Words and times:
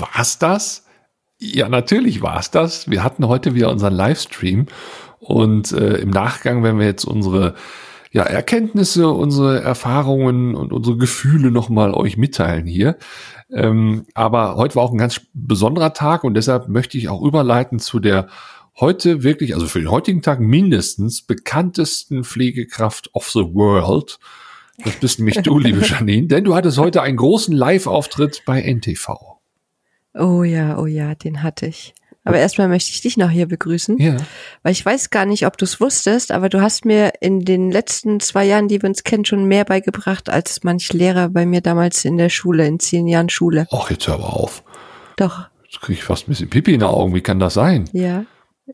war's 0.00 0.38
das? 0.38 0.84
Ja, 1.38 1.68
natürlich 1.68 2.22
war's 2.22 2.50
das. 2.50 2.88
Wir 2.88 3.02
hatten 3.02 3.26
heute 3.26 3.54
wieder 3.54 3.70
unseren 3.70 3.94
Livestream 3.94 4.66
und 5.18 5.72
äh, 5.72 5.96
im 5.96 6.10
Nachgang, 6.10 6.62
wenn 6.62 6.78
wir 6.78 6.86
jetzt 6.86 7.04
unsere 7.04 7.54
ja, 8.12 8.22
Erkenntnisse, 8.22 9.08
unsere 9.08 9.60
Erfahrungen 9.60 10.54
und 10.54 10.72
unsere 10.72 10.96
Gefühle 10.96 11.50
nochmal 11.50 11.92
euch 11.92 12.16
mitteilen 12.16 12.64
hier. 12.64 12.96
Ähm, 13.50 14.06
aber 14.14 14.54
heute 14.54 14.76
war 14.76 14.84
auch 14.84 14.92
ein 14.92 14.98
ganz 14.98 15.20
besonderer 15.32 15.92
Tag 15.92 16.22
und 16.22 16.34
deshalb 16.34 16.68
möchte 16.68 16.96
ich 16.96 17.08
auch 17.08 17.22
überleiten 17.22 17.80
zu 17.80 17.98
der 17.98 18.28
heute 18.78 19.22
wirklich, 19.22 19.54
also 19.54 19.66
für 19.66 19.80
den 19.80 19.90
heutigen 19.90 20.22
Tag 20.22 20.40
mindestens 20.40 21.22
bekanntesten 21.22 22.22
Pflegekraft 22.24 23.10
of 23.14 23.28
the 23.30 23.44
world. 23.52 24.18
Das 24.84 24.96
bist 24.96 25.18
nämlich 25.18 25.36
du, 25.42 25.58
liebe 25.58 25.80
Janine, 25.84 26.28
denn 26.28 26.44
du 26.44 26.54
hattest 26.54 26.78
heute 26.78 27.02
einen 27.02 27.16
großen 27.16 27.54
Live-Auftritt 27.54 28.42
bei 28.46 28.60
NTV. 28.62 29.33
Oh 30.14 30.42
ja, 30.44 30.78
oh 30.78 30.86
ja, 30.86 31.14
den 31.14 31.42
hatte 31.42 31.66
ich. 31.66 31.94
Aber 32.26 32.38
erstmal 32.38 32.68
möchte 32.68 32.90
ich 32.90 33.02
dich 33.02 33.18
noch 33.18 33.28
hier 33.28 33.46
begrüßen. 33.46 33.98
Ja. 33.98 34.16
Weil 34.62 34.72
ich 34.72 34.84
weiß 34.84 35.10
gar 35.10 35.26
nicht, 35.26 35.46
ob 35.46 35.58
du 35.58 35.66
es 35.66 35.78
wusstest, 35.78 36.32
aber 36.32 36.48
du 36.48 36.62
hast 36.62 36.86
mir 36.86 37.12
in 37.20 37.44
den 37.44 37.70
letzten 37.70 38.18
zwei 38.18 38.46
Jahren, 38.46 38.66
die 38.66 38.80
wir 38.80 38.88
uns 38.88 39.04
kennen, 39.04 39.26
schon 39.26 39.44
mehr 39.44 39.66
beigebracht 39.66 40.30
als 40.30 40.64
manch 40.64 40.92
Lehrer 40.94 41.28
bei 41.28 41.44
mir 41.44 41.60
damals 41.60 42.04
in 42.04 42.16
der 42.16 42.30
Schule, 42.30 42.66
in 42.66 42.80
zehn 42.80 43.06
Jahren 43.06 43.28
Schule. 43.28 43.66
Ach, 43.70 43.90
jetzt 43.90 44.08
hör 44.08 44.14
aber 44.14 44.32
auf. 44.32 44.64
Doch. 45.16 45.48
Jetzt 45.64 45.82
kriege 45.82 45.98
ich 45.98 46.04
fast 46.04 46.26
ein 46.26 46.30
bisschen 46.30 46.48
Pipi 46.48 46.72
in 46.72 46.80
den 46.80 46.88
Augen. 46.88 47.14
Wie 47.14 47.20
kann 47.20 47.38
das 47.38 47.54
sein? 47.54 47.90
Ja. 47.92 48.24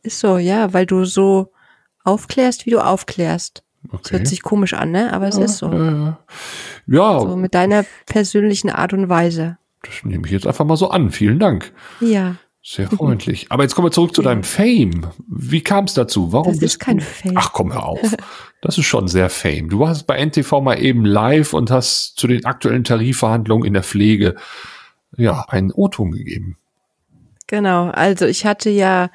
Ist 0.02 0.20
so, 0.20 0.38
ja, 0.38 0.72
weil 0.72 0.86
du 0.86 1.04
so 1.04 1.52
aufklärst, 2.04 2.66
wie 2.66 2.70
du 2.70 2.78
aufklärst. 2.78 3.64
Okay. 3.88 3.98
Das 4.02 4.12
hört 4.12 4.26
sich 4.28 4.42
komisch 4.42 4.74
an, 4.74 4.92
ne? 4.92 5.12
Aber 5.12 5.26
es 5.26 5.36
ja, 5.36 5.44
ist 5.44 5.58
so. 5.58 5.72
Äh, 5.72 6.12
ja. 6.86 7.20
So 7.20 7.36
mit 7.36 7.54
deiner 7.54 7.84
persönlichen 8.06 8.70
Art 8.70 8.92
und 8.92 9.08
Weise. 9.08 9.58
Das 9.82 10.04
nehme 10.04 10.26
ich 10.26 10.32
jetzt 10.32 10.46
einfach 10.46 10.64
mal 10.64 10.76
so 10.76 10.90
an. 10.90 11.10
Vielen 11.10 11.38
Dank. 11.38 11.72
Ja. 12.00 12.36
Sehr 12.62 12.90
freundlich. 12.90 13.46
Aber 13.48 13.62
jetzt 13.62 13.74
kommen 13.74 13.86
wir 13.86 13.92
zurück 13.92 14.14
zu 14.14 14.20
deinem 14.20 14.42
Fame. 14.42 15.06
Wie 15.26 15.62
kam 15.62 15.86
es 15.86 15.94
dazu? 15.94 16.32
Warum 16.32 16.52
das 16.52 16.62
ist 16.62 16.78
kein 16.78 16.98
du? 16.98 17.04
Fame. 17.04 17.34
Ach 17.36 17.52
komm, 17.52 17.72
hör 17.72 17.86
auf. 17.86 18.00
Das 18.62 18.76
ist 18.76 18.84
schon 18.84 19.08
sehr 19.08 19.30
Fame. 19.30 19.70
Du 19.70 19.78
warst 19.78 20.06
bei 20.06 20.22
NTV 20.22 20.60
mal 20.60 20.74
eben 20.74 21.06
live 21.06 21.54
und 21.54 21.70
hast 21.70 22.16
zu 22.18 22.26
den 22.26 22.44
aktuellen 22.44 22.84
Tarifverhandlungen 22.84 23.66
in 23.66 23.72
der 23.72 23.82
Pflege 23.82 24.36
ja 25.16 25.46
einen 25.48 25.72
O-Ton 25.72 26.12
gegeben. 26.12 26.58
Genau. 27.46 27.88
Also 27.88 28.26
ich 28.26 28.44
hatte 28.44 28.68
ja 28.68 29.08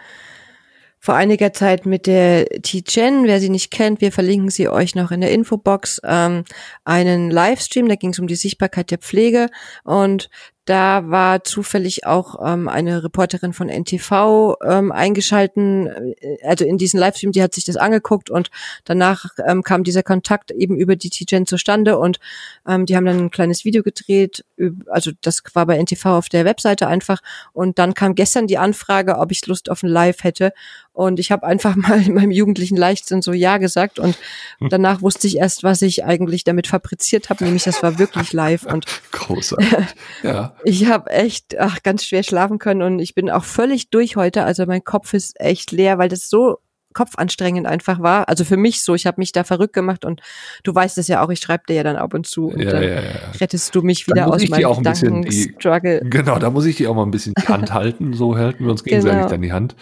vor 0.99 1.13
einiger 1.13 1.53
Zeit 1.53 1.85
mit 1.85 2.07
der 2.07 2.47
T-Gen, 2.47 3.25
wer 3.25 3.39
sie 3.39 3.49
nicht 3.49 3.69
kennt, 3.69 4.01
wir 4.01 4.11
verlinken 4.11 4.49
sie 4.49 4.67
euch 4.67 4.95
noch 4.95 5.11
in 5.11 5.21
der 5.21 5.31
Infobox, 5.31 6.01
ähm, 6.03 6.43
einen 6.83 7.29
Livestream, 7.29 7.87
da 7.87 7.93
ging 7.93 8.09
es 8.09 8.17
um 8.17 8.25
die 8.25 8.33
Sichtbarkeit 8.33 8.89
der 8.89 8.97
Pflege 8.97 9.49
und 9.83 10.31
da 10.65 11.09
war 11.09 11.43
zufällig 11.43 12.05
auch 12.05 12.35
ähm, 12.43 12.67
eine 12.67 13.03
Reporterin 13.03 13.53
von 13.53 13.69
NTV 13.69 14.55
ähm, 14.63 14.91
eingeschalten, 14.91 15.87
äh, 15.87 16.37
also 16.43 16.65
in 16.65 16.77
diesen 16.77 16.99
Livestream, 16.99 17.31
die 17.31 17.43
hat 17.43 17.53
sich 17.53 17.65
das 17.65 17.77
angeguckt 17.77 18.29
und 18.29 18.49
danach 18.83 19.25
ähm, 19.45 19.61
kam 19.61 19.83
dieser 19.83 20.03
Kontakt 20.03 20.51
eben 20.51 20.75
über 20.75 20.95
die 20.95 21.11
T-Gen 21.11 21.45
zustande 21.45 21.99
und 21.99 22.19
ähm, 22.67 22.85
die 22.85 22.95
haben 22.95 23.05
dann 23.05 23.19
ein 23.19 23.31
kleines 23.31 23.63
Video 23.63 23.83
gedreht, 23.83 24.43
also 24.87 25.11
das 25.21 25.43
war 25.53 25.67
bei 25.67 25.77
NTV 25.77 26.05
auf 26.05 26.29
der 26.29 26.45
Webseite 26.45 26.87
einfach 26.87 27.21
und 27.53 27.77
dann 27.77 27.93
kam 27.93 28.15
gestern 28.15 28.47
die 28.47 28.57
Anfrage, 28.57 29.17
ob 29.17 29.31
ich 29.31 29.45
Lust 29.45 29.69
auf 29.69 29.83
ein 29.83 29.89
Live 29.89 30.23
hätte 30.23 30.51
und 30.95 31.19
ich 31.19 31.31
habe 31.31 31.45
einfach 31.45 31.75
mal 31.75 32.01
in 32.01 32.13
meinem 32.13 32.31
jugendlichen 32.31 32.77
Leichtsinn 32.77 33.21
so 33.21 33.33
Ja 33.33 33.57
gesagt 33.57 33.99
und 33.99 34.17
hm. 34.59 34.69
danach 34.69 35.01
wusste 35.01 35.27
ich 35.27 35.37
erst, 35.37 35.63
was 35.63 35.81
ich 35.81 36.05
eigentlich 36.05 36.43
damit 36.43 36.67
fabriziert 36.67 37.29
habe, 37.29 37.43
nämlich 37.43 37.63
das 37.63 37.83
war 37.83 37.99
wirklich 37.99 38.33
live 38.33 38.65
und 38.65 38.85
großartig. 39.11 39.65
Ja. 40.23 40.55
Ich 40.63 40.87
habe 40.87 41.09
echt 41.09 41.57
ach, 41.59 41.83
ganz 41.83 42.05
schwer 42.05 42.23
schlafen 42.23 42.57
können 42.57 42.81
und 42.81 42.99
ich 42.99 43.15
bin 43.15 43.29
auch 43.29 43.43
völlig 43.43 43.89
durch 43.89 44.15
heute. 44.15 44.43
Also 44.43 44.65
mein 44.65 44.83
Kopf 44.83 45.13
ist 45.13 45.39
echt 45.39 45.71
leer, 45.71 45.97
weil 45.97 46.09
das 46.09 46.29
so 46.29 46.59
kopfanstrengend 46.93 47.67
einfach 47.67 47.99
war. 47.99 48.29
Also 48.29 48.45
für 48.45 48.57
mich 48.57 48.81
so, 48.81 48.95
ich 48.95 49.05
habe 49.05 49.19
mich 49.19 49.31
da 49.31 49.43
verrückt 49.43 49.73
gemacht 49.73 50.05
und 50.05 50.21
du 50.63 50.73
weißt 50.73 50.97
es 50.97 51.07
ja 51.07 51.23
auch, 51.23 51.29
ich 51.29 51.39
schreibe 51.39 51.63
dir 51.67 51.75
ja 51.75 51.83
dann 51.83 51.97
ab 51.97 52.13
und 52.13 52.25
zu 52.25 52.47
und 52.47 52.61
ja, 52.61 52.71
dann 52.71 52.83
ja, 52.83 52.89
ja. 52.89 53.01
rettest 53.39 53.75
du 53.75 53.81
mich 53.81 54.07
wieder 54.07 54.27
aus 54.27 54.47
meinem 54.47 54.77
Gedankenstruggle. 54.77 56.01
Genau, 56.05 56.39
da 56.39 56.49
muss 56.49 56.65
ich 56.65 56.77
dir 56.77 56.89
auch 56.89 56.95
mal 56.95 57.03
ein 57.03 57.11
bisschen 57.11 57.33
die 57.39 57.47
Hand 57.47 57.73
halten, 57.73 58.13
so 58.13 58.35
halten 58.37 58.63
wir 58.63 58.71
uns 58.71 58.83
gegenseitig 58.83 59.17
genau. 59.17 59.29
dann 59.29 59.41
die 59.41 59.53
Hand. 59.53 59.75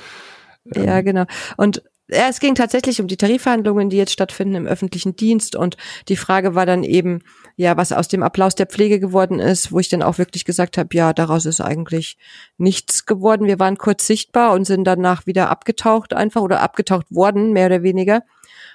Ja, 0.66 1.00
ähm, 1.00 1.06
genau. 1.06 1.26
Und 1.58 1.84
ja, 2.10 2.28
es 2.30 2.40
ging 2.42 2.54
tatsächlich 2.54 3.00
um 3.00 3.08
die 3.08 3.18
Tarifverhandlungen, 3.18 3.90
die 3.90 3.98
jetzt 3.98 4.12
stattfinden 4.12 4.56
im 4.56 4.68
öffentlichen 4.68 5.16
Dienst. 5.16 5.56
Und 5.56 5.78
die 6.10 6.18
Frage 6.18 6.54
war 6.54 6.66
dann 6.66 6.84
eben, 6.84 7.22
ja, 7.56 7.78
was 7.78 7.94
aus 7.94 8.10
dem 8.10 8.24
Applaus 8.24 8.56
der 8.56 8.68
Pflege 8.68 9.00
geworden 9.00 9.40
ist, 9.40 9.72
wo 9.72 9.80
ich 9.80 9.90
dann 9.90 10.04
auch 10.04 10.18
wirklich 10.18 10.44
gesagt 10.44 10.78
habe, 10.78 10.90
ja, 10.94 11.14
daraus 11.14 11.46
ist 11.46 11.62
eigentlich 11.62 12.18
nichts 12.58 13.06
geworden. 13.06 13.48
Wir 13.48 13.60
waren 13.60 13.78
kurz 13.78 14.06
sichtbar 14.06 14.54
und 14.54 14.66
sind 14.66 14.84
danach 14.84 15.26
wieder 15.28 15.50
abgetaucht 15.50 16.14
einfach 16.14 16.42
oder 16.42 16.60
abgetaucht 16.62 17.08
worden, 17.10 17.54
mehr 17.54 17.68
oder 17.68 17.84
weniger. 17.84 18.24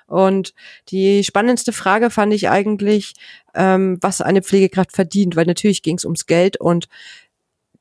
Und 0.06 0.54
die 0.88 1.22
spannendste 1.22 1.72
Frage 1.72 2.08
fand 2.08 2.32
ich 2.32 2.48
eigentlich, 2.48 3.12
ähm, 3.54 3.98
was 4.00 4.22
eine 4.22 4.42
Pflegekraft 4.42 4.92
verdient, 4.92 5.36
weil 5.36 5.44
natürlich 5.44 5.82
ging 5.82 5.96
es 5.96 6.06
ums 6.06 6.24
Geld 6.24 6.58
und 6.58 6.88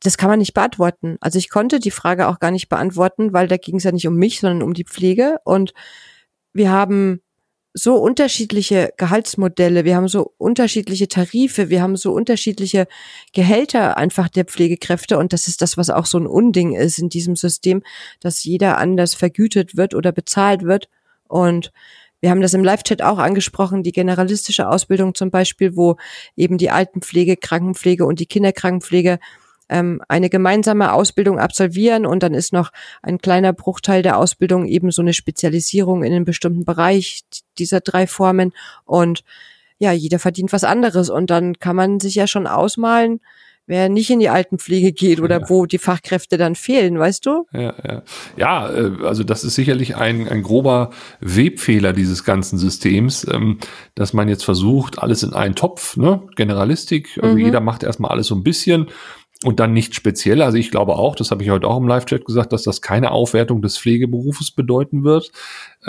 das 0.02 0.18
kann 0.18 0.30
man 0.30 0.40
nicht 0.40 0.54
beantworten. 0.54 1.18
Also 1.22 1.40
ich 1.40 1.50
konnte 1.50 1.80
die 1.80 1.92
Frage 1.92 2.28
auch 2.28 2.40
gar 2.40 2.52
nicht 2.52 2.70
beantworten, 2.70 3.34
weil 3.34 3.48
da 3.48 3.58
ging 3.58 3.78
es 3.78 3.84
ja 3.84 3.92
nicht 3.92 4.08
um 4.08 4.16
mich, 4.16 4.40
sondern 4.40 4.64
um 4.64 4.74
die 4.74 4.86
Pflege. 4.86 5.38
Und 5.44 5.74
wir 6.54 6.72
haben 6.72 7.22
so 7.78 7.96
unterschiedliche 7.96 8.92
Gehaltsmodelle, 8.98 9.86
wir 9.86 9.96
haben 9.96 10.08
so 10.08 10.34
unterschiedliche 10.38 11.08
Tarife, 11.08 11.70
wir 11.70 11.82
haben 11.82 11.96
so 11.96 12.12
unterschiedliche 12.12 12.88
Gehälter 13.34 13.98
einfach 13.98 14.30
der 14.30 14.46
Pflegekräfte 14.46 15.18
und 15.18 15.32
das 15.32 15.48
ist 15.48 15.62
das, 15.62 15.78
was 15.78 15.92
auch 15.92 16.08
so 16.08 16.18
ein 16.18 16.26
Unding 16.26 16.74
ist 16.74 16.98
in 16.98 17.10
diesem 17.10 17.36
System, 17.36 17.84
dass 18.20 18.44
jeder 18.44 18.80
anders 18.80 19.14
vergütet 19.14 19.78
wird 19.78 19.94
oder 19.94 20.12
bezahlt 20.12 20.64
wird 20.64 20.90
und 21.28 21.72
wir 22.20 22.32
haben 22.32 22.42
das 22.42 22.56
im 22.56 22.64
Live-Chat 22.64 23.04
auch 23.04 23.20
angesprochen, 23.20 23.84
die 23.84 23.92
generalistische 23.92 24.68
Ausbildung 24.68 25.14
zum 25.14 25.30
Beispiel, 25.30 25.76
wo 25.76 25.98
eben 26.36 26.58
die 26.58 26.72
Altenpflege, 26.72 27.38
Krankenpflege 27.38 28.08
und 28.08 28.20
die 28.20 28.26
Kinderkrankenpflege 28.26 29.20
ähm, 29.70 30.02
eine 30.08 30.30
gemeinsame 30.30 30.94
Ausbildung 30.94 31.40
absolvieren 31.40 32.06
und 32.06 32.24
dann 32.24 32.34
ist 32.34 32.54
noch 32.54 32.72
ein 33.02 33.20
kleiner 33.20 33.54
Bruchteil 33.54 34.02
der 34.02 34.18
Ausbildung 34.18 34.66
eben 34.66 34.92
so 34.92 35.02
eine 35.02 35.14
Spezialisierung 35.14 36.04
in 36.04 36.14
einem 36.14 36.26
bestimmten 36.26 36.66
Bereich 36.66 37.22
dieser 37.58 37.82
drei 37.82 38.08
Formen 38.08 38.54
und 38.86 39.24
ja, 39.80 39.92
jeder 39.92 40.20
verdient 40.20 40.54
was 40.54 40.64
anderes 40.64 41.10
und 41.10 41.30
dann 41.30 41.60
kann 41.60 41.76
man 41.76 42.00
sich 42.00 42.16
ja 42.16 42.28
schon 42.28 42.48
ausmalen, 42.48 43.20
wer 43.68 43.90
nicht 43.90 44.10
in 44.10 44.20
die 44.20 44.30
Altenpflege 44.30 44.94
geht 44.94 45.20
oder 45.20 45.42
ja. 45.42 45.50
wo 45.50 45.66
die 45.66 45.78
Fachkräfte 45.78 46.38
dann 46.38 46.56
fehlen, 46.56 46.98
weißt 46.98 47.26
du? 47.26 47.46
Ja, 47.52 47.74
ja. 47.84 48.04
ja 48.38 48.74
äh, 48.74 48.92
also 49.04 49.24
das 49.24 49.44
ist 49.44 49.56
sicherlich 49.56 49.98
ein, 49.98 50.28
ein 50.28 50.42
grober 50.42 50.92
Webfehler 51.20 51.94
dieses 51.94 52.24
ganzen 52.24 52.58
Systems, 52.58 53.28
ähm, 53.30 53.60
dass 53.94 54.14
man 54.14 54.30
jetzt 54.30 54.46
versucht, 54.46 55.00
alles 55.00 55.22
in 55.22 55.34
einen 55.34 55.56
Topf, 55.56 55.98
ne? 55.98 56.24
Generalistik, 56.36 57.20
also 57.22 57.36
mhm. 57.36 57.42
jeder 57.42 57.60
macht 57.60 57.84
erstmal 57.84 58.12
alles 58.12 58.28
so 58.28 58.36
ein 58.36 58.44
bisschen 58.44 58.88
und 59.44 59.60
dann 59.60 59.72
nicht 59.72 59.94
speziell. 59.94 60.42
Also 60.42 60.58
ich 60.58 60.72
glaube 60.72 60.96
auch, 60.96 61.16
das 61.16 61.30
habe 61.30 61.44
ich 61.44 61.50
heute 61.52 61.68
auch 61.68 61.78
im 61.78 61.88
Live-Chat 61.88 62.26
gesagt, 62.26 62.54
dass 62.54 62.64
das 62.64 62.82
keine 62.82 63.12
Aufwertung 63.12 63.62
des 63.62 63.78
Pflegeberufes 63.78 64.50
bedeuten 64.50 65.04
wird. 65.04 65.32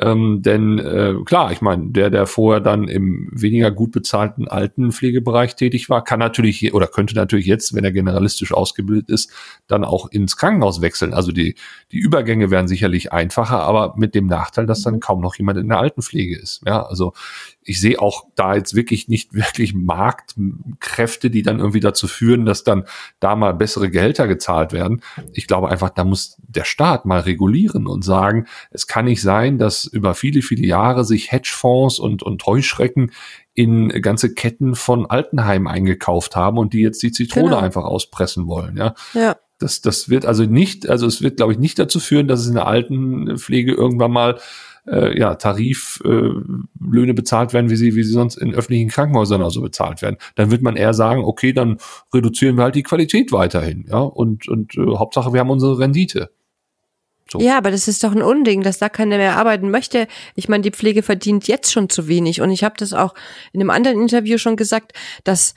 Ähm, 0.01 0.43
denn 0.43 0.79
äh, 0.79 1.15
klar, 1.25 1.51
ich 1.51 1.63
meine, 1.63 1.91
der, 1.91 2.11
der 2.11 2.27
vorher 2.27 2.61
dann 2.61 2.89
im 2.89 3.31
weniger 3.33 3.71
gut 3.71 3.91
bezahlten 3.91 4.49
alten 4.49 4.93
Pflegebereich 4.93 5.57
tätig 5.57 5.89
war, 5.89 6.05
kann 6.05 6.19
natürlich 6.19 6.75
oder 6.75 6.87
könnte 6.87 7.15
natürlich 7.15 7.47
jetzt, 7.47 7.75
wenn 7.75 7.85
er 7.85 7.93
generalistisch 7.93 8.53
ausgebildet 8.53 9.09
ist, 9.09 9.33
dann 9.67 9.83
auch 9.83 10.11
ins 10.11 10.37
Krankenhaus 10.37 10.83
wechseln. 10.83 11.15
Also 11.15 11.33
die, 11.33 11.55
die 11.91 11.99
Übergänge 11.99 12.51
wären 12.51 12.69
sicherlich 12.69 13.13
einfacher, 13.13 13.61
aber 13.61 13.95
mit 13.97 14.15
dem 14.15 14.27
Nachteil, 14.27 14.67
dass 14.67 14.83
dann 14.83 15.01
kaum 15.01 15.21
noch 15.21 15.37
jemand 15.37 15.59
in 15.59 15.69
der 15.69 15.79
Altenpflege 15.79 16.39
ist. 16.39 16.61
Ja, 16.67 16.83
also 16.83 17.15
ich 17.63 17.81
sehe 17.81 18.01
auch 18.01 18.25
da 18.35 18.55
jetzt 18.55 18.75
wirklich 18.75 19.09
nicht 19.09 19.35
wirklich 19.35 19.75
Marktkräfte, 19.75 21.31
die 21.31 21.43
dann 21.43 21.59
irgendwie 21.59 21.81
dazu 21.81 22.09
führen, 22.09 22.45
dass 22.45 22.63
dann 22.63 22.85
da 23.21 23.38
mal 23.39 23.55
bessere 23.55 23.91
Gehälter 23.91 24.29
gezahlt 24.29 24.73
werden. 24.73 25.03
Ich 25.33 25.47
glaube 25.47 25.71
einfach, 25.71 25.91
da 25.91 26.05
muss 26.05 26.37
der 26.47 26.65
Staat 26.65 27.07
mal 27.07 27.21
regulieren 27.21 27.87
und 27.87 28.05
sagen, 28.05 28.47
es 28.71 28.87
kann 28.87 29.07
nicht 29.07 29.23
sein, 29.23 29.59
dass 29.59 29.85
über 29.85 30.15
viele, 30.15 30.43
viele 30.43 30.67
Jahre 30.67 31.05
sich 31.05 31.33
Hedgefonds 31.33 31.99
und, 31.99 32.23
und 32.23 32.45
Heuschrecken 32.47 33.13
in 33.55 33.89
ganze 34.03 34.35
Ketten 34.35 34.75
von 34.75 35.07
Altenheimen 35.07 35.67
eingekauft 35.67 36.37
haben 36.37 36.59
und 36.59 36.73
die 36.73 36.81
jetzt 36.81 37.03
die 37.03 37.13
Zitrone 37.13 37.49
genau. 37.49 37.59
einfach 37.59 37.85
auspressen 37.85 38.47
wollen, 38.47 38.77
ja. 38.77 38.95
Ja. 39.15 39.37
Das, 39.61 39.81
das 39.81 40.09
wird 40.09 40.25
also 40.25 40.45
nicht, 40.45 40.89
also 40.89 41.07
es 41.07 41.21
wird, 41.21 41.39
glaube 41.39 41.53
ich, 41.53 41.59
nicht 41.59 41.81
dazu 41.81 41.99
führen, 41.99 42.29
dass 42.29 42.41
es 42.41 42.47
in 42.47 42.55
der 42.55 42.69
Altenpflege 42.69 43.73
irgendwann 43.73 44.13
mal 44.13 44.39
äh, 44.91 45.19
ja, 45.19 45.35
Tariflöhne 45.35 47.11
äh, 47.11 47.13
bezahlt 47.13 47.53
werden, 47.53 47.71
wie 47.71 47.77
sie, 47.77 47.95
wie 47.95 48.03
sie 48.03 48.13
sonst 48.13 48.37
in 48.37 48.55
öffentlichen 48.55 48.89
Krankenhäusern 48.89 49.43
also 49.43 49.61
bezahlt 49.61 50.03
werden. 50.03 50.17
Dann 50.35 50.51
wird 50.51 50.63
man 50.63 50.77
eher 50.77 50.95
sagen, 50.95 51.25
okay, 51.25 51.53
dann 51.53 51.79
reduzieren 52.13 52.57
wir 52.57 52.65
halt 52.65 52.75
die 52.75 52.83
Qualität 52.83 53.33
weiterhin, 53.33 53.87
ja, 53.89 53.99
und, 53.99 54.49
und 54.49 54.77
äh, 54.77 54.97
Hauptsache 54.97 55.33
wir 55.33 55.41
haben 55.41 55.51
unsere 55.51 55.79
Rendite. 55.79 56.31
So. 57.31 57.41
Ja, 57.41 57.59
aber 57.59 57.71
das 57.71 57.89
ist 57.89 58.03
doch 58.05 58.13
ein 58.13 58.23
Unding, 58.23 58.63
dass 58.63 58.79
da 58.79 58.89
keiner 58.89 59.19
mehr 59.19 59.37
arbeiten 59.37 59.71
möchte. 59.71 60.09
Ich 60.35 60.49
meine, 60.49 60.63
die 60.63 60.71
Pflege 60.71 61.03
verdient 61.03 61.47
jetzt 61.47 61.71
schon 61.71 61.91
zu 61.91 62.09
wenig. 62.09 62.41
Und 62.41 62.51
ich 62.51 62.65
habe 62.65 62.77
das 62.79 62.95
auch 62.95 63.15
in 63.53 63.61
einem 63.61 63.69
anderen 63.69 64.01
Interview 64.01 64.39
schon 64.39 64.57
gesagt, 64.57 64.93
dass, 65.25 65.55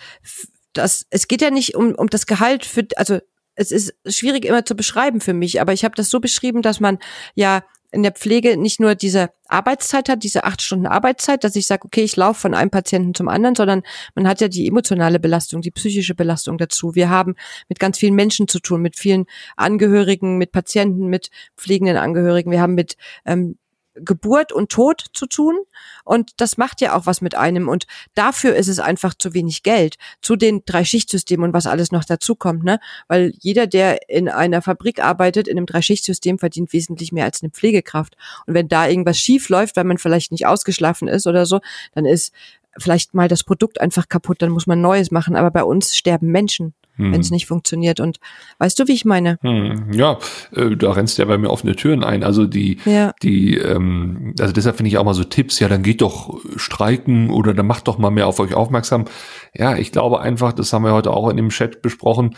dass 0.74 1.06
es 1.10 1.30
geht 1.30 1.42
ja 1.42 1.50
nicht 1.50 1.76
um, 1.76 1.96
um 1.96 2.10
das 2.10 2.26
Gehalt 2.26 2.66
für, 2.66 2.86
also 2.98 3.20
es 3.56 3.72
ist 3.72 3.94
schwierig 4.06 4.46
immer 4.46 4.66
zu 4.66 4.76
beschreiben 4.76 5.22
für 5.22 5.34
mich, 5.34 5.62
aber 5.62 5.72
ich 5.72 5.86
habe 5.86 5.96
das 5.96 6.10
so 6.10 6.20
beschrieben, 6.20 6.62
dass 6.62 6.80
man 6.80 7.00
ja 7.36 7.64
in 7.92 8.04
der 8.04 8.12
Pflege 8.12 8.58
nicht 8.58 8.80
nur 8.80 8.96
diese 8.96 9.32
Arbeitszeit 9.48 10.08
hat, 10.08 10.24
diese 10.24 10.46
acht 10.46 10.62
Stunden 10.62 10.88
Arbeitszeit, 10.88 11.44
dass 11.44 11.56
ich 11.56 11.68
sage, 11.68 11.86
okay, 11.86 12.04
ich 12.04 12.16
laufe 12.16 12.40
von 12.40 12.54
einem 12.54 12.72
Patienten 12.72 13.14
zum 13.14 13.28
anderen, 13.28 13.56
sondern 13.56 13.84
man 14.16 14.28
hat 14.28 14.40
ja 14.40 14.48
die 14.48 14.68
emotionale 14.68 15.20
Belastung, 15.20 15.62
die 15.62 15.72
psychische 15.72 16.16
Belastung 16.16 16.58
dazu. 16.58 16.96
Wir 16.96 17.10
haben 17.10 17.36
mit 17.68 17.80
ganz 17.80 17.98
vielen 17.98 18.16
Menschen 18.16 18.48
zu 18.48 18.60
tun, 18.60 18.82
mit 18.82 18.96
vielen 18.98 19.26
Angehörigen, 19.58 20.38
mit 20.38 20.52
Patienten, 20.52 21.08
mit 21.08 21.30
pflegenden 21.58 21.98
Angehörigen. 21.98 22.52
Wir 22.52 22.62
haben 22.62 22.76
mit 22.76 22.96
ähm, 23.26 23.58
Geburt 23.96 24.52
und 24.52 24.70
Tod 24.70 25.06
zu 25.14 25.26
tun. 25.26 25.60
Und 26.04 26.32
das 26.38 26.58
macht 26.58 26.82
ja 26.82 26.96
auch 26.96 27.06
was 27.06 27.22
mit 27.22 27.36
einem. 27.36 27.68
Und 27.68 27.88
dafür 28.16 28.56
ist 28.56 28.68
es 28.68 28.80
einfach 28.80 29.14
zu 29.14 29.34
wenig 29.34 29.64
Geld. 29.64 29.98
Zu 30.22 30.36
den 30.36 30.64
drei 30.66 30.86
Schichtsystemen 30.86 31.46
und 31.48 31.54
was 31.54 31.68
alles 31.68 31.92
noch 31.92 32.06
dazu 32.06 32.36
kommt, 32.36 32.64
ne? 32.64 32.80
Weil 33.08 33.34
jeder, 33.40 33.68
der 33.68 34.10
in 34.10 34.30
einer 34.30 34.62
Fabrik 34.62 35.04
arbeitet, 35.04 35.48
in 35.48 35.58
einem 35.58 35.66
Dreischichtsystem, 35.66 36.40
verdient 36.40 36.74
wesentlich 36.74 37.12
mehr 37.12 37.26
als 37.26 37.42
eine 37.42 37.52
Pflegekraft. 37.52 38.16
Und 38.46 38.54
wenn 38.54 38.68
da 38.68 38.88
irgendwas 38.88 39.18
schief 39.18 39.50
läuft, 39.50 39.76
weil 39.76 39.84
man 39.84 39.98
vielleicht 39.98 40.32
nicht 40.32 40.46
ausgeschlafen 40.46 41.08
ist 41.08 41.28
oder 41.28 41.46
so, 41.46 41.60
dann 41.94 42.06
ist 42.06 42.34
vielleicht 42.78 43.14
mal 43.14 43.28
das 43.28 43.44
Produkt 43.44 43.82
einfach 43.82 44.08
kaputt, 44.08 44.42
dann 44.42 44.52
muss 44.52 44.68
man 44.68 44.82
Neues 44.82 45.12
machen. 45.12 45.36
Aber 45.36 45.52
bei 45.52 45.64
uns 45.64 45.96
sterben 45.96 46.28
Menschen 46.28 46.74
hm. 46.96 47.14
wenn 47.14 47.22
es 47.22 47.32
nicht 47.32 47.46
funktioniert. 47.46 48.00
Und 48.00 48.20
weißt 48.60 48.80
du, 48.80 48.88
wie 48.88 48.94
ich 48.94 49.06
meine? 49.06 49.38
Hm. 49.42 49.94
Ja, 49.94 50.20
äh, 50.56 50.76
da 50.76 50.92
rennst 50.92 51.18
du 51.18 51.22
ja 51.22 51.28
bei 51.28 51.38
mir 51.38 51.50
offene 51.50 51.76
Türen 51.76 52.04
ein. 52.04 52.24
Also 52.24 52.46
die, 52.46 52.78
ja. 52.86 53.14
die, 53.24 53.58
ähm, 53.58 54.34
also 54.40 54.54
deshalb 54.54 54.78
finde 54.78 54.90
ich 54.90 54.98
auch 54.98 55.04
mal 55.04 55.14
so 55.14 55.24
Tipps, 55.24 55.60
ja, 55.60 55.68
dann 55.68 55.84
geht 55.84 56.02
doch 56.02 56.40
streiken 56.56 57.30
oder 57.30 57.54
dann 57.54 57.68
macht 57.68 57.88
doch 57.88 57.98
mal 57.98 58.12
mehr 58.12 58.28
auf 58.28 58.40
euch 58.40 58.54
aufmerksam. 58.54 59.06
Ja, 59.54 59.76
ich 59.76 59.92
glaube 59.92 60.22
einfach, 60.22 60.54
das 60.54 60.72
haben 60.74 60.84
wir 60.84 60.94
heute 60.94 61.12
auch 61.12 61.30
in 61.30 61.38
dem 61.38 61.50
Chat 61.50 61.82
besprochen, 61.82 62.36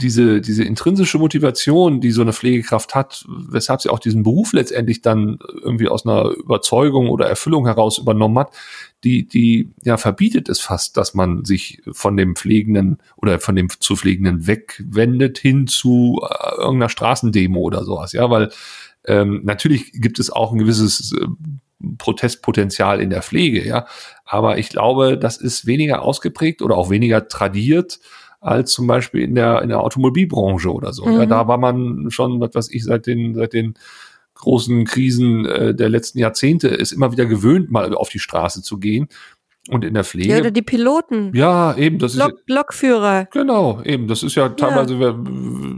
diese, 0.00 0.40
diese 0.40 0.64
intrinsische 0.64 1.18
Motivation, 1.18 2.00
die 2.00 2.10
so 2.10 2.22
eine 2.22 2.32
Pflegekraft 2.32 2.94
hat, 2.94 3.24
weshalb 3.28 3.80
sie 3.80 3.90
auch 3.90 3.98
diesen 3.98 4.22
Beruf 4.22 4.52
letztendlich 4.52 5.02
dann 5.02 5.38
irgendwie 5.62 5.88
aus 5.88 6.04
einer 6.04 6.30
Überzeugung 6.30 7.08
oder 7.08 7.26
Erfüllung 7.26 7.66
heraus 7.66 7.98
übernommen 7.98 8.38
hat, 8.38 8.52
die, 9.04 9.26
die 9.26 9.70
ja 9.82 9.96
verbietet 9.96 10.48
es 10.48 10.60
fast, 10.60 10.96
dass 10.96 11.14
man 11.14 11.44
sich 11.44 11.82
von 11.90 12.16
dem 12.16 12.36
Pflegenden 12.36 12.98
oder 13.16 13.38
von 13.40 13.56
dem 13.56 13.68
zu 13.68 13.96
Pflegenden 13.96 14.46
wegwendet 14.46 15.38
hin 15.38 15.66
zu 15.66 16.20
äh, 16.22 16.56
irgendeiner 16.56 16.88
Straßendemo 16.88 17.60
oder 17.60 17.84
sowas, 17.84 18.12
ja, 18.12 18.28
weil 18.30 18.50
ähm, 19.06 19.40
natürlich 19.44 19.92
gibt 19.92 20.18
es 20.18 20.30
auch 20.30 20.52
ein 20.52 20.58
gewisses 20.58 21.12
äh, 21.12 21.26
Protestpotenzial 21.96 23.00
in 23.00 23.10
der 23.10 23.22
Pflege, 23.22 23.66
ja, 23.66 23.86
aber 24.24 24.58
ich 24.58 24.68
glaube, 24.68 25.16
das 25.16 25.38
ist 25.38 25.66
weniger 25.66 26.02
ausgeprägt 26.02 26.60
oder 26.60 26.76
auch 26.76 26.90
weniger 26.90 27.28
tradiert 27.28 28.00
als 28.40 28.72
zum 28.72 28.86
Beispiel 28.86 29.22
in 29.22 29.34
der, 29.34 29.62
in 29.62 29.68
der 29.68 29.80
Automobilbranche 29.80 30.72
oder 30.72 30.92
so. 30.92 31.06
Mhm. 31.06 31.12
Ja, 31.20 31.26
da 31.26 31.48
war 31.48 31.58
man 31.58 32.10
schon, 32.10 32.40
was 32.40 32.54
weiß 32.54 32.70
ich, 32.70 32.84
seit 32.84 33.06
den, 33.06 33.34
seit 33.34 33.52
den 33.52 33.74
großen 34.34 34.84
Krisen 34.86 35.44
äh, 35.44 35.74
der 35.74 35.90
letzten 35.90 36.18
Jahrzehnte 36.18 36.68
ist 36.68 36.92
immer 36.92 37.12
wieder 37.12 37.26
gewöhnt, 37.26 37.70
mal 37.70 37.94
auf 37.94 38.08
die 38.08 38.18
Straße 38.18 38.62
zu 38.62 38.78
gehen. 38.78 39.08
Und 39.68 39.84
in 39.84 39.92
der 39.92 40.04
Pflege. 40.04 40.30
Ja, 40.30 40.38
oder 40.38 40.50
die 40.50 40.62
Piloten. 40.62 41.32
Ja, 41.34 41.76
eben. 41.76 41.98
Das 41.98 42.16
Lok, 42.16 42.32
ist, 42.32 42.48
Lokführer. 42.48 43.28
Genau, 43.30 43.82
eben. 43.82 44.08
Das 44.08 44.22
ist 44.22 44.34
ja 44.34 44.48
teilweise 44.48 44.96
ja. 44.96 45.14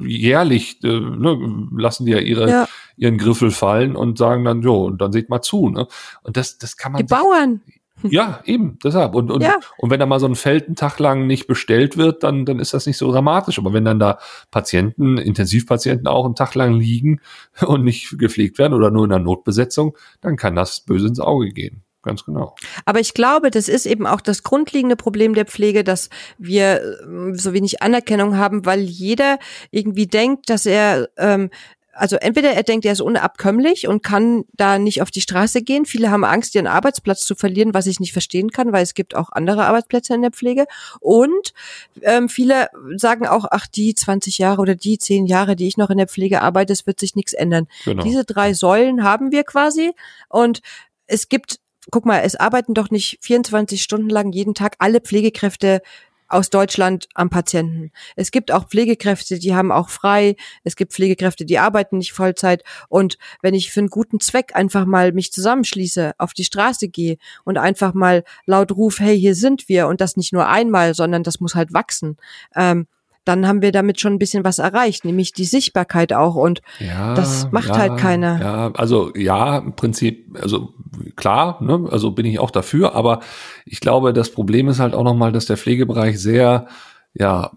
jährlich, 0.07 0.83
äh, 0.85 1.01
ne, 1.01 1.69
lassen 1.77 2.07
die 2.07 2.13
ja 2.13 2.19
ihre, 2.19 2.49
ja. 2.49 2.69
ihren 2.97 3.19
Griffel 3.19 3.51
fallen 3.51 3.97
und 3.97 4.19
sagen 4.19 4.45
dann, 4.45 4.63
jo, 4.63 4.85
und 4.85 5.03
dann 5.03 5.11
seht 5.11 5.29
mal 5.29 5.43
zu. 5.43 5.69
Ne? 5.69 5.89
Und 6.23 6.37
das, 6.37 6.59
das 6.59 6.77
kann 6.77 6.93
man. 6.93 7.05
Die 7.05 7.09
sich, 7.09 7.19
Bauern. 7.19 7.61
Ja, 8.11 8.41
eben, 8.45 8.79
deshalb. 8.83 9.15
Und, 9.15 9.31
und, 9.31 9.43
ja. 9.43 9.57
und 9.79 9.91
wenn 9.91 10.01
da 10.01 10.07
mal 10.07 10.21
so 10.21 10.27
ein 10.27 10.35
Feld 10.35 10.67
einen 10.67 10.77
Tag 10.77 10.99
lang 10.99 11.27
nicht 11.27 11.47
bestellt 11.47 11.97
wird, 11.97 12.23
dann, 12.23 12.45
dann 12.45 12.59
ist 12.59 12.75
das 12.75 12.87
nicht 12.87 12.97
so 12.97 13.11
dramatisch. 13.11 13.59
Aber 13.59 13.73
wenn 13.73 13.85
dann 13.85 13.99
da 13.99 14.19
Patienten, 14.51 15.19
Intensivpatienten 15.19 16.07
auch 16.07 16.25
einen 16.25 16.35
Tag 16.35 16.55
lang 16.55 16.75
liegen 16.75 17.21
und 17.67 17.85
nicht 17.85 18.19
gepflegt 18.19 18.59
werden 18.59 18.75
oder 18.75 18.91
nur 18.91 19.05
in 19.05 19.11
der 19.11 19.19
Notbesetzung, 19.19 19.97
dann 20.21 20.37
kann 20.37 20.55
das 20.55 20.81
böse 20.81 21.09
ins 21.09 21.21
Auge 21.21 21.51
gehen. 21.53 21.83
Ganz 22.03 22.25
genau. 22.25 22.57
Aber 22.85 22.99
ich 22.99 23.15
glaube, 23.15 23.53
das 23.53 23.69
ist 23.69 23.87
eben 23.87 24.09
auch 24.09 24.21
das 24.21 24.43
grundlegende 24.43 24.97
Problem 24.97 25.35
der 25.35 25.47
Pflege, 25.47 25.85
dass 25.85 26.11
wir 26.37 26.99
ähm, 27.05 27.37
so 27.37 27.53
wenig 27.53 27.81
Anerkennung 27.81 28.37
haben, 28.37 28.67
weil 28.67 28.81
jeder 28.81 29.39
irgendwie 29.71 30.09
denkt, 30.09 30.51
dass 30.51 30.67
er 30.67 31.09
ähm, 31.17 31.51
also 31.93 32.17
entweder 32.17 32.53
er 32.53 32.63
denkt, 32.63 32.87
er 32.87 32.93
ist 32.93 33.01
unabkömmlich 33.01 33.87
und 33.87 34.03
kann 34.03 34.45
da 34.55 34.79
nicht 34.79 35.03
auf 35.03 35.11
die 35.11 35.21
Straße 35.21 35.63
gehen. 35.63 35.85
Viele 35.85 36.11
haben 36.11 36.25
Angst, 36.25 36.55
ihren 36.55 36.67
Arbeitsplatz 36.67 37.25
zu 37.25 37.35
verlieren, 37.35 37.75
was 37.75 37.87
ich 37.87 38.01
nicht 38.01 38.13
verstehen 38.13 38.51
kann, 38.51 38.73
weil 38.73 38.83
es 38.83 38.95
gibt 38.95 39.15
auch 39.15 39.31
andere 39.33 39.65
Arbeitsplätze 39.65 40.15
in 40.15 40.23
der 40.23 40.31
Pflege. 40.31 40.67
Und 41.01 41.53
ähm, 42.01 42.29
viele 42.29 42.69
sagen 42.97 43.27
auch, 43.27 43.45
ach, 43.51 43.67
die 43.67 43.95
20 43.95 44.39
Jahre 44.39 44.63
oder 44.63 44.75
die 44.75 44.99
10 44.99 45.27
Jahre, 45.27 45.55
die 45.55 45.69
ich 45.69 45.77
noch 45.77 45.91
in 45.91 45.99
der 45.99 46.09
Pflege 46.09 46.41
arbeite, 46.41 46.73
es 46.73 46.87
wird 46.87 46.99
sich 46.99 47.15
nichts 47.15 47.35
ändern. 47.35 47.69
Genau. 47.85 48.03
Diese 48.03 48.25
drei 48.25 48.55
Säulen 48.55 49.05
haben 49.05 49.31
wir 49.31 49.45
quasi. 49.45 49.93
Und 50.29 50.63
es 51.07 51.29
gibt 51.29 51.61
guck 51.91 52.07
mal, 52.07 52.21
es 52.21 52.37
arbeiten 52.37 52.75
doch 52.75 52.91
nicht 52.91 53.19
24 53.23 53.83
Stunden 53.83 54.09
lang 54.09 54.33
jeden 54.33 54.55
Tag 54.55 54.77
alle 54.79 55.01
Pflegekräfte 55.01 55.83
aus 56.33 56.51
Deutschland 56.51 57.09
am 57.15 57.31
Patienten. 57.31 57.93
Es 58.17 58.31
gibt 58.31 58.51
auch 58.51 58.69
Pflegekräfte, 58.69 59.39
die 59.39 59.55
haben 59.55 59.71
auch 59.71 59.89
frei. 59.89 60.37
Es 60.65 60.77
gibt 60.77 60.93
Pflegekräfte, 60.93 61.45
die 61.45 61.59
arbeiten 61.59 61.99
nicht 61.99 62.13
Vollzeit. 62.13 62.65
Und 62.89 63.19
wenn 63.43 63.55
ich 63.55 63.71
für 63.71 63.81
einen 63.81 63.91
guten 63.91 64.21
Zweck 64.21 64.55
einfach 64.55 64.87
mal 64.87 65.13
mich 65.13 65.33
zusammenschließe, 65.33 66.13
auf 66.19 66.33
die 66.33 66.45
Straße 66.45 66.89
gehe 66.89 67.19
und 67.45 67.59
einfach 67.59 67.95
mal 67.95 68.25
laut 68.47 68.73
ruf, 68.73 68.99
hey, 68.99 69.19
hier 69.19 69.35
sind 69.35 69.69
wir 69.69 69.89
und 69.89 70.01
das 70.01 70.17
nicht 70.17 70.33
nur 70.33 70.49
einmal, 70.49 70.95
sondern 70.95 71.23
das 71.23 71.41
muss 71.41 71.55
halt 71.55 71.73
wachsen. 71.73 72.17
Ähm, 72.55 72.87
dann 73.25 73.47
haben 73.47 73.63
wir 73.63 73.73
damit 73.73 74.01
schon 74.01 74.15
ein 74.15 74.19
bisschen 74.19 74.45
was 74.45 74.59
erreicht, 74.59 75.05
nämlich 75.05 75.33
die 75.33 75.45
Sichtbarkeit 75.45 76.13
auch 76.13 76.35
und 76.35 76.61
ja, 76.81 77.15
das 77.15 77.51
macht 77.53 77.69
ja, 77.69 77.79
halt 77.79 77.99
keiner. 77.99 78.41
Ja, 78.41 78.73
also 78.75 79.13
ja, 79.15 79.59
im 79.59 79.77
Prinzip, 79.77 80.37
also 80.41 80.75
klar, 81.17 81.63
ne, 81.63 81.89
also 81.91 82.11
bin 82.11 82.27
ich 82.27 82.39
auch 82.39 82.51
dafür, 82.51 82.95
aber 82.95 83.21
ich 83.65 83.81
glaube, 83.81 84.13
das 84.13 84.31
Problem 84.31 84.69
ist 84.69 84.81
halt 84.81 84.95
auch 84.95 85.05
nochmal, 85.05 85.33
dass 85.33 85.47
der 85.47 85.57
Pflegebereich 85.57 86.21
sehr, 86.21 86.67
ja, 87.15 87.53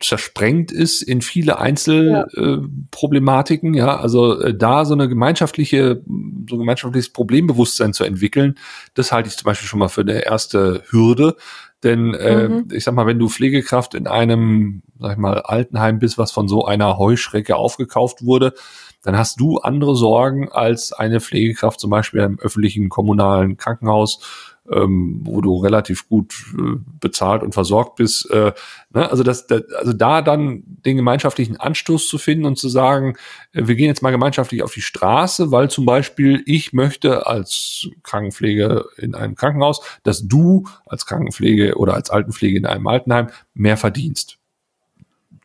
zersprengt 0.00 0.72
ist 0.72 1.02
in 1.02 1.22
viele 1.22 1.58
Einzelproblematiken, 1.58 3.74
ja. 3.74 3.84
Äh, 3.84 3.86
ja, 3.86 4.00
also 4.00 4.40
äh, 4.40 4.54
da 4.54 4.84
so 4.84 4.94
eine 4.94 5.08
gemeinschaftliche, 5.08 6.02
so 6.48 6.56
ein 6.56 6.58
gemeinschaftliches 6.58 7.12
Problembewusstsein 7.12 7.92
zu 7.92 8.02
entwickeln, 8.04 8.56
das 8.94 9.12
halte 9.12 9.28
ich 9.28 9.36
zum 9.36 9.44
Beispiel 9.44 9.68
schon 9.68 9.78
mal 9.78 9.88
für 9.88 10.00
eine 10.02 10.24
erste 10.24 10.82
Hürde, 10.90 11.36
denn 11.82 12.14
äh, 12.14 12.48
mhm. 12.48 12.68
ich 12.72 12.84
sag 12.84 12.94
mal, 12.94 13.06
wenn 13.06 13.18
du 13.18 13.28
Pflegekraft 13.28 13.94
in 13.94 14.06
einem, 14.06 14.82
sag 14.98 15.12
ich 15.12 15.18
mal, 15.18 15.40
Altenheim 15.40 15.98
bist, 15.98 16.18
was 16.18 16.32
von 16.32 16.48
so 16.48 16.64
einer 16.64 16.98
Heuschrecke 16.98 17.56
aufgekauft 17.56 18.24
wurde, 18.24 18.54
dann 19.02 19.16
hast 19.16 19.40
du 19.40 19.58
andere 19.58 19.96
Sorgen 19.96 20.50
als 20.50 20.92
eine 20.92 21.20
Pflegekraft 21.20 21.80
zum 21.80 21.90
Beispiel 21.90 22.20
im 22.20 22.38
öffentlichen 22.38 22.88
kommunalen 22.88 23.56
Krankenhaus 23.56 24.20
ähm, 24.70 25.20
wo 25.24 25.40
du 25.40 25.56
relativ 25.58 26.08
gut 26.08 26.34
äh, 26.56 26.78
bezahlt 27.00 27.42
und 27.42 27.52
versorgt 27.52 27.96
bist. 27.96 28.30
Äh, 28.30 28.52
ne? 28.90 29.10
also, 29.10 29.22
das, 29.22 29.46
das, 29.46 29.62
also 29.72 29.92
da 29.92 30.22
dann 30.22 30.62
den 30.64 30.96
gemeinschaftlichen 30.96 31.56
Anstoß 31.56 32.08
zu 32.08 32.18
finden 32.18 32.44
und 32.44 32.56
zu 32.56 32.68
sagen, 32.68 33.16
äh, 33.52 33.66
wir 33.66 33.74
gehen 33.74 33.86
jetzt 33.86 34.02
mal 34.02 34.10
gemeinschaftlich 34.10 34.62
auf 34.62 34.72
die 34.72 34.82
Straße, 34.82 35.50
weil 35.50 35.70
zum 35.70 35.86
Beispiel 35.86 36.42
ich 36.46 36.72
möchte 36.72 37.26
als 37.26 37.88
Krankenpflege 38.02 38.84
in 38.96 39.14
einem 39.14 39.34
Krankenhaus, 39.34 39.80
dass 40.02 40.26
du 40.26 40.66
als 40.86 41.06
Krankenpflege 41.06 41.76
oder 41.76 41.94
als 41.94 42.10
Altenpflege 42.10 42.58
in 42.58 42.66
einem 42.66 42.86
Altenheim 42.86 43.30
mehr 43.54 43.76
verdienst. 43.76 44.39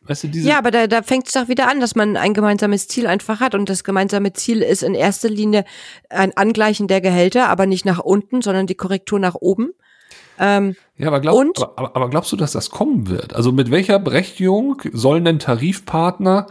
Weißt 0.06 0.24
du, 0.24 0.28
diese 0.28 0.48
ja, 0.48 0.58
aber 0.58 0.70
da, 0.70 0.86
da 0.86 1.02
fängt 1.02 1.26
es 1.26 1.32
doch 1.32 1.48
wieder 1.48 1.68
an, 1.68 1.80
dass 1.80 1.94
man 1.94 2.16
ein 2.16 2.34
gemeinsames 2.34 2.88
Ziel 2.88 3.06
einfach 3.06 3.40
hat. 3.40 3.54
Und 3.54 3.68
das 3.68 3.84
gemeinsame 3.84 4.32
Ziel 4.32 4.62
ist 4.62 4.82
in 4.82 4.94
erster 4.94 5.28
Linie 5.28 5.64
ein 6.10 6.36
Angleichen 6.36 6.88
der 6.88 7.00
Gehälter, 7.00 7.48
aber 7.48 7.66
nicht 7.66 7.84
nach 7.84 7.98
unten, 7.98 8.42
sondern 8.42 8.66
die 8.66 8.74
Korrektur 8.74 9.18
nach 9.18 9.34
oben. 9.34 9.70
Ähm, 10.38 10.76
ja, 10.98 11.08
aber, 11.08 11.20
glaub, 11.20 11.38
und, 11.38 11.62
aber, 11.62 11.96
aber 11.96 12.10
glaubst 12.10 12.32
du, 12.32 12.36
dass 12.36 12.52
das 12.52 12.70
kommen 12.70 13.08
wird? 13.08 13.34
Also 13.34 13.52
mit 13.52 13.70
welcher 13.70 13.98
Berechtigung 13.98 14.82
sollen 14.92 15.24
denn 15.24 15.38
Tarifpartner 15.38 16.46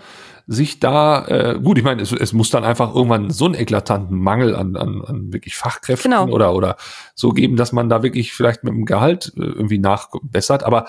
sich 0.48 0.80
da, 0.80 1.26
äh, 1.28 1.60
gut, 1.60 1.78
ich 1.78 1.84
meine, 1.84 2.02
es, 2.02 2.12
es 2.12 2.34
muss 2.34 2.52
dann 2.52 2.64
einfach 2.64 2.94
irgendwann 2.94 3.32
so 3.32 3.46
einen 3.46 3.56
eklatanten 3.56 4.18
Mangel 4.18 4.56
an, 4.56 4.76
an, 4.76 5.02
an 5.04 5.34
wirklich 5.34 5.56
Fachkräften 5.56 6.12
genau. 6.12 6.28
oder, 6.28 6.54
oder 6.54 6.78
so 7.16 7.30
geben, 7.30 7.56
dass 7.56 7.72
man 7.72 7.90
da 7.90 8.04
wirklich 8.04 8.34
vielleicht 8.34 8.64
mit 8.64 8.74
dem 8.74 8.86
Gehalt 8.86 9.34
äh, 9.38 9.42
irgendwie 9.42 9.80
nachbessert. 9.80 10.64
Aber 10.64 10.86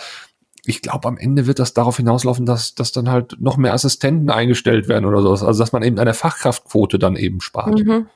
ich 0.67 0.83
glaube, 0.83 1.09
am 1.09 1.17
Ende 1.17 1.47
wird 1.47 1.59
das 1.59 1.75
darauf 1.75 1.97
hinauslaufen, 1.97 2.47
dass, 2.47 2.75
dass 2.75 2.93
dann 2.93 3.11
halt 3.11 3.37
noch 3.41 3.57
mehr 3.57 3.73
Assistenten 3.73 4.31
eingestellt 4.31 4.89
werden 4.89 5.05
oder 5.05 5.23
sowas. 5.23 5.43
Also 5.43 5.61
dass 5.61 5.73
man 5.73 5.83
eben 5.83 5.99
eine 5.99 6.15
Fachkraftquote 6.15 6.99
dann 6.99 7.17
eben 7.17 7.41
spart. 7.41 7.79
Mhm. 7.79 8.07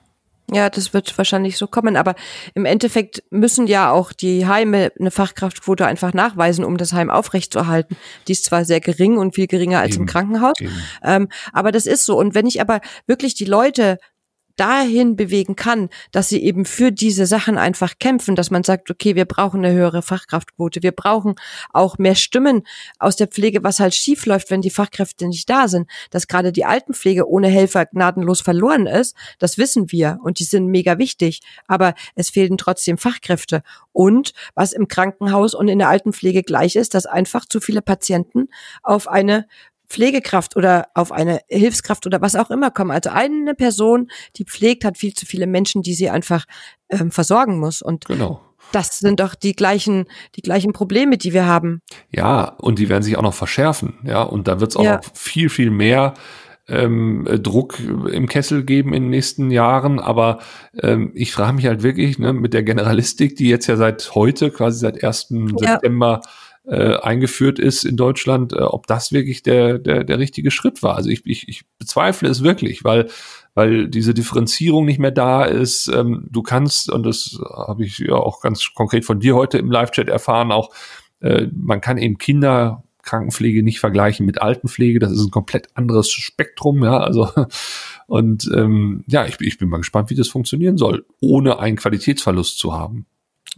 Ja, 0.53 0.69
das 0.69 0.93
wird 0.93 1.17
wahrscheinlich 1.17 1.57
so 1.57 1.69
kommen, 1.69 1.97
aber 1.97 2.17
im 2.55 2.65
Endeffekt 2.65 3.23
müssen 3.31 3.69
ja 3.69 3.93
auch 3.93 4.13
die 4.13 4.47
Heime 4.47 4.91
eine 4.99 5.13
Fachkraftquote 5.13 5.87
einfach 5.87 6.13
nachweisen, 6.13 6.65
um 6.65 6.77
das 6.77 6.93
Heim 6.93 7.09
aufrechtzuerhalten. 7.09 7.97
Die 8.27 8.33
ist 8.33 8.47
zwar 8.47 8.65
sehr 8.65 8.81
gering 8.81 9.17
und 9.17 9.37
viel 9.37 9.47
geringer 9.47 9.79
als 9.79 9.95
eben, 9.95 10.03
im 10.03 10.07
Krankenhaus, 10.09 10.57
ähm, 11.05 11.29
aber 11.53 11.71
das 11.71 11.87
ist 11.87 12.05
so. 12.05 12.19
Und 12.19 12.35
wenn 12.35 12.47
ich 12.47 12.61
aber 12.61 12.81
wirklich 13.07 13.35
die 13.35 13.45
Leute 13.45 13.99
dahin 14.61 15.17
bewegen 15.17 15.57
kann, 15.57 15.89
dass 16.13 16.29
sie 16.29 16.43
eben 16.43 16.67
für 16.67 16.93
diese 16.93 17.25
Sachen 17.25 17.57
einfach 17.57 17.99
kämpfen, 17.99 18.37
dass 18.37 18.51
man 18.51 18.63
sagt, 18.63 18.91
okay, 18.91 19.15
wir 19.15 19.25
brauchen 19.25 19.65
eine 19.65 19.75
höhere 19.75 20.03
Fachkraftquote, 20.03 20.83
wir 20.83 20.93
brauchen 20.93 21.37
auch 21.73 21.97
mehr 21.97 22.15
Stimmen 22.15 22.65
aus 22.99 23.17
der 23.17 23.27
Pflege, 23.27 23.65
was 23.65 23.81
halt 23.81 23.95
schief 23.95 24.27
läuft, 24.27 24.51
wenn 24.51 24.61
die 24.61 24.69
Fachkräfte 24.69 25.27
nicht 25.27 25.49
da 25.49 25.67
sind, 25.67 25.89
dass 26.11 26.29
gerade 26.29 26.53
die 26.53 26.67
Altenpflege 26.67 27.27
ohne 27.27 27.49
Helfer 27.49 27.87
gnadenlos 27.87 28.43
verloren 28.43 28.87
ist, 28.87 29.17
das 29.39 29.57
wissen 29.57 29.91
wir 29.93 30.19
und 30.23 30.39
die 30.39 30.45
sind 30.45 30.67
mega 30.67 30.99
wichtig, 30.99 31.41
aber 31.67 31.95
es 32.15 32.29
fehlen 32.29 32.59
trotzdem 32.59 32.99
Fachkräfte. 32.99 33.63
Und 33.93 34.35
was 34.55 34.73
im 34.73 34.89
Krankenhaus 34.89 35.55
und 35.55 35.69
in 35.69 35.79
der 35.79 35.89
Altenpflege 35.89 36.43
gleich 36.43 36.77
ist, 36.77 36.93
dass 36.95 37.07
einfach 37.07 37.47
zu 37.47 37.61
viele 37.61 37.81
Patienten 37.81 38.49
auf 38.83 39.09
eine 39.09 39.47
Pflegekraft 39.91 40.57
oder 40.57 40.87
auf 40.95 41.11
eine 41.13 41.41
Hilfskraft 41.49 42.07
oder 42.07 42.23
was 42.23 42.37
auch 42.37 42.51
immer 42.51 42.71
kommen. 42.71 42.93
Also 42.93 43.11
eine 43.11 43.55
Person, 43.55 44.09
die 44.37 44.45
pflegt, 44.45 44.85
hat 44.85 44.97
viel 44.97 45.13
zu 45.13 45.27
viele 45.27 45.47
Menschen, 45.47 45.83
die 45.83 45.95
sie 45.95 46.09
einfach 46.09 46.47
ähm, 46.89 47.11
versorgen 47.11 47.59
muss. 47.59 47.83
Und 47.83 48.07
genau. 48.07 48.41
das 48.73 49.01
sind 49.01 49.19
doch 49.19 49.35
die 49.35 49.55
gleichen, 49.55 50.07
die 50.37 50.43
gleichen 50.43 50.73
Probleme, 50.73 51.19
die 51.19 51.33
wir 51.33 51.47
haben. 51.47 51.83
Ja, 52.15 52.45
und 52.59 52.79
die 52.79 52.89
werden 52.89 53.03
sich 53.03 53.19
auch 53.19 53.23
noch 53.23 53.35
verschärfen. 53.35 53.99
Ja, 54.05 54.23
und 54.23 54.47
da 54.47 54.61
wird 54.61 54.71
es 54.71 54.77
auch 54.77 54.85
ja. 54.85 54.97
noch 54.97 55.05
viel, 55.13 55.49
viel 55.49 55.71
mehr 55.71 56.15
ähm, 56.69 57.27
Druck 57.43 57.81
im 57.81 58.29
Kessel 58.29 58.65
geben 58.65 58.95
in 58.95 59.03
den 59.03 59.11
nächsten 59.11 59.51
Jahren. 59.51 59.99
Aber 59.99 60.39
ähm, 60.81 61.11
ich 61.15 61.33
frage 61.33 61.55
mich 61.55 61.67
halt 61.67 61.83
wirklich 61.83 62.21
ne, 62.21 62.33
mit 62.33 62.55
der 62.55 62.63
Generalistik, 62.63 63.35
die 63.35 63.49
jetzt 63.49 63.67
ja 63.67 63.77
seit 63.77 64.15
heute, 64.15 64.53
quasi 64.53 64.79
seit 64.79 65.03
1. 65.03 65.27
Ja. 65.31 65.73
September 65.73 66.21
äh, 66.67 66.97
eingeführt 66.97 67.59
ist 67.59 67.85
in 67.85 67.97
Deutschland, 67.97 68.53
äh, 68.53 68.61
ob 68.61 68.87
das 68.87 69.13
wirklich 69.13 69.43
der, 69.43 69.79
der, 69.79 70.05
der 70.05 70.19
richtige 70.19 70.51
Schritt 70.51 70.83
war. 70.83 70.97
Also 70.97 71.09
ich, 71.09 71.25
ich, 71.25 71.49
ich 71.49 71.63
bezweifle 71.79 72.29
es 72.29 72.43
wirklich, 72.43 72.85
weil, 72.85 73.09
weil 73.55 73.89
diese 73.89 74.15
Differenzierung 74.15 74.85
nicht 74.85 74.99
mehr 74.99 75.11
da 75.11 75.45
ist. 75.45 75.89
Ähm, 75.89 76.27
du 76.31 76.43
kannst, 76.43 76.91
und 76.91 77.05
das 77.05 77.41
habe 77.43 77.85
ich 77.85 77.99
ja 77.99 78.15
auch 78.15 78.41
ganz 78.41 78.73
konkret 78.75 79.05
von 79.05 79.21
dir 79.21 79.35
heute 79.35 79.59
im 79.59 79.71
Live-Chat 79.71 80.09
erfahren, 80.09 80.53
auch 80.53 80.71
äh, 81.21 81.47
man 81.55 81.81
kann 81.81 81.99
eben 81.99 82.19
Kinder 82.19 82.85
Krankenpflege 83.03 83.63
nicht 83.63 83.81
vergleichen 83.81 84.27
mit 84.27 84.43
Altenpflege. 84.43 84.99
Das 84.99 85.11
ist 85.11 85.25
ein 85.25 85.31
komplett 85.31 85.69
anderes 85.75 86.11
Spektrum, 86.11 86.85
ja. 86.85 86.99
Also 86.99 87.29
und 88.07 88.51
ähm, 88.55 89.05
ja, 89.07 89.27
ich, 89.27 89.41
ich 89.41 89.59
bin 89.59 89.71
mal 89.71 89.79
gespannt, 89.79 90.11
wie 90.11 90.15
das 90.15 90.29
funktionieren 90.29 90.77
soll, 90.77 91.07
ohne 91.21 91.59
einen 91.59 91.77
Qualitätsverlust 91.77 92.59
zu 92.59 92.75
haben 92.75 93.07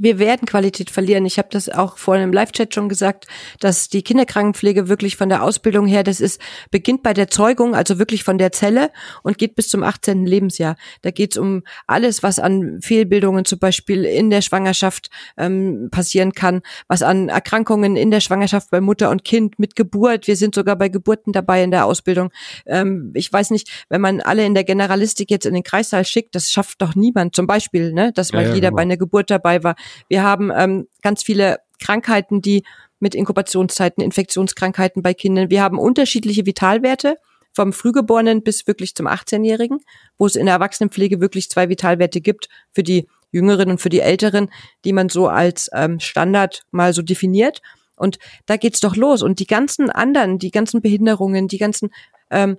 wir 0.03 0.19
werden 0.19 0.47
Qualität 0.47 0.91
verlieren. 0.91 1.25
Ich 1.25 1.39
habe 1.39 1.49
das 1.51 1.69
auch 1.69 1.97
vorhin 1.97 2.25
im 2.25 2.33
Live-Chat 2.33 2.75
schon 2.75 2.89
gesagt, 2.89 3.29
dass 3.61 3.89
die 3.89 4.03
Kinderkrankenpflege 4.03 4.89
wirklich 4.89 5.17
von 5.17 5.29
der 5.29 5.45
Ausbildung 5.45 5.87
her, 5.87 6.03
das 6.03 6.21
ist, 6.21 6.41
beginnt 6.73 7.05
bei 7.05 7.15
der 7.15 7.29
Zeugung, 7.29 7.77
also 7.77 8.01
wirklich 8.01 8.25
von 8.25 8.37
der 8.37 8.51
Zelle 8.51 8.91
und 9.23 9.39
geht 9.39 9.55
bis 9.55 9.69
zum 9.69 9.85
18. 9.85 10.27
Lebensjahr. 10.27 10.75
Da 11.03 11.13
geht 11.13 11.33
es 11.33 11.39
um 11.39 11.63
alles, 11.87 12.25
was 12.25 12.41
an 12.41 12.81
Fehlbildungen 12.83 13.45
zum 13.45 13.61
Beispiel 13.61 14.05
in 14.05 14.31
der 14.31 14.43
Schwangerschaft 14.43 15.09
ähm, 15.37 15.89
passieren 15.93 16.33
kann, 16.33 16.63
was 16.89 17.03
an 17.03 17.29
Erkrankungen 17.29 17.95
in 17.95 18.11
der 18.11 18.21
Schwangerschaft 18.21 18.71
bei 18.71 18.81
Mutter 18.81 19.09
und 19.09 19.23
Kind 19.23 19.61
mit 19.61 19.77
Geburt. 19.77 20.27
Wir 20.27 20.37
sind 20.37 20.57
sogar 20.57 20.75
bei 20.75 20.89
Geburten 20.89 21.33
dabei 21.33 21.63
in 21.63 21.71
der 21.71 21.87
Ausbildung. 21.87 22.31
Ähm, 22.67 23.13
ich 23.15 23.33
weiß 23.33 23.51
nicht, 23.51 23.87
wenn 23.89 24.01
man 24.01 24.21
alle 24.21 24.45
in 24.45 24.55
der 24.55 24.65
Generalistik 24.65 25.31
jetzt 25.31 25.47
in 25.47 25.55
den 25.55 25.63
Kreissaal 25.63 26.05
schickt, 26.05 26.35
das 26.35 26.51
schafft 26.51 26.83
doch 26.83 26.97
niemand. 26.97 27.37
Zum 27.37 27.47
Beispiel, 27.47 27.93
ne, 27.93 28.11
dass 28.13 28.33
mal 28.33 28.43
ja, 28.43 28.49
ja, 28.49 28.55
jeder 28.57 28.69
genau. 28.69 28.77
bei 28.77 28.83
einer 28.83 28.97
Geburt 28.97 29.31
dabei 29.31 29.63
war. 29.63 29.77
Wir 30.09 30.23
haben 30.23 30.51
ähm, 30.55 30.89
ganz 31.03 31.23
viele 31.23 31.59
Krankheiten, 31.81 32.43
die 32.43 32.65
mit 33.01 33.15
Inkubationszeiten, 33.15 34.03
Infektionskrankheiten 34.03 35.03
bei 35.03 35.13
Kindern. 35.13 35.51
Wir 35.51 35.63
haben 35.63 35.79
unterschiedliche 35.79 36.47
Vitalwerte 36.47 37.19
vom 37.53 37.73
Frühgeborenen 37.73 38.43
bis 38.43 38.67
wirklich 38.67 38.95
zum 38.95 39.07
18-Jährigen, 39.07 39.81
wo 40.19 40.27
es 40.27 40.37
in 40.37 40.47
der 40.47 40.55
Erwachsenenpflege 40.55 41.21
wirklich 41.21 41.51
zwei 41.51 41.69
Vitalwerte 41.69 42.21
gibt 42.21 42.49
für 42.73 42.83
die 42.83 43.09
Jüngeren 43.33 43.71
und 43.71 43.81
für 43.81 43.89
die 43.89 44.01
Älteren, 44.01 44.51
die 44.85 44.93
man 44.93 45.09
so 45.09 45.29
als 45.29 45.69
ähm, 45.75 46.01
Standard 46.01 46.63
mal 46.71 46.93
so 46.93 47.03
definiert. 47.03 47.61
Und 47.97 48.19
da 48.47 48.57
geht's 48.57 48.81
doch 48.81 48.95
los. 48.95 49.23
Und 49.23 49.39
die 49.39 49.47
ganzen 49.47 49.91
anderen, 49.91 50.39
die 50.39 50.51
ganzen 50.51 50.83
Behinderungen, 50.83 51.49
die 51.49 51.59
ganzen, 51.59 51.91
ähm, 52.31 52.59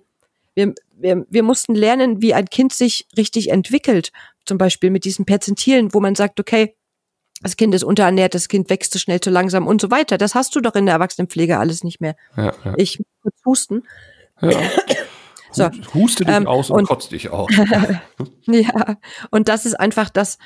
wir, 0.56 0.74
wir, 0.96 1.26
wir 1.30 1.44
mussten 1.44 1.76
lernen, 1.76 2.22
wie 2.22 2.34
ein 2.34 2.46
Kind 2.46 2.74
sich 2.74 3.08
richtig 3.18 3.50
entwickelt. 3.50 4.12
Zum 4.46 4.58
Beispiel 4.58 4.90
mit 4.90 5.06
diesen 5.06 5.26
Perzentilen, 5.26 5.94
wo 5.94 6.00
man 6.00 6.16
sagt, 6.16 6.40
okay, 6.40 6.76
das 7.44 7.58
Kind 7.58 7.76
ist 7.76 7.84
unterernährt, 7.84 8.34
das 8.34 8.48
Kind 8.48 8.70
wächst 8.70 8.94
zu 8.94 9.00
schnell, 9.00 9.20
zu 9.20 9.30
langsam 9.30 9.68
und 9.68 9.82
so 9.82 9.92
weiter. 9.92 10.18
Das 10.18 10.34
hast 10.34 10.56
du 10.56 10.62
doch 10.62 10.76
in 10.76 10.86
der 10.86 10.96
Erwachsenenpflege 10.96 11.60
alles 11.60 11.84
nicht 11.84 12.02
mehr. 12.02 12.16
Ja, 12.36 12.54
ja. 12.64 12.74
Ich 12.78 13.00
muss 13.00 13.08
kurz 13.22 13.36
husten. 13.46 13.84
Ja. 14.42 14.60
So. 15.52 15.70
Huste 15.94 16.26
dich 16.26 16.36
ähm, 16.36 16.48
aus 16.48 16.70
und, 16.70 16.80
und 16.80 16.88
kotzt 16.88 17.12
dich 17.12 17.30
auch. 17.30 17.50
ja, 18.46 18.98
und 19.30 19.50
das 19.50 19.66
ist 19.68 19.80
einfach 19.80 20.10
das, 20.10 20.40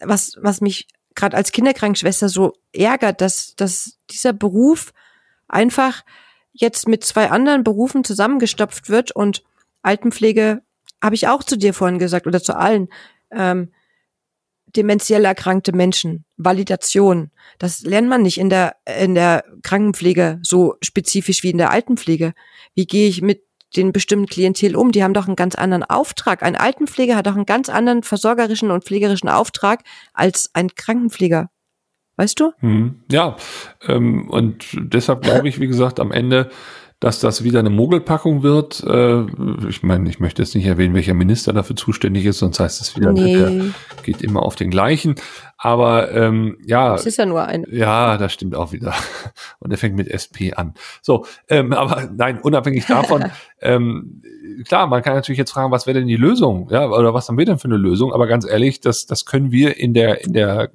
was, 0.00 0.38
was 0.40 0.62
mich 0.62 0.88
gerade 1.14 1.36
als 1.36 1.52
Kinderkrankenschwester 1.52 2.28
so 2.28 2.54
ärgert, 2.72 3.20
dass, 3.20 3.54
dass 3.56 3.98
dieser 4.10 4.32
Beruf 4.32 4.92
einfach 5.48 6.02
jetzt 6.52 6.88
mit 6.88 7.04
zwei 7.04 7.30
anderen 7.30 7.64
Berufen 7.64 8.04
zusammengestopft 8.04 8.88
wird 8.88 9.12
und 9.12 9.44
Altenpflege, 9.82 10.62
habe 11.02 11.14
ich 11.14 11.28
auch 11.28 11.42
zu 11.42 11.58
dir 11.58 11.74
vorhin 11.74 11.98
gesagt 11.98 12.26
oder 12.26 12.42
zu 12.42 12.56
allen, 12.56 12.88
ähm, 13.30 13.72
dementiell 14.76 15.24
erkrankte 15.24 15.72
Menschen, 15.72 16.24
Validation. 16.36 17.30
Das 17.58 17.82
lernt 17.82 18.08
man 18.08 18.22
nicht 18.22 18.38
in 18.38 18.50
der, 18.50 18.76
in 19.00 19.14
der 19.14 19.44
Krankenpflege 19.62 20.38
so 20.42 20.74
spezifisch 20.82 21.42
wie 21.42 21.50
in 21.50 21.58
der 21.58 21.70
Altenpflege. 21.70 22.32
Wie 22.74 22.86
gehe 22.86 23.08
ich 23.08 23.22
mit 23.22 23.42
den 23.76 23.92
bestimmten 23.92 24.26
Klientel 24.26 24.76
um? 24.76 24.92
Die 24.92 25.02
haben 25.02 25.14
doch 25.14 25.26
einen 25.26 25.36
ganz 25.36 25.54
anderen 25.54 25.84
Auftrag. 25.84 26.42
Ein 26.42 26.56
Altenpfleger 26.56 27.16
hat 27.16 27.26
doch 27.26 27.34
einen 27.34 27.46
ganz 27.46 27.68
anderen 27.68 28.02
versorgerischen 28.02 28.70
und 28.70 28.84
pflegerischen 28.84 29.28
Auftrag 29.28 29.82
als 30.12 30.50
ein 30.54 30.74
Krankenpfleger. 30.74 31.50
Weißt 32.16 32.38
du? 32.38 32.52
Hm, 32.58 33.02
ja, 33.10 33.36
ähm, 33.88 34.30
und 34.30 34.66
deshalb 34.74 35.22
glaube 35.22 35.48
ich, 35.48 35.58
wie 35.58 35.66
gesagt, 35.66 35.98
am 35.98 36.12
Ende 36.12 36.50
dass 37.04 37.20
das 37.20 37.44
wieder 37.44 37.58
eine 37.58 37.68
Mogelpackung 37.68 38.42
wird. 38.42 38.82
Äh, 38.82 39.26
ich 39.68 39.82
meine, 39.82 40.08
ich 40.08 40.20
möchte 40.20 40.40
jetzt 40.40 40.54
nicht 40.54 40.64
erwähnen, 40.64 40.94
welcher 40.94 41.12
Minister 41.12 41.52
dafür 41.52 41.76
zuständig 41.76 42.24
ist, 42.24 42.38
sonst 42.38 42.58
heißt 42.58 42.80
es 42.80 42.96
wieder, 42.96 43.12
nee. 43.12 43.36
der 43.36 43.52
geht 44.04 44.22
immer 44.22 44.42
auf 44.42 44.56
den 44.56 44.70
gleichen. 44.70 45.14
Aber 45.58 46.10
ähm, 46.12 46.56
ja. 46.64 46.94
Es 46.94 47.04
ist 47.04 47.18
ja 47.18 47.26
nur 47.26 47.44
ein. 47.44 47.66
Ja, 47.70 48.16
das 48.16 48.32
stimmt 48.32 48.54
auch 48.54 48.72
wieder. 48.72 48.94
Und 49.58 49.70
er 49.70 49.76
fängt 49.76 49.96
mit 49.96 50.08
SP 50.08 50.56
an. 50.56 50.72
So, 51.02 51.26
ähm, 51.50 51.74
aber 51.74 52.08
nein, 52.10 52.40
unabhängig 52.40 52.86
davon, 52.86 53.26
ähm, 53.60 54.22
klar, 54.66 54.86
man 54.86 55.02
kann 55.02 55.14
natürlich 55.14 55.38
jetzt 55.38 55.50
fragen, 55.50 55.70
was 55.72 55.86
wäre 55.86 55.98
denn 55.98 56.08
die 56.08 56.16
Lösung? 56.16 56.70
Ja, 56.70 56.88
oder 56.88 57.12
was 57.12 57.28
haben 57.28 57.36
wir 57.36 57.44
denn 57.44 57.58
für 57.58 57.68
eine 57.68 57.76
Lösung? 57.76 58.14
Aber 58.14 58.26
ganz 58.26 58.46
ehrlich, 58.46 58.80
das, 58.80 59.04
das 59.04 59.26
können 59.26 59.52
wir 59.52 59.76
in 59.76 59.92
der, 59.92 60.24
in 60.24 60.32
der 60.32 60.70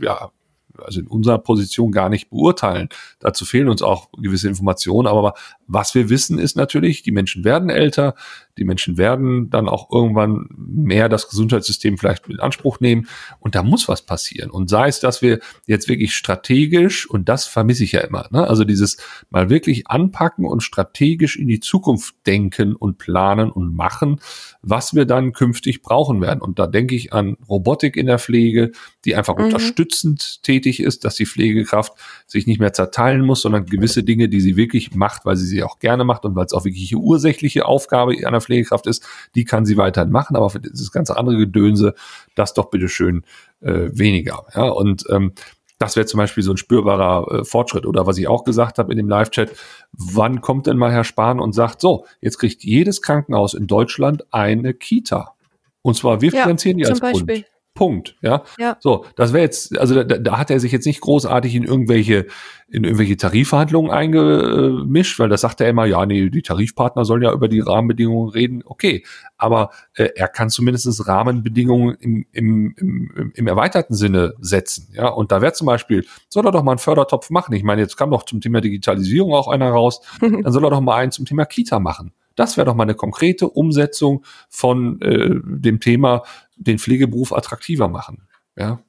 ja, 0.00 0.32
also 0.78 1.00
in 1.00 1.06
unserer 1.06 1.38
Position 1.38 1.92
gar 1.92 2.08
nicht 2.08 2.30
beurteilen. 2.30 2.88
Dazu 3.20 3.44
fehlen 3.44 3.68
uns 3.68 3.82
auch 3.82 4.08
gewisse 4.16 4.48
Informationen. 4.48 5.06
Aber 5.06 5.34
was 5.66 5.94
wir 5.94 6.10
wissen 6.10 6.38
ist 6.38 6.56
natürlich, 6.56 7.02
die 7.02 7.12
Menschen 7.12 7.44
werden 7.44 7.70
älter, 7.70 8.14
die 8.58 8.64
Menschen 8.64 8.98
werden 8.98 9.50
dann 9.50 9.68
auch 9.68 9.90
irgendwann 9.90 10.46
mehr 10.56 11.08
das 11.08 11.28
Gesundheitssystem 11.28 11.98
vielleicht 11.98 12.28
in 12.28 12.40
Anspruch 12.40 12.80
nehmen 12.80 13.08
und 13.40 13.54
da 13.54 13.62
muss 13.62 13.88
was 13.88 14.02
passieren. 14.02 14.50
Und 14.50 14.70
sei 14.70 14.88
es, 14.88 15.00
dass 15.00 15.22
wir 15.22 15.40
jetzt 15.66 15.88
wirklich 15.88 16.14
strategisch, 16.14 17.08
und 17.08 17.28
das 17.28 17.46
vermisse 17.46 17.84
ich 17.84 17.92
ja 17.92 18.00
immer, 18.00 18.28
ne? 18.30 18.46
also 18.46 18.64
dieses 18.64 18.96
mal 19.30 19.50
wirklich 19.50 19.88
anpacken 19.88 20.44
und 20.44 20.62
strategisch 20.62 21.36
in 21.36 21.48
die 21.48 21.60
Zukunft 21.60 22.14
denken 22.26 22.76
und 22.76 22.98
planen 22.98 23.50
und 23.50 23.74
machen, 23.74 24.20
was 24.62 24.94
wir 24.94 25.04
dann 25.04 25.32
künftig 25.32 25.82
brauchen 25.82 26.20
werden. 26.20 26.40
Und 26.40 26.58
da 26.58 26.66
denke 26.66 26.94
ich 26.94 27.12
an 27.12 27.36
Robotik 27.48 27.96
in 27.96 28.06
der 28.06 28.18
Pflege, 28.18 28.72
die 29.04 29.16
einfach 29.16 29.36
mhm. 29.36 29.44
unterstützend 29.44 30.42
tätig 30.42 30.80
ist, 30.80 31.04
dass 31.04 31.16
die 31.16 31.26
Pflegekraft 31.26 31.92
sich 32.34 32.46
nicht 32.48 32.58
mehr 32.58 32.72
zerteilen 32.72 33.22
muss, 33.22 33.42
sondern 33.42 33.64
gewisse 33.64 34.02
Dinge, 34.02 34.28
die 34.28 34.40
sie 34.40 34.56
wirklich 34.56 34.94
macht, 34.94 35.24
weil 35.24 35.36
sie 35.36 35.46
sie 35.46 35.62
auch 35.62 35.78
gerne 35.78 36.02
macht 36.02 36.24
und 36.24 36.34
weil 36.34 36.44
es 36.44 36.52
auch 36.52 36.64
wirklich 36.64 36.92
eine 36.92 37.00
ursächliche 37.00 37.64
Aufgabe 37.64 38.14
einer 38.26 38.40
Pflegekraft 38.40 38.88
ist, 38.88 39.06
die 39.36 39.44
kann 39.44 39.64
sie 39.64 39.76
weiterhin 39.76 40.10
machen, 40.10 40.36
aber 40.36 40.50
für 40.50 40.58
das 40.60 40.90
ganze 40.90 41.16
andere 41.16 41.38
Gedönse, 41.38 41.94
das 42.34 42.52
doch 42.52 42.70
bitteschön 42.70 43.22
äh, 43.60 43.88
weniger. 43.92 44.44
Ja, 44.54 44.64
und 44.64 45.04
ähm, 45.10 45.32
das 45.78 45.94
wäre 45.94 46.06
zum 46.06 46.18
Beispiel 46.18 46.42
so 46.42 46.52
ein 46.52 46.56
spürbarer 46.56 47.40
äh, 47.40 47.44
Fortschritt. 47.44 47.86
Oder 47.86 48.06
was 48.06 48.18
ich 48.18 48.26
auch 48.26 48.42
gesagt 48.44 48.78
habe 48.78 48.92
in 48.92 48.96
dem 48.96 49.08
Live-Chat, 49.08 49.52
wann 49.92 50.40
kommt 50.40 50.66
denn 50.66 50.76
mal 50.76 50.90
Herr 50.90 51.04
Spahn 51.04 51.38
und 51.38 51.52
sagt, 51.52 51.80
so, 51.80 52.04
jetzt 52.20 52.38
kriegt 52.38 52.64
jedes 52.64 53.00
Krankenhaus 53.00 53.54
in 53.54 53.68
Deutschland 53.68 54.24
eine 54.32 54.74
Kita. 54.74 55.34
Und 55.82 55.96
zwar, 55.96 56.20
wir 56.20 56.32
finanzieren 56.32 56.78
ja, 56.78 56.86
die 56.86 56.90
als 56.92 57.00
Beispiel. 57.00 57.42
Bund. 57.42 57.53
Punkt. 57.74 58.16
Ja. 58.22 58.44
ja. 58.56 58.76
So, 58.78 59.04
das 59.16 59.32
wäre 59.32 59.42
jetzt, 59.42 59.76
also 59.78 60.02
da, 60.04 60.18
da 60.18 60.38
hat 60.38 60.50
er 60.50 60.60
sich 60.60 60.70
jetzt 60.70 60.86
nicht 60.86 61.00
großartig 61.00 61.56
in 61.56 61.64
irgendwelche, 61.64 62.26
in 62.68 62.84
irgendwelche 62.84 63.16
Tarifverhandlungen 63.16 63.90
eingemischt, 63.90 65.18
weil 65.18 65.28
das 65.28 65.40
sagt 65.40 65.60
er 65.60 65.68
immer, 65.68 65.84
ja, 65.84 66.06
nee, 66.06 66.30
die 66.30 66.42
Tarifpartner 66.42 67.04
sollen 67.04 67.22
ja 67.22 67.32
über 67.32 67.48
die 67.48 67.60
Rahmenbedingungen 67.60 68.30
reden. 68.30 68.62
Okay. 68.64 69.04
Aber 69.36 69.70
äh, 69.94 70.08
er 70.14 70.28
kann 70.28 70.50
zumindest 70.50 71.08
Rahmenbedingungen 71.08 71.96
im, 71.96 72.26
im, 72.30 72.74
im, 72.76 73.32
im 73.34 73.46
erweiterten 73.46 73.94
Sinne 73.94 74.34
setzen. 74.40 74.88
Ja. 74.94 75.08
Und 75.08 75.32
da 75.32 75.42
wäre 75.42 75.52
zum 75.52 75.66
Beispiel, 75.66 76.06
soll 76.28 76.46
er 76.46 76.52
doch 76.52 76.62
mal 76.62 76.72
einen 76.72 76.78
Fördertopf 76.78 77.30
machen. 77.30 77.54
Ich 77.54 77.64
meine, 77.64 77.82
jetzt 77.82 77.96
kam 77.96 78.10
doch 78.10 78.22
zum 78.22 78.40
Thema 78.40 78.60
Digitalisierung 78.60 79.34
auch 79.34 79.48
einer 79.48 79.70
raus, 79.70 80.00
dann 80.20 80.52
soll 80.52 80.64
er 80.64 80.70
doch 80.70 80.80
mal 80.80 80.96
einen 80.96 81.10
zum 81.10 81.26
Thema 81.26 81.44
Kita 81.44 81.80
machen 81.80 82.12
Das 82.36 82.56
wäre 82.56 82.66
doch 82.66 82.76
mal 82.76 82.84
eine 82.84 82.94
konkrete 82.94 83.48
Umsetzung 83.48 84.24
von 84.48 85.00
äh, 85.02 85.40
dem 85.44 85.80
Thema, 85.80 86.22
den 86.56 86.78
Pflegeberuf 86.78 87.32
attraktiver 87.32 87.88
machen. 87.88 88.28
Ja. 88.56 88.80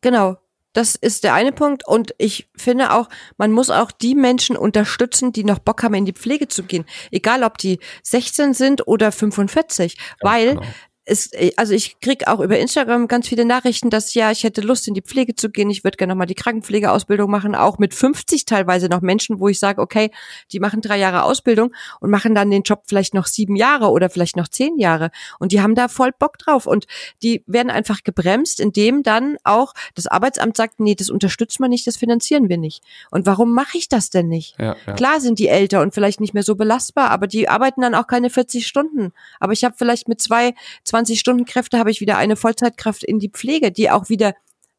Genau. 0.00 0.36
Das 0.72 0.94
ist 0.94 1.24
der 1.24 1.34
eine 1.34 1.50
Punkt. 1.50 1.86
Und 1.86 2.14
ich 2.18 2.48
finde 2.56 2.92
auch, 2.92 3.08
man 3.36 3.50
muss 3.50 3.70
auch 3.70 3.90
die 3.90 4.14
Menschen 4.14 4.56
unterstützen, 4.56 5.32
die 5.32 5.42
noch 5.42 5.58
Bock 5.58 5.82
haben, 5.82 5.94
in 5.94 6.04
die 6.04 6.12
Pflege 6.12 6.46
zu 6.46 6.62
gehen. 6.62 6.84
Egal, 7.10 7.42
ob 7.42 7.58
die 7.58 7.80
16 8.04 8.54
sind 8.54 8.86
oder 8.86 9.10
45. 9.10 9.96
Ganz 9.96 10.06
weil 10.20 10.54
genau 10.54 10.66
ist, 11.10 11.34
äh, 11.34 11.52
also 11.56 11.74
ich 11.74 12.00
krieg 12.00 12.26
auch 12.28 12.40
über 12.40 12.58
Instagram 12.58 13.08
ganz 13.08 13.28
viele 13.28 13.44
Nachrichten, 13.44 13.90
dass 13.90 14.14
ja, 14.14 14.30
ich 14.30 14.44
hätte 14.44 14.60
Lust 14.60 14.88
in 14.88 14.94
die 14.94 15.02
Pflege 15.02 15.34
zu 15.34 15.50
gehen, 15.50 15.68
ich 15.68 15.84
würde 15.84 15.96
gerne 15.96 16.12
nochmal 16.12 16.26
die 16.26 16.34
Krankenpflegeausbildung 16.34 17.30
machen, 17.30 17.54
auch 17.54 17.78
mit 17.78 17.94
50 17.94 18.44
teilweise 18.44 18.88
noch 18.88 19.00
Menschen, 19.00 19.40
wo 19.40 19.48
ich 19.48 19.58
sage, 19.58 19.82
okay, 19.82 20.10
die 20.52 20.60
machen 20.60 20.80
drei 20.80 20.98
Jahre 20.98 21.24
Ausbildung 21.24 21.74
und 22.00 22.10
machen 22.10 22.34
dann 22.34 22.50
den 22.50 22.62
Job 22.62 22.84
vielleicht 22.86 23.14
noch 23.14 23.26
sieben 23.26 23.56
Jahre 23.56 23.90
oder 23.90 24.08
vielleicht 24.08 24.36
noch 24.36 24.48
zehn 24.48 24.78
Jahre 24.78 25.10
und 25.38 25.52
die 25.52 25.60
haben 25.60 25.74
da 25.74 25.88
voll 25.88 26.12
Bock 26.16 26.38
drauf 26.38 26.66
und 26.66 26.86
die 27.22 27.42
werden 27.46 27.70
einfach 27.70 28.02
gebremst, 28.04 28.60
indem 28.60 29.02
dann 29.02 29.36
auch 29.44 29.74
das 29.94 30.06
Arbeitsamt 30.06 30.56
sagt, 30.56 30.80
nee, 30.80 30.94
das 30.94 31.10
unterstützt 31.10 31.60
man 31.60 31.70
nicht, 31.70 31.86
das 31.86 31.96
finanzieren 31.96 32.48
wir 32.48 32.58
nicht. 32.58 32.82
Und 33.10 33.26
warum 33.26 33.52
mache 33.52 33.76
ich 33.78 33.88
das 33.88 34.10
denn 34.10 34.28
nicht? 34.28 34.56
Ja, 34.58 34.76
ja. 34.86 34.92
Klar 34.94 35.20
sind 35.20 35.38
die 35.38 35.48
älter 35.48 35.82
und 35.82 35.92
vielleicht 35.92 36.20
nicht 36.20 36.34
mehr 36.34 36.42
so 36.42 36.54
belastbar, 36.54 37.10
aber 37.10 37.26
die 37.26 37.48
arbeiten 37.48 37.80
dann 37.80 37.94
auch 37.94 38.06
keine 38.06 38.30
40 38.30 38.66
Stunden. 38.66 39.12
Aber 39.40 39.52
ich 39.52 39.64
habe 39.64 39.74
vielleicht 39.76 40.08
mit 40.08 40.20
zwei 40.20 40.54
20 40.84 40.99
Stunden 41.16 41.44
Kräfte 41.44 41.78
habe 41.78 41.90
ich 41.90 42.00
wieder 42.00 42.16
eine 42.16 42.36
Vollzeitkraft 42.36 43.04
in 43.04 43.18
die 43.18 43.30
Pflege, 43.30 43.72
die 43.72 43.90
auch 43.90 44.08
wieder 44.08 44.34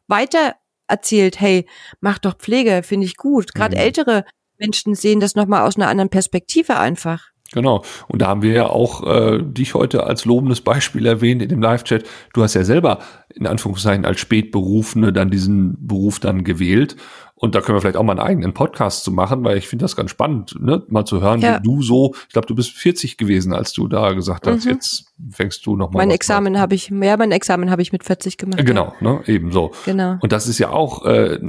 weiter 0.08 0.56
erzählt, 0.88 1.40
hey, 1.40 1.66
mach 2.00 2.20
doch 2.20 2.38
Pflege, 2.38 2.82
finde 2.84 3.06
ich 3.06 3.18
gut. 3.18 3.54
Gerade 3.54 3.76
mhm. 3.76 3.82
ältere 3.82 4.26
Menschen 4.58 4.96
sehen 4.96 5.20
das 5.20 5.36
nochmal 5.36 5.66
aus 5.66 5.78
einer 5.78 5.88
anderen 5.88 6.10
Perspektive 6.10 6.78
einfach. 6.78 7.32
Genau. 7.54 7.84
Und 8.08 8.22
da 8.22 8.28
haben 8.28 8.44
wir 8.44 8.54
ja 8.54 8.68
auch 8.68 9.06
äh, 9.06 9.40
dich 9.42 9.74
heute 9.74 10.06
als 10.06 10.24
lobendes 10.24 10.62
Beispiel 10.62 11.06
erwähnt 11.06 11.42
in 11.42 11.50
dem 11.50 11.62
Live-Chat. 11.62 12.06
Du 12.34 12.44
hast 12.44 12.54
ja 12.54 12.64
selber 12.64 13.00
in 13.36 13.46
Anführungszeichen 13.46 14.06
als 14.06 14.22
Spätberufene 14.22 15.12
dann 15.12 15.30
diesen 15.30 15.76
Beruf 15.86 16.20
dann 16.20 16.44
gewählt. 16.46 16.96
Und 17.42 17.56
da 17.56 17.62
können 17.62 17.76
wir 17.76 17.82
vielleicht 17.82 17.98
auch 17.98 18.04
mal 18.04 18.12
einen 18.12 18.20
eigenen 18.20 18.54
Podcast 18.54 19.04
zu 19.04 19.12
machen, 19.12 19.44
weil 19.44 19.58
ich 19.58 19.68
finde 19.68 19.84
das 19.84 19.96
ganz 19.96 20.12
spannend, 20.12 20.56
ne? 20.62 20.84
mal 20.90 21.06
zu 21.06 21.22
hören, 21.22 21.42
ja. 21.42 21.58
wie 21.58 21.64
du 21.64 21.82
so, 21.82 22.14
ich 22.28 22.34
glaube, 22.34 22.46
du 22.46 22.54
bist 22.54 22.70
40 22.70 23.18
gewesen, 23.18 23.52
als 23.52 23.74
du 23.74 23.88
da 23.88 24.14
gesagt 24.14 24.46
hast, 24.46 24.66
mhm. 24.66 24.74
jetzt 24.74 25.12
fängst 25.32 25.66
du 25.66 25.76
nochmal. 25.76 26.06
Mein 26.06 26.14
Examen 26.14 26.60
habe 26.60 26.76
ich, 26.76 26.90
ja, 26.90 27.18
mein 27.18 27.32
Examen 27.32 27.72
habe 27.72 27.82
ich 27.82 27.92
mit 27.92 28.04
40 28.04 28.38
gemacht. 28.38 28.64
Genau, 28.64 28.94
ja. 29.02 29.14
ne, 29.14 29.22
eben 29.26 29.52
so. 29.52 29.72
Genau. 29.86 30.18
Und 30.22 30.32
das 30.32 30.48
ist 30.48 30.60
ja 30.60 30.70
auch, 30.70 31.04
äh, 31.04 31.40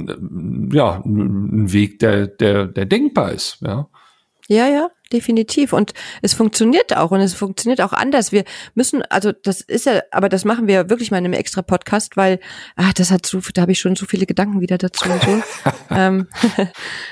ja, 0.71 1.03
ein 1.05 1.71
Weg, 1.71 1.99
der, 1.99 2.25
der, 2.25 2.65
der 2.65 2.87
denkbar 2.87 3.31
ist, 3.31 3.59
ja. 3.61 3.87
Ja, 4.47 4.67
ja, 4.67 4.89
definitiv. 5.13 5.71
Und 5.71 5.93
es 6.21 6.33
funktioniert 6.33 6.97
auch 6.97 7.11
und 7.11 7.21
es 7.21 7.33
funktioniert 7.33 7.81
auch 7.81 7.93
anders. 7.93 8.31
Wir 8.31 8.43
müssen, 8.75 9.03
also 9.03 9.31
das 9.31 9.61
ist 9.61 9.85
ja, 9.85 10.01
aber 10.11 10.29
das 10.29 10.43
machen 10.43 10.67
wir 10.67 10.89
wirklich 10.89 11.11
mal 11.11 11.19
in 11.19 11.25
einem 11.25 11.33
extra 11.33 11.61
Podcast, 11.61 12.17
weil, 12.17 12.39
ah, 12.75 12.91
das 12.95 13.11
hat 13.11 13.25
so, 13.25 13.39
da 13.53 13.61
habe 13.61 13.71
ich 13.71 13.79
schon 13.79 13.95
so 13.95 14.05
viele 14.05 14.25
Gedanken 14.25 14.59
wieder 14.59 14.77
dazu 14.77 15.09
und 15.09 15.21
so. 15.21 15.43
ähm, 15.91 16.27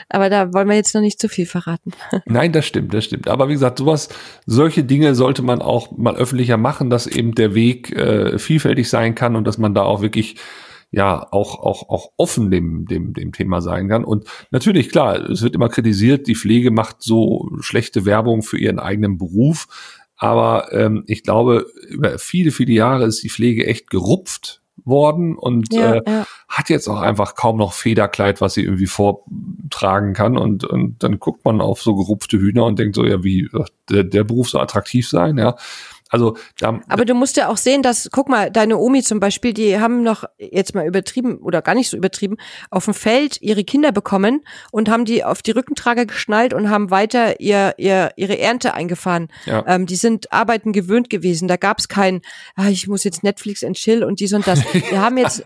aber 0.09 0.29
da 0.29 0.53
wollen 0.53 0.67
wir 0.67 0.75
jetzt 0.75 0.93
noch 0.95 1.01
nicht 1.01 1.21
zu 1.21 1.29
viel 1.29 1.45
verraten. 1.45 1.91
Nein, 2.25 2.51
das 2.51 2.65
stimmt, 2.65 2.93
das 2.93 3.05
stimmt. 3.05 3.27
Aber 3.27 3.47
wie 3.47 3.53
gesagt, 3.53 3.77
sowas, 3.77 4.09
solche 4.45 4.83
Dinge 4.83 5.15
sollte 5.15 5.41
man 5.43 5.61
auch 5.61 5.91
mal 5.95 6.15
öffentlicher 6.15 6.57
machen, 6.57 6.89
dass 6.89 7.07
eben 7.07 7.35
der 7.35 7.55
Weg 7.55 7.95
äh, 7.95 8.37
vielfältig 8.39 8.89
sein 8.89 9.15
kann 9.15 9.35
und 9.35 9.45
dass 9.45 9.57
man 9.57 9.73
da 9.73 9.83
auch 9.83 10.01
wirklich 10.01 10.35
ja 10.91 11.27
auch 11.31 11.59
auch 11.59 11.89
auch 11.89 12.11
offen 12.17 12.51
dem 12.51 12.85
dem 12.85 13.13
dem 13.13 13.31
Thema 13.31 13.61
sein 13.61 13.87
kann 13.87 14.03
und 14.03 14.25
natürlich 14.51 14.89
klar 14.89 15.29
es 15.29 15.41
wird 15.41 15.55
immer 15.55 15.69
kritisiert 15.69 16.27
die 16.27 16.35
Pflege 16.35 16.71
macht 16.71 17.01
so 17.01 17.49
schlechte 17.61 18.05
Werbung 18.05 18.43
für 18.43 18.57
ihren 18.57 18.79
eigenen 18.79 19.17
Beruf 19.17 19.67
aber 20.17 20.73
ähm, 20.73 21.03
ich 21.07 21.23
glaube 21.23 21.65
über 21.87 22.19
viele 22.19 22.51
viele 22.51 22.73
Jahre 22.73 23.05
ist 23.05 23.23
die 23.23 23.29
Pflege 23.29 23.65
echt 23.65 23.89
gerupft 23.89 24.61
worden 24.85 25.37
und 25.37 25.73
ja, 25.73 25.95
äh, 25.95 26.01
ja. 26.05 26.25
hat 26.47 26.69
jetzt 26.69 26.87
auch 26.87 27.01
einfach 27.01 27.35
kaum 27.35 27.57
noch 27.57 27.73
Federkleid, 27.73 28.41
was 28.41 28.53
sie 28.53 28.63
irgendwie 28.63 28.87
vortragen 28.87 30.13
kann. 30.13 30.37
Und, 30.37 30.63
und 30.63 31.03
dann 31.03 31.19
guckt 31.19 31.45
man 31.45 31.61
auf 31.61 31.81
so 31.81 31.95
gerupfte 31.95 32.39
Hühner 32.39 32.65
und 32.65 32.79
denkt 32.79 32.95
so, 32.95 33.05
ja, 33.05 33.23
wie 33.23 33.49
der, 33.89 34.03
der 34.03 34.23
Beruf 34.23 34.49
so 34.49 34.59
attraktiv 34.59 35.07
sein, 35.07 35.37
ja. 35.37 35.55
Also 36.11 36.35
da, 36.59 36.81
Aber 36.89 37.05
du 37.05 37.15
musst 37.15 37.37
ja 37.37 37.47
auch 37.47 37.55
sehen, 37.55 37.81
dass, 37.81 38.09
guck 38.11 38.27
mal, 38.27 38.51
deine 38.51 38.77
Omi 38.77 39.01
zum 39.01 39.21
Beispiel, 39.21 39.53
die 39.53 39.79
haben 39.79 40.03
noch 40.03 40.25
jetzt 40.37 40.75
mal 40.75 40.85
übertrieben 40.85 41.37
oder 41.37 41.61
gar 41.61 41.73
nicht 41.73 41.89
so 41.89 41.95
übertrieben, 41.95 42.35
auf 42.69 42.85
dem 42.85 42.93
Feld 42.93 43.41
ihre 43.41 43.63
Kinder 43.63 43.93
bekommen 43.93 44.41
und 44.71 44.89
haben 44.89 45.05
die 45.05 45.23
auf 45.23 45.41
die 45.41 45.51
Rückentrager 45.51 46.05
geschnallt 46.05 46.53
und 46.53 46.69
haben 46.69 46.91
weiter 46.91 47.39
ihr, 47.39 47.75
ihr, 47.77 48.11
ihre 48.17 48.37
Ernte 48.37 48.73
eingefahren. 48.73 49.29
Ja. 49.45 49.63
Ähm, 49.65 49.85
die 49.85 49.95
sind 49.95 50.33
Arbeiten 50.33 50.73
gewöhnt 50.73 51.09
gewesen. 51.09 51.47
Da 51.47 51.55
gab 51.55 51.79
es 51.79 51.87
kein, 51.87 52.21
ah, 52.55 52.67
ich 52.67 52.89
muss 52.89 53.05
jetzt 53.05 53.23
Netflix 53.23 53.63
and 53.63 53.77
chill 53.77 54.03
und 54.03 54.19
dies 54.19 54.33
und 54.33 54.45
das. 54.45 54.61
Wir 54.89 55.01
haben 55.01 55.17
jetzt 55.17 55.45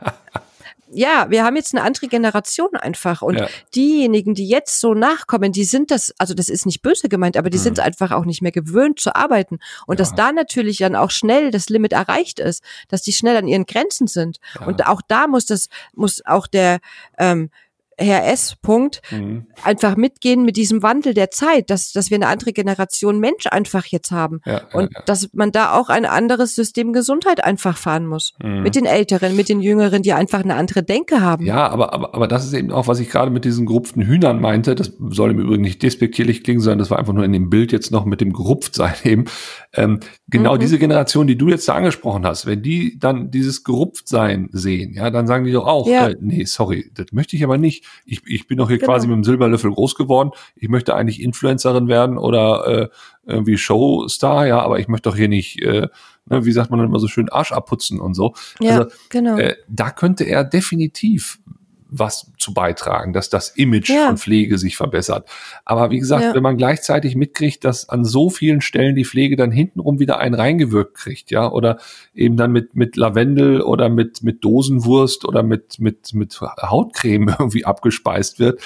ja, 0.91 1.29
wir 1.29 1.43
haben 1.43 1.55
jetzt 1.55 1.73
eine 1.73 1.83
andere 1.83 2.07
Generation 2.07 2.75
einfach. 2.75 3.21
Und 3.21 3.39
ja. 3.39 3.47
diejenigen, 3.73 4.35
die 4.35 4.47
jetzt 4.47 4.79
so 4.79 4.93
nachkommen, 4.93 5.51
die 5.51 5.63
sind 5.63 5.91
das, 5.91 6.13
also 6.19 6.33
das 6.33 6.49
ist 6.49 6.65
nicht 6.65 6.81
böse 6.81 7.09
gemeint, 7.09 7.37
aber 7.37 7.49
die 7.49 7.57
mhm. 7.57 7.63
sind 7.63 7.79
einfach 7.79 8.11
auch 8.11 8.25
nicht 8.25 8.41
mehr 8.41 8.51
gewöhnt 8.51 8.99
zu 8.99 9.15
arbeiten. 9.15 9.59
Und 9.87 9.95
ja. 9.95 10.05
dass 10.05 10.15
da 10.15 10.31
natürlich 10.31 10.77
dann 10.77 10.95
auch 10.95 11.11
schnell 11.11 11.51
das 11.51 11.69
Limit 11.69 11.93
erreicht 11.93 12.39
ist, 12.39 12.63
dass 12.87 13.01
die 13.01 13.13
schnell 13.13 13.35
an 13.37 13.47
ihren 13.47 13.65
Grenzen 13.65 14.07
sind. 14.07 14.39
Ja. 14.59 14.67
Und 14.67 14.85
auch 14.85 15.01
da 15.07 15.27
muss 15.27 15.45
das, 15.45 15.69
muss 15.93 16.23
auch 16.25 16.47
der, 16.47 16.79
ähm, 17.17 17.49
Herr 17.97 18.25
S. 18.25 18.55
Punkt, 18.61 19.01
mhm. 19.11 19.45
einfach 19.63 19.95
mitgehen 19.95 20.43
mit 20.43 20.57
diesem 20.57 20.83
Wandel 20.83 21.13
der 21.13 21.31
Zeit, 21.31 21.69
dass, 21.69 21.93
dass 21.93 22.09
wir 22.09 22.15
eine 22.15 22.27
andere 22.27 22.51
Generation 22.51 23.19
Mensch 23.19 23.47
einfach 23.47 23.85
jetzt 23.85 24.11
haben. 24.11 24.41
Ja, 24.45 24.61
und 24.73 24.91
ja, 24.91 24.99
ja. 24.99 25.03
dass 25.05 25.29
man 25.33 25.51
da 25.51 25.73
auch 25.73 25.87
ein 25.87 26.05
anderes 26.05 26.55
System 26.55 26.91
Gesundheit 26.91 27.43
einfach 27.43 27.77
fahren 27.77 28.05
muss. 28.05 28.33
Mhm. 28.43 28.63
Mit 28.63 28.75
den 28.75 28.85
Älteren, 28.85 29.35
mit 29.35 29.47
den 29.47 29.61
Jüngeren, 29.61 30.01
die 30.01 30.11
einfach 30.11 30.43
eine 30.43 30.55
andere 30.55 30.83
Denke 30.83 31.21
haben. 31.21 31.45
Ja, 31.45 31.69
aber, 31.69 31.93
aber, 31.93 32.13
aber 32.13 32.27
das 32.27 32.45
ist 32.45 32.53
eben 32.53 32.71
auch, 32.71 32.87
was 32.87 32.99
ich 32.99 33.09
gerade 33.09 33.31
mit 33.31 33.45
diesen 33.45 33.65
gerupften 33.65 34.03
Hühnern 34.03 34.41
meinte. 34.41 34.75
Das 34.75 34.91
soll 35.09 35.31
im 35.31 35.39
Übrigen 35.39 35.63
nicht 35.63 35.81
despektierlich 35.81 36.43
klingen, 36.43 36.59
sondern 36.59 36.79
das 36.79 36.91
war 36.91 36.99
einfach 36.99 37.13
nur 37.13 37.23
in 37.23 37.33
dem 37.33 37.49
Bild 37.49 37.71
jetzt 37.71 37.91
noch 37.91 38.03
mit 38.03 38.19
dem 38.19 38.33
Gerupftsein 38.33 38.95
eben. 39.05 39.25
Ähm, 39.73 39.99
genau 40.27 40.55
mhm. 40.55 40.59
diese 40.59 40.79
Generation, 40.79 41.27
die 41.27 41.37
du 41.37 41.47
jetzt 41.47 41.67
da 41.67 41.75
angesprochen 41.75 42.25
hast, 42.25 42.45
wenn 42.45 42.61
die 42.61 42.99
dann 42.99 43.31
dieses 43.31 43.63
Gerupftsein 43.63 44.49
sehen, 44.51 44.93
ja, 44.93 45.09
dann 45.11 45.27
sagen 45.27 45.45
die 45.45 45.51
doch 45.51 45.65
auch, 45.65 45.87
äh, 45.87 46.15
nee, 46.19 46.43
sorry, 46.45 46.91
das 46.93 47.07
möchte 47.11 47.35
ich 47.35 47.43
aber 47.43 47.57
nicht 47.57 47.84
ich, 48.05 48.21
ich 48.25 48.47
bin 48.47 48.57
doch 48.57 48.67
hier 48.67 48.77
genau. 48.77 48.91
quasi 48.91 49.07
mit 49.07 49.15
dem 49.15 49.23
Silberlöffel 49.23 49.71
groß 49.71 49.95
geworden. 49.95 50.31
Ich 50.55 50.69
möchte 50.69 50.95
eigentlich 50.95 51.21
Influencerin 51.21 51.87
werden 51.87 52.17
oder 52.17 52.67
äh, 52.67 52.89
irgendwie 53.25 53.57
Showstar, 53.57 54.47
ja, 54.47 54.59
aber 54.59 54.79
ich 54.79 54.87
möchte 54.87 55.09
doch 55.09 55.15
hier 55.15 55.27
nicht, 55.27 55.61
äh, 55.61 55.87
ne, 56.25 56.45
wie 56.45 56.51
sagt 56.51 56.69
man 56.69 56.79
dann 56.79 56.89
immer 56.89 56.99
so 56.99 57.07
schön, 57.07 57.29
Arsch 57.29 57.51
abputzen 57.51 57.99
und 57.99 58.13
so. 58.13 58.33
Ja, 58.59 58.79
also, 58.79 58.95
genau. 59.09 59.37
Äh, 59.37 59.55
da 59.67 59.91
könnte 59.91 60.23
er 60.23 60.43
definitiv 60.43 61.39
was 61.87 62.31
zu 62.37 62.53
beitragen, 62.53 63.13
dass 63.13 63.29
das 63.29 63.49
Image 63.49 63.89
ja. 63.89 64.07
von 64.07 64.17
Pflege 64.17 64.57
sich 64.57 64.75
verbessert. 64.75 65.29
Aber 65.65 65.91
wie 65.91 65.99
gesagt, 65.99 66.23
ja. 66.23 66.33
wenn 66.33 66.43
man 66.43 66.57
gleichzeitig 66.57 67.15
mitkriegt, 67.15 67.63
dass 67.63 67.89
an 67.89 68.03
so 68.05 68.29
vielen 68.29 68.61
Stellen 68.61 68.95
die 68.95 69.05
Pflege 69.05 69.35
dann 69.35 69.51
hintenrum 69.51 69.99
wieder 69.99 70.19
einen 70.19 70.35
reingewirkt 70.35 70.95
kriegt, 70.95 71.31
ja, 71.31 71.49
oder 71.51 71.77
eben 72.13 72.37
dann 72.37 72.51
mit, 72.51 72.75
mit 72.75 72.95
Lavendel 72.95 73.61
oder 73.61 73.89
mit, 73.89 74.23
mit 74.23 74.43
Dosenwurst 74.43 75.25
oder 75.25 75.43
mit, 75.43 75.79
mit, 75.79 76.13
mit 76.13 76.39
Hautcreme 76.41 77.29
irgendwie 77.39 77.65
abgespeist 77.65 78.39
wird, 78.39 78.61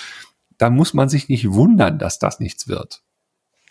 dann 0.57 0.75
muss 0.75 0.93
man 0.93 1.09
sich 1.09 1.29
nicht 1.29 1.51
wundern, 1.51 1.99
dass 1.99 2.19
das 2.19 2.39
nichts 2.39 2.67
wird. 2.67 3.01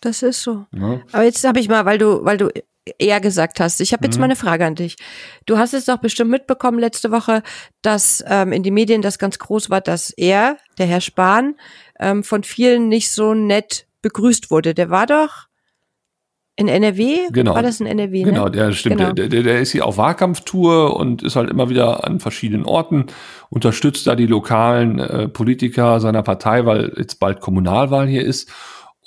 Das 0.01 0.23
ist 0.23 0.43
so. 0.43 0.67
Ja. 0.73 1.01
Aber 1.13 1.25
jetzt 1.25 1.45
habe 1.45 1.59
ich 1.59 1.69
mal, 1.69 1.85
weil 1.85 1.99
du, 1.99 2.25
weil 2.25 2.39
du 2.39 2.51
eher 2.98 3.20
gesagt 3.20 3.61
hast. 3.61 3.81
Ich 3.81 3.92
habe 3.92 4.05
jetzt 4.05 4.16
mhm. 4.16 4.20
mal 4.20 4.24
eine 4.27 4.37
Frage 4.37 4.64
an 4.64 4.74
dich. 4.74 4.96
Du 5.46 5.59
hast 5.59 5.74
es 5.74 5.85
doch 5.85 5.98
bestimmt 5.98 6.31
mitbekommen 6.31 6.79
letzte 6.79 7.11
Woche, 7.11 7.42
dass 7.83 8.24
ähm, 8.27 8.53
in 8.53 8.62
die 8.62 8.70
Medien 8.70 9.03
das 9.03 9.18
ganz 9.18 9.38
groß 9.38 9.70
war, 9.70 9.81
dass 9.81 10.11
er, 10.11 10.57
der 10.79 10.87
Herr 10.87 11.01
Spahn, 11.01 11.55
ähm, 11.98 12.24
von 12.24 12.44
vielen 12.44 12.88
nicht 12.88 13.11
so 13.11 13.35
nett 13.35 13.87
begrüßt 14.03 14.51
wurde. 14.51 14.74
Der 14.74 14.90
war 14.90 15.07
doch 15.07 15.48
in 16.59 16.66
NRW? 16.66 17.29
Genau. 17.31 17.55
War 17.55 17.62
das 17.62 17.79
in 17.79 17.87
NRW? 17.87 18.24
Ne? 18.24 18.33
Genau, 18.33 18.48
der 18.48 18.72
stimmt. 18.72 18.98
Genau. 18.98 19.12
Der, 19.12 19.29
der, 19.29 19.44
der 19.44 19.61
ist 19.61 19.70
hier 19.70 19.87
auf 19.87 19.96
Wahlkampftour 19.96 20.96
und 20.96 21.22
ist 21.22 21.37
halt 21.37 21.51
immer 21.51 21.70
wieder 21.70 22.05
an 22.05 22.18
verschiedenen 22.18 22.64
Orten, 22.64 23.07
unterstützt 23.48 24.09
da 24.09 24.16
die 24.16 24.27
lokalen 24.27 24.98
äh, 24.98 25.29
Politiker 25.29 26.01
seiner 26.01 26.24
Partei, 26.24 26.66
weil 26.66 26.92
jetzt 26.96 27.20
bald 27.20 27.40
Kommunalwahl 27.40 28.09
hier 28.09 28.24
ist 28.24 28.51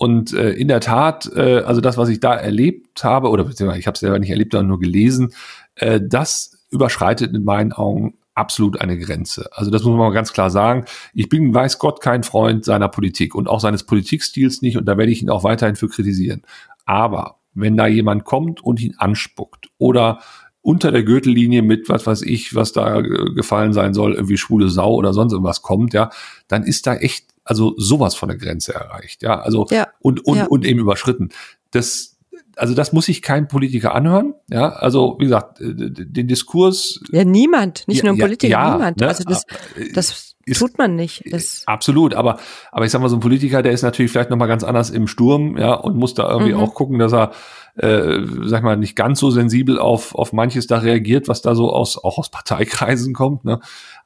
und 0.02 0.34
äh, 0.34 0.54
in 0.54 0.68
der 0.68 0.80
Tat, 0.80 1.32
äh, 1.36 1.60
also 1.60 1.80
das, 1.80 1.96
was 1.96 2.10
ich 2.10 2.20
da 2.20 2.34
erlebt 2.34 3.04
habe, 3.04 3.30
oder 3.30 3.44
beziehungsweise 3.44 3.80
ich 3.80 3.86
habe 3.86 3.94
es 3.94 4.00
selber 4.00 4.18
nicht 4.18 4.32
erlebt, 4.32 4.52
sondern 4.54 4.70
nur 4.70 4.80
gelesen, 4.80 5.32
äh, 5.76 6.02
das 6.04 6.58
überschreitet 6.72 7.36
in 7.36 7.44
meinen 7.44 7.72
Augen 7.72 8.16
absolut 8.34 8.82
eine 8.82 8.98
Grenze. 8.98 9.52
Also 9.52 9.70
das 9.70 9.84
muss 9.84 9.92
man 9.92 10.00
mal 10.00 10.12
ganz 10.12 10.34
klar 10.34 10.50
sagen. 10.50 10.86
Ich 11.14 11.30
bin, 11.30 11.54
weiß 11.54 11.78
Gott, 11.78 12.02
kein 12.02 12.24
Freund 12.24 12.66
seiner 12.66 12.88
Politik 12.88 13.36
und 13.36 13.48
auch 13.48 13.60
seines 13.60 13.84
Politikstils 13.84 14.64
nicht 14.64 14.76
und 14.76 14.86
da 14.86 14.98
werde 14.98 15.12
ich 15.12 15.22
ihn 15.22 15.30
auch 15.30 15.44
weiterhin 15.44 15.76
für 15.76 15.88
kritisieren. 15.88 16.42
Aber 16.86 17.36
wenn 17.54 17.78
da 17.78 17.86
jemand 17.86 18.24
kommt 18.24 18.64
und 18.64 18.82
ihn 18.82 18.96
anspuckt 18.98 19.68
oder 19.78 20.22
unter 20.64 20.92
der 20.92 21.04
Gürtellinie 21.04 21.62
mit 21.62 21.90
was 21.90 22.08
weiß 22.08 22.24
ich, 22.24 22.56
was 22.56 22.72
da 22.72 23.02
gefallen 23.02 23.74
sein 23.74 23.94
soll, 23.94 24.14
irgendwie 24.14 24.38
schwule 24.38 24.70
Sau 24.70 24.96
oder 24.96 25.14
sonst 25.14 25.34
irgendwas 25.34 25.62
kommt, 25.62 25.94
ja, 25.94 26.10
dann 26.48 26.64
ist 26.64 26.88
da 26.88 26.96
echt 26.96 27.31
also 27.44 27.74
sowas 27.78 28.16
von 28.16 28.30
der 28.30 28.38
Grenze 28.38 28.74
erreicht, 28.74 29.24
ja, 29.24 29.40
also 29.40 29.68
ja, 29.70 29.88
und 30.00 30.26
und 30.26 30.38
ja. 30.38 30.46
und 30.46 30.66
eben 30.66 30.80
überschritten. 30.80 31.30
das, 31.72 32.18
also 32.58 32.74
das 32.74 32.94
muss 32.94 33.06
sich 33.06 33.22
kein 33.22 33.48
Politiker 33.48 33.96
anhören. 33.96 34.34
Ja, 34.50 34.70
also 34.70 35.16
wie 35.20 35.24
gesagt, 35.24 35.58
den 35.62 36.28
Diskurs. 36.28 37.00
Ja, 37.12 37.24
niemand, 37.24 37.88
nicht 37.88 38.00
ja, 38.00 38.06
nur 38.06 38.14
ein 38.14 38.20
Politiker, 38.20 38.52
ja, 38.52 38.74
niemand. 38.74 39.00
Ne? 39.00 39.08
Also 39.08 39.24
das, 39.24 39.46
das 39.94 40.36
ist, 40.46 40.60
tut 40.60 40.78
man 40.78 40.96
nicht. 40.96 41.24
Das 41.32 41.64
absolut, 41.66 42.14
aber 42.14 42.40
aber 42.72 42.86
ich 42.86 42.92
sag 42.92 43.02
mal, 43.02 43.10
so 43.10 43.18
ein 43.18 43.22
Politiker, 43.22 43.62
der 43.64 43.72
ist 43.72 43.84
natürlich 43.84 44.12
vielleicht 44.12 44.30
noch 44.30 44.38
mal 44.38 44.48
ganz 44.48 44.64
anders 44.64 44.90
im 44.90 45.08
Sturm, 45.08 45.58
ja, 45.58 45.74
und 45.74 45.96
muss 45.96 46.14
da 46.14 46.30
irgendwie 46.30 46.54
mhm. 46.54 46.60
auch 46.60 46.74
gucken, 46.74 47.00
dass 47.00 47.14
er 47.14 47.32
äh, 47.76 48.20
sag 48.44 48.64
mal, 48.64 48.76
nicht 48.76 48.96
ganz 48.96 49.20
so 49.20 49.32
sensibel 49.32 49.80
auf, 49.80 50.14
auf 50.16 50.34
manches 50.34 50.68
da 50.68 50.80
reagiert, 50.80 51.28
was 51.28 51.42
da 51.42 51.56
so 51.56 51.72
aus, 51.72 51.98
auch 51.98 52.18
aus 52.18 52.30
Parteikreisen 52.30 53.14
kommt. 53.14 53.46
Ne? 53.46 53.60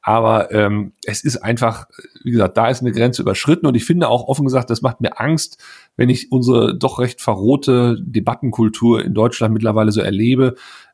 Aber 0.07 0.51
ähm, 0.51 0.93
es 1.03 1.23
ist 1.23 1.37
einfach, 1.37 1.87
wie 2.23 2.29
gesagt, 2.29 2.57
da 2.57 2.67
ist 2.67 2.81
eine 2.81 2.91
Grenze 2.91 3.23
überschritten 3.23 3.65
und 3.65 3.73
ich 3.73 3.85
finde 3.85 4.07
auch 4.07 4.27
offen 4.27 4.45
gesagt, 4.45 4.69
das 4.69 4.83
macht 4.83 5.01
mir 5.01 5.19
Angst, 5.19 5.57
wenn 5.97 6.09
ich 6.09 6.31
unsere 6.31 6.77
doch 6.77 6.99
recht 6.99 7.21
verrohte 7.21 7.97
Debattenkultur 7.99 9.03
in 9.03 9.15
Deutschland 9.15 9.55
mittlerweile 9.55 9.91
so 9.91 10.01
erlebe. 10.01 10.53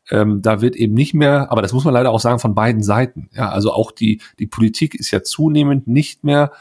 Ähm, 0.10 0.42
da 0.42 0.62
wird 0.62 0.78
eben 0.78 0.94
nicht 0.94 1.14
mehr, 1.14 1.52
aber 1.52 1.62
das 1.62 1.74
muss 1.74 1.84
man 1.84 1.94
leider 1.94 2.10
auch 2.10 2.22
sagen, 2.22 2.40
von 2.40 2.56
beiden 2.56 2.84
Seiten. 2.84 3.30
Ja, 3.34 3.50
also 3.50 3.74
auch 3.74 3.92
die, 3.92 4.22
die 4.40 4.48
Politik 4.48 4.96
ist 4.96 5.12
ja 5.12 5.22
zunehmend 5.24 5.88
nicht 5.88 6.24
mehr 6.24 6.54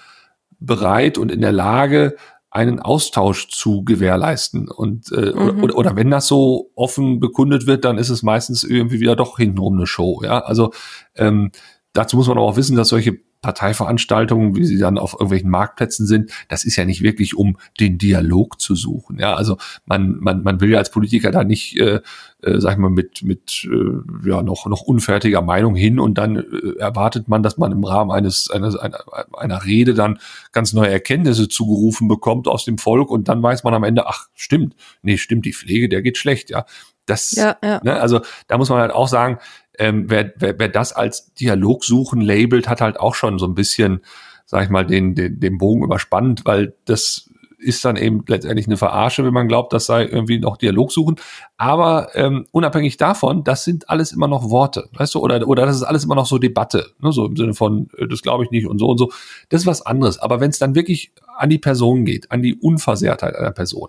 bereit 0.59 1.19
und 1.19 1.31
in 1.31 1.43
der 1.43 1.53
Lage, 1.53 2.17
einen 2.51 2.81
Austausch 2.81 3.47
zu 3.47 3.85
gewährleisten. 3.85 4.69
Und 4.69 5.13
äh, 5.13 5.33
mhm. 5.33 5.63
oder, 5.63 5.77
oder 5.77 5.95
wenn 5.95 6.11
das 6.11 6.27
so 6.27 6.73
offen 6.75 7.21
bekundet 7.21 7.69
wird, 7.69 7.85
dann 7.85 7.97
ist 7.97 8.11
es 8.11 8.25
meistens 8.25 8.65
irgendwie 8.65 8.99
wieder 8.99 9.15
doch 9.15 9.37
hintenrum 9.37 9.77
eine 9.77 9.87
Show. 9.87 10.23
Ja, 10.25 10.41
also 10.41 10.73
ähm, 11.15 11.53
dazu 11.93 12.17
muss 12.17 12.29
man 12.29 12.39
aber 12.39 12.47
auch 12.47 12.57
wissen, 12.57 12.77
dass 12.77 12.89
solche 12.89 13.19
Parteiveranstaltungen, 13.43 14.55
wie 14.55 14.65
sie 14.65 14.79
dann 14.79 14.99
auf 14.99 15.15
irgendwelchen 15.15 15.49
Marktplätzen 15.49 16.07
sind, 16.07 16.31
das 16.49 16.65
ist 16.65 16.77
ja 16.77 16.85
nicht 16.85 17.03
wirklich, 17.03 17.37
um 17.37 17.57
den 17.79 17.97
Dialog 17.97 18.61
zu 18.61 18.75
suchen. 18.75 19.19
Ja, 19.19 19.35
also 19.35 19.57
man, 19.87 20.19
man, 20.21 20.43
man 20.43 20.61
will 20.61 20.71
ja 20.71 20.79
als 20.79 20.91
Politiker 20.91 21.31
da 21.31 21.43
nicht, 21.43 21.79
äh, 21.79 22.01
äh, 22.43 22.61
sag 22.61 22.73
ich 22.73 22.79
mal, 22.79 22.91
mit, 22.91 23.23
mit 23.23 23.67
äh, 23.71 24.29
ja, 24.29 24.43
noch, 24.43 24.67
noch 24.67 24.83
unfertiger 24.83 25.41
Meinung 25.41 25.75
hin 25.75 25.99
und 25.99 26.19
dann 26.19 26.37
äh, 26.37 26.79
erwartet 26.79 27.29
man, 27.29 27.43
dass 27.43 27.57
man 27.57 27.73
im 27.73 27.83
Rahmen 27.83 28.11
eines, 28.11 28.51
eines 28.51 28.77
einer, 28.77 28.99
einer 29.33 29.65
Rede 29.65 29.95
dann 29.95 30.19
ganz 30.53 30.75
neue 30.75 30.91
Erkenntnisse 30.91 31.49
zugerufen 31.49 32.09
bekommt 32.09 32.47
aus 32.47 32.67
dem 32.67 32.77
Volk 32.77 33.11
und 33.11 33.29
dann 33.29 33.43
weiß 33.43 33.65
man 33.65 33.73
am 33.73 33.85
Ende, 33.85 34.07
ach, 34.07 34.29
stimmt, 34.35 34.75
nee, 35.01 35.17
stimmt, 35.17 35.47
die 35.47 35.55
Pflege, 35.55 35.89
der 35.89 36.03
geht 36.03 36.19
schlecht, 36.19 36.51
ja. 36.51 36.67
Das, 37.11 37.33
ja, 37.33 37.57
ja. 37.63 37.81
Ne, 37.83 38.01
also 38.01 38.21
da 38.47 38.57
muss 38.57 38.71
man 38.71 38.81
halt 38.81 38.93
auch 38.93 39.09
sagen, 39.09 39.39
ähm, 39.79 40.05
wer, 40.09 40.33
wer, 40.37 40.59
wer 40.59 40.69
das 40.69 40.93
als 40.93 41.35
Dialog 41.35 41.85
suchen 41.85 42.21
labelt, 42.21 42.69
hat 42.69 42.81
halt 42.81 43.01
auch 43.01 43.15
schon 43.15 43.39
so 43.39 43.47
ein 43.47 43.55
bisschen, 43.55 44.01
sag 44.47 44.65
ich 44.65 44.71
mal, 44.71 44.87
den, 44.87 45.15
den, 45.15 45.41
den 45.41 45.59
Bogen 45.59 45.83
überspannt, 45.83 46.43
weil 46.45 46.75
das 46.85 47.31
ist 47.61 47.85
dann 47.85 47.97
eben 47.97 48.25
letztendlich 48.27 48.67
eine 48.67 48.77
Verarsche, 48.77 49.25
wenn 49.25 49.35
man 49.35 49.49
glaubt, 49.49 49.73
das 49.73 49.87
sei 49.87 50.05
irgendwie 50.05 50.39
noch 50.39 50.57
Dialog 50.57 50.93
suchen. 50.93 51.17
Aber 51.57 52.09
ähm, 52.15 52.47
unabhängig 52.53 52.97
davon, 52.97 53.45
das 53.45 53.65
sind 53.65 53.89
alles 53.91 54.13
immer 54.13 54.29
noch 54.29 54.51
Worte, 54.51 54.89
weißt 54.95 55.15
du, 55.15 55.21
oder, 55.21 55.47
oder 55.47 55.67
das 55.67 55.77
ist 55.77 55.83
alles 55.83 56.05
immer 56.05 56.15
noch 56.15 56.27
so 56.27 56.39
Debatte, 56.39 56.87
ne? 57.01 57.13
so 57.13 57.27
im 57.27 57.37
Sinne 57.37 57.55
von, 57.55 57.89
äh, 57.97 58.09
das 58.09 58.23
glaube 58.23 58.45
ich 58.45 58.51
nicht 58.51 58.67
und 58.67 58.79
so 58.79 58.87
und 58.87 58.99
so. 58.99 59.11
Das 59.51 59.63
ist 59.63 59.67
was 59.67 59.85
anderes. 59.85 60.19
Aber 60.19 60.41
wenn 60.41 60.51
es 60.51 60.59
dann 60.59 60.75
wirklich 60.75 61.13
an 61.37 61.51
die 61.51 61.59
Person 61.59 62.05
geht, 62.05 62.31
an 62.31 62.43
die 62.43 62.55
Unversehrtheit 62.55 63.37
einer 63.37 63.53
Person, 63.53 63.89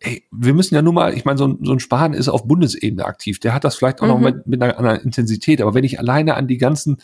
ey, 0.00 0.24
wir 0.30 0.54
müssen 0.54 0.74
ja 0.74 0.82
nur 0.82 0.92
mal, 0.92 1.14
ich 1.14 1.24
meine, 1.24 1.38
so, 1.38 1.46
ein, 1.46 1.58
so 1.62 1.72
ein 1.72 1.80
Spahn 1.80 2.14
ist 2.14 2.28
auf 2.28 2.46
Bundesebene 2.46 3.04
aktiv, 3.04 3.38
der 3.38 3.54
hat 3.54 3.64
das 3.64 3.76
vielleicht 3.76 4.00
auch 4.00 4.06
mhm. 4.06 4.12
noch 4.12 4.20
mit, 4.20 4.46
mit 4.46 4.62
einer 4.62 4.78
anderen 4.78 5.00
Intensität, 5.00 5.60
aber 5.60 5.74
wenn 5.74 5.84
ich 5.84 5.98
alleine 5.98 6.34
an 6.34 6.48
die 6.48 6.58
ganzen 6.58 6.98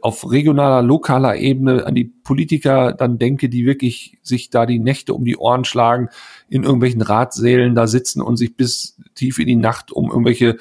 auf 0.00 0.30
regionaler, 0.30 0.82
lokaler 0.82 1.36
Ebene 1.36 1.86
an 1.86 1.94
die 1.94 2.04
Politiker 2.04 2.92
dann 2.92 3.18
denke, 3.18 3.48
die 3.48 3.66
wirklich 3.66 4.18
sich 4.22 4.48
da 4.48 4.64
die 4.64 4.78
Nächte 4.78 5.12
um 5.12 5.24
die 5.24 5.36
Ohren 5.36 5.64
schlagen, 5.64 6.08
in 6.48 6.62
irgendwelchen 6.62 7.02
Ratsälen 7.02 7.74
da 7.74 7.86
sitzen 7.86 8.22
und 8.22 8.36
sich 8.36 8.56
bis 8.56 8.96
tief 9.14 9.38
in 9.38 9.46
die 9.46 9.56
Nacht 9.56 9.92
um 9.92 10.08
irgendwelche 10.08 10.56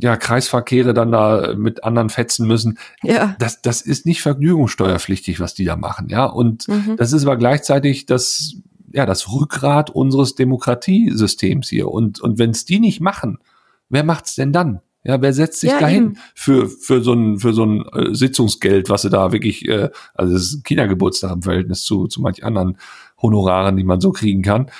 ja, 0.00 0.16
Kreisverkehre 0.16 0.94
dann 0.94 1.12
da 1.12 1.54
mit 1.56 1.84
anderen 1.84 2.08
fetzen 2.08 2.46
müssen. 2.46 2.78
Ja. 3.02 3.36
Das, 3.38 3.60
das 3.60 3.82
ist 3.82 4.06
nicht 4.06 4.22
vergnügungssteuerpflichtig, 4.22 5.40
was 5.40 5.54
die 5.54 5.64
da 5.64 5.76
machen, 5.76 6.08
ja. 6.08 6.24
Und 6.24 6.68
mhm. 6.68 6.96
das 6.96 7.12
ist 7.12 7.24
aber 7.24 7.36
gleichzeitig 7.36 8.06
das 8.06 8.54
ja, 8.92 9.06
das 9.06 9.32
Rückgrat 9.32 9.90
unseres 9.90 10.34
Demokratiesystems 10.34 11.68
hier. 11.68 11.88
Und, 11.88 12.20
und 12.20 12.38
wenn 12.38 12.50
es 12.50 12.64
die 12.64 12.80
nicht 12.80 13.00
machen, 13.00 13.38
wer 13.88 14.04
macht's 14.04 14.34
denn 14.34 14.52
dann? 14.52 14.80
Ja, 15.04 15.22
wer 15.22 15.32
setzt 15.32 15.60
sich 15.60 15.70
ja, 15.70 15.78
dahin 15.78 16.18
für, 16.34 16.68
für 16.68 17.02
so 17.02 17.12
ein, 17.12 17.38
für 17.38 17.52
so 17.52 17.64
ein 17.64 17.86
äh, 17.92 18.14
Sitzungsgeld, 18.14 18.90
was 18.90 19.02
sie 19.02 19.10
da 19.10 19.32
wirklich, 19.32 19.66
äh, 19.68 19.90
also 20.14 20.34
das 20.34 20.42
ist 20.42 20.54
ein 20.56 20.62
Kindergeburtstag 20.64 21.32
im 21.32 21.42
Verhältnis 21.42 21.82
zu, 21.84 22.08
zu 22.08 22.20
manch 22.20 22.44
anderen 22.44 22.78
Honoraren, 23.22 23.76
die 23.76 23.84
man 23.84 24.00
so 24.00 24.10
kriegen 24.10 24.42
kann. 24.42 24.70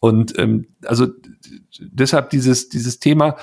Und 0.00 0.38
ähm, 0.38 0.68
also 0.84 1.08
deshalb 1.80 2.30
dieses, 2.30 2.68
dieses 2.68 2.98
Thema, 2.98 3.36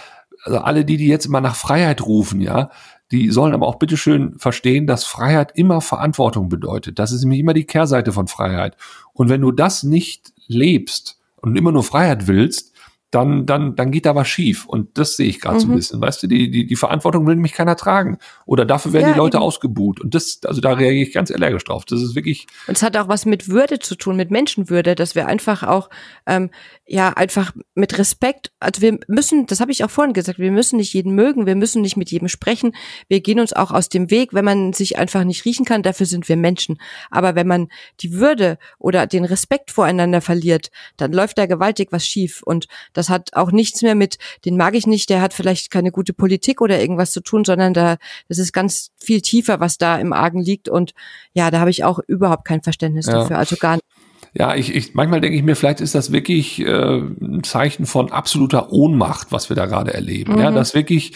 also 0.44 0.60
alle 0.60 0.86
die, 0.86 0.98
die 0.98 1.08
jetzt 1.08 1.26
immer 1.26 1.42
nach 1.42 1.56
Freiheit 1.56 2.02
rufen, 2.02 2.42
ja, 2.42 2.72
die 3.12 3.30
sollen 3.30 3.54
aber 3.54 3.68
auch 3.68 3.76
bitteschön 3.76 4.40
verstehen, 4.40 4.88
dass 4.88 5.04
Freiheit 5.04 5.52
immer 5.56 5.82
Verantwortung 5.82 6.50
bedeutet. 6.50 6.98
Das 6.98 7.12
ist 7.12 7.22
nämlich 7.22 7.42
immer 7.42 7.54
die 7.54 7.66
Kehrseite 7.66 8.14
von 8.14 8.28
Freiheit. 8.28 8.78
Und 9.14 9.30
wenn 9.30 9.42
du 9.42 9.52
das 9.52 9.84
nicht 9.84 10.34
lebst 10.48 11.20
und 11.42 11.56
immer 11.58 11.72
nur 11.72 11.84
Freiheit 11.84 12.28
willst, 12.28 12.71
dann, 13.12 13.46
dann, 13.46 13.76
dann 13.76 13.92
geht 13.92 14.06
da 14.06 14.16
was 14.16 14.30
schief. 14.30 14.66
Und 14.66 14.98
das 14.98 15.18
sehe 15.18 15.28
ich 15.28 15.42
gerade 15.42 15.56
mhm. 15.56 15.60
so 15.60 15.68
ein 15.68 15.72
mhm. 15.72 15.76
bisschen. 15.76 16.02
Weißt 16.02 16.24
du, 16.24 16.28
die, 16.28 16.50
die, 16.50 16.66
die 16.66 16.76
Verantwortung 16.78 17.28
will 17.28 17.36
nämlich 17.36 17.52
keiner 17.52 17.76
tragen. 17.76 18.18
Oder 18.46 18.66
dafür 18.66 18.94
werden 18.94 19.08
ja, 19.08 19.14
die 19.14 19.20
Leute 19.20 19.38
eben. 19.38 19.44
ausgebuht. 19.44 20.00
Und 20.00 20.16
das, 20.16 20.40
also 20.46 20.62
da 20.62 20.74
reagiere 20.74 21.08
ich 21.08 21.14
ganz 21.14 21.30
allergisch 21.30 21.66
drauf. 21.66 21.84
Das 21.86 22.02
ist 22.02 22.16
wirklich. 22.16 22.48
Und 22.68 22.78
es 22.78 22.84
hat 22.84 22.96
auch 22.96 23.10
was 23.10 23.26
mit 23.26 23.50
Würde 23.50 23.80
zu 23.80 23.96
tun, 23.96 24.16
mit 24.16 24.32
Menschenwürde, 24.32 24.96
dass 24.96 25.14
wir 25.14 25.28
einfach 25.28 25.64
auch, 25.64 25.90
ähm, 26.26 26.50
ja, 26.86 27.10
einfach 27.10 27.52
mit 27.76 27.98
Respekt, 27.98 28.52
also 28.60 28.82
wir 28.82 28.98
müssen, 29.08 29.46
das 29.46 29.60
habe 29.60 29.72
ich 29.72 29.84
auch 29.84 29.90
vorhin 29.90 30.14
gesagt, 30.14 30.40
wir 30.40 30.52
müssen 30.52 30.78
nicht 30.78 30.94
jeden 30.94 31.14
mögen, 31.14 31.46
wir 31.46 31.56
müssen 31.56 31.82
nicht 31.82 31.98
mit 31.98 32.12
jedem 32.12 32.30
sprechen. 32.30 32.74
Wir 33.10 33.20
gehen 33.20 33.40
uns 33.40 33.52
auch 33.52 33.72
aus 33.72 33.90
dem 33.90 34.10
Weg, 34.10 34.34
wenn 34.34 34.46
man 34.46 34.74
sich 34.74 34.98
einfach 34.98 35.26
nicht 35.26 35.44
riechen 35.44 35.66
kann, 35.66 35.84
dafür 35.84 36.06
sind 36.06 36.30
wir 36.30 36.38
Menschen. 36.38 36.80
Aber 37.10 37.36
wenn 37.36 37.48
man 37.48 37.68
die 38.00 38.14
Würde 38.14 38.58
oder 38.80 39.06
den 39.06 39.26
Respekt 39.26 39.72
voreinander 39.72 40.22
verliert, 40.22 40.72
dann 40.96 41.12
läuft 41.12 41.38
da 41.38 41.46
gewaltig 41.46 41.90
was 41.92 42.06
schief. 42.06 42.42
Und 42.44 42.68
das 42.94 43.01
das 43.02 43.10
hat 43.10 43.32
auch 43.34 43.52
nichts 43.52 43.82
mehr 43.82 43.96
mit, 43.96 44.20
den 44.46 44.58
mag 44.58 44.76
ich 44.76 44.86
nicht, 44.86 45.10
der 45.10 45.22
hat 45.22 45.34
vielleicht 45.34 45.72
keine 45.72 45.92
gute 45.92 46.14
Politik 46.14 46.62
oder 46.62 46.80
irgendwas 46.80 47.12
zu 47.12 47.22
tun, 47.22 47.44
sondern 47.44 47.74
da, 47.74 47.98
das 48.30 48.38
ist 48.38 48.54
ganz 48.54 48.92
viel 48.96 49.22
tiefer, 49.22 49.60
was 49.60 49.80
da 49.80 49.98
im 49.98 50.14
Argen 50.14 50.40
liegt. 50.40 50.70
Und 50.70 50.94
ja, 51.34 51.50
da 51.50 51.60
habe 51.60 51.72
ich 51.72 51.84
auch 51.84 52.00
überhaupt 52.08 52.46
kein 52.46 52.62
Verständnis 52.62 53.08
ja. 53.08 53.14
dafür. 53.14 53.40
Also 53.40 53.56
gar 53.56 53.74
nicht. 53.74 53.86
Ja, 54.34 54.56
ich, 54.56 54.76
ich 54.76 54.94
manchmal 54.94 55.20
denke 55.20 55.36
ich 55.36 55.44
mir, 55.44 55.56
vielleicht 55.56 55.82
ist 55.82 55.96
das 55.96 56.12
wirklich 56.12 56.60
äh, 56.60 57.00
ein 57.00 57.42
Zeichen 57.44 57.88
von 57.88 58.12
absoluter 58.12 58.72
Ohnmacht, 58.72 59.32
was 59.32 59.50
wir 59.50 59.56
da 59.56 59.66
gerade 59.66 59.94
erleben. 59.94 60.34
Mhm. 60.34 60.40
Ja, 60.40 60.52
dass 60.52 60.76
wirklich 60.76 61.14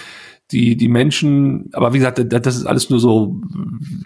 die 0.52 0.76
die 0.76 0.89
Menschen, 0.89 1.69
aber 1.74 1.93
wie 1.93 2.00
gesagt, 2.00 2.19
das 2.28 2.56
ist 2.56 2.65
alles 2.65 2.89
nur 2.89 3.00
so 3.00 3.39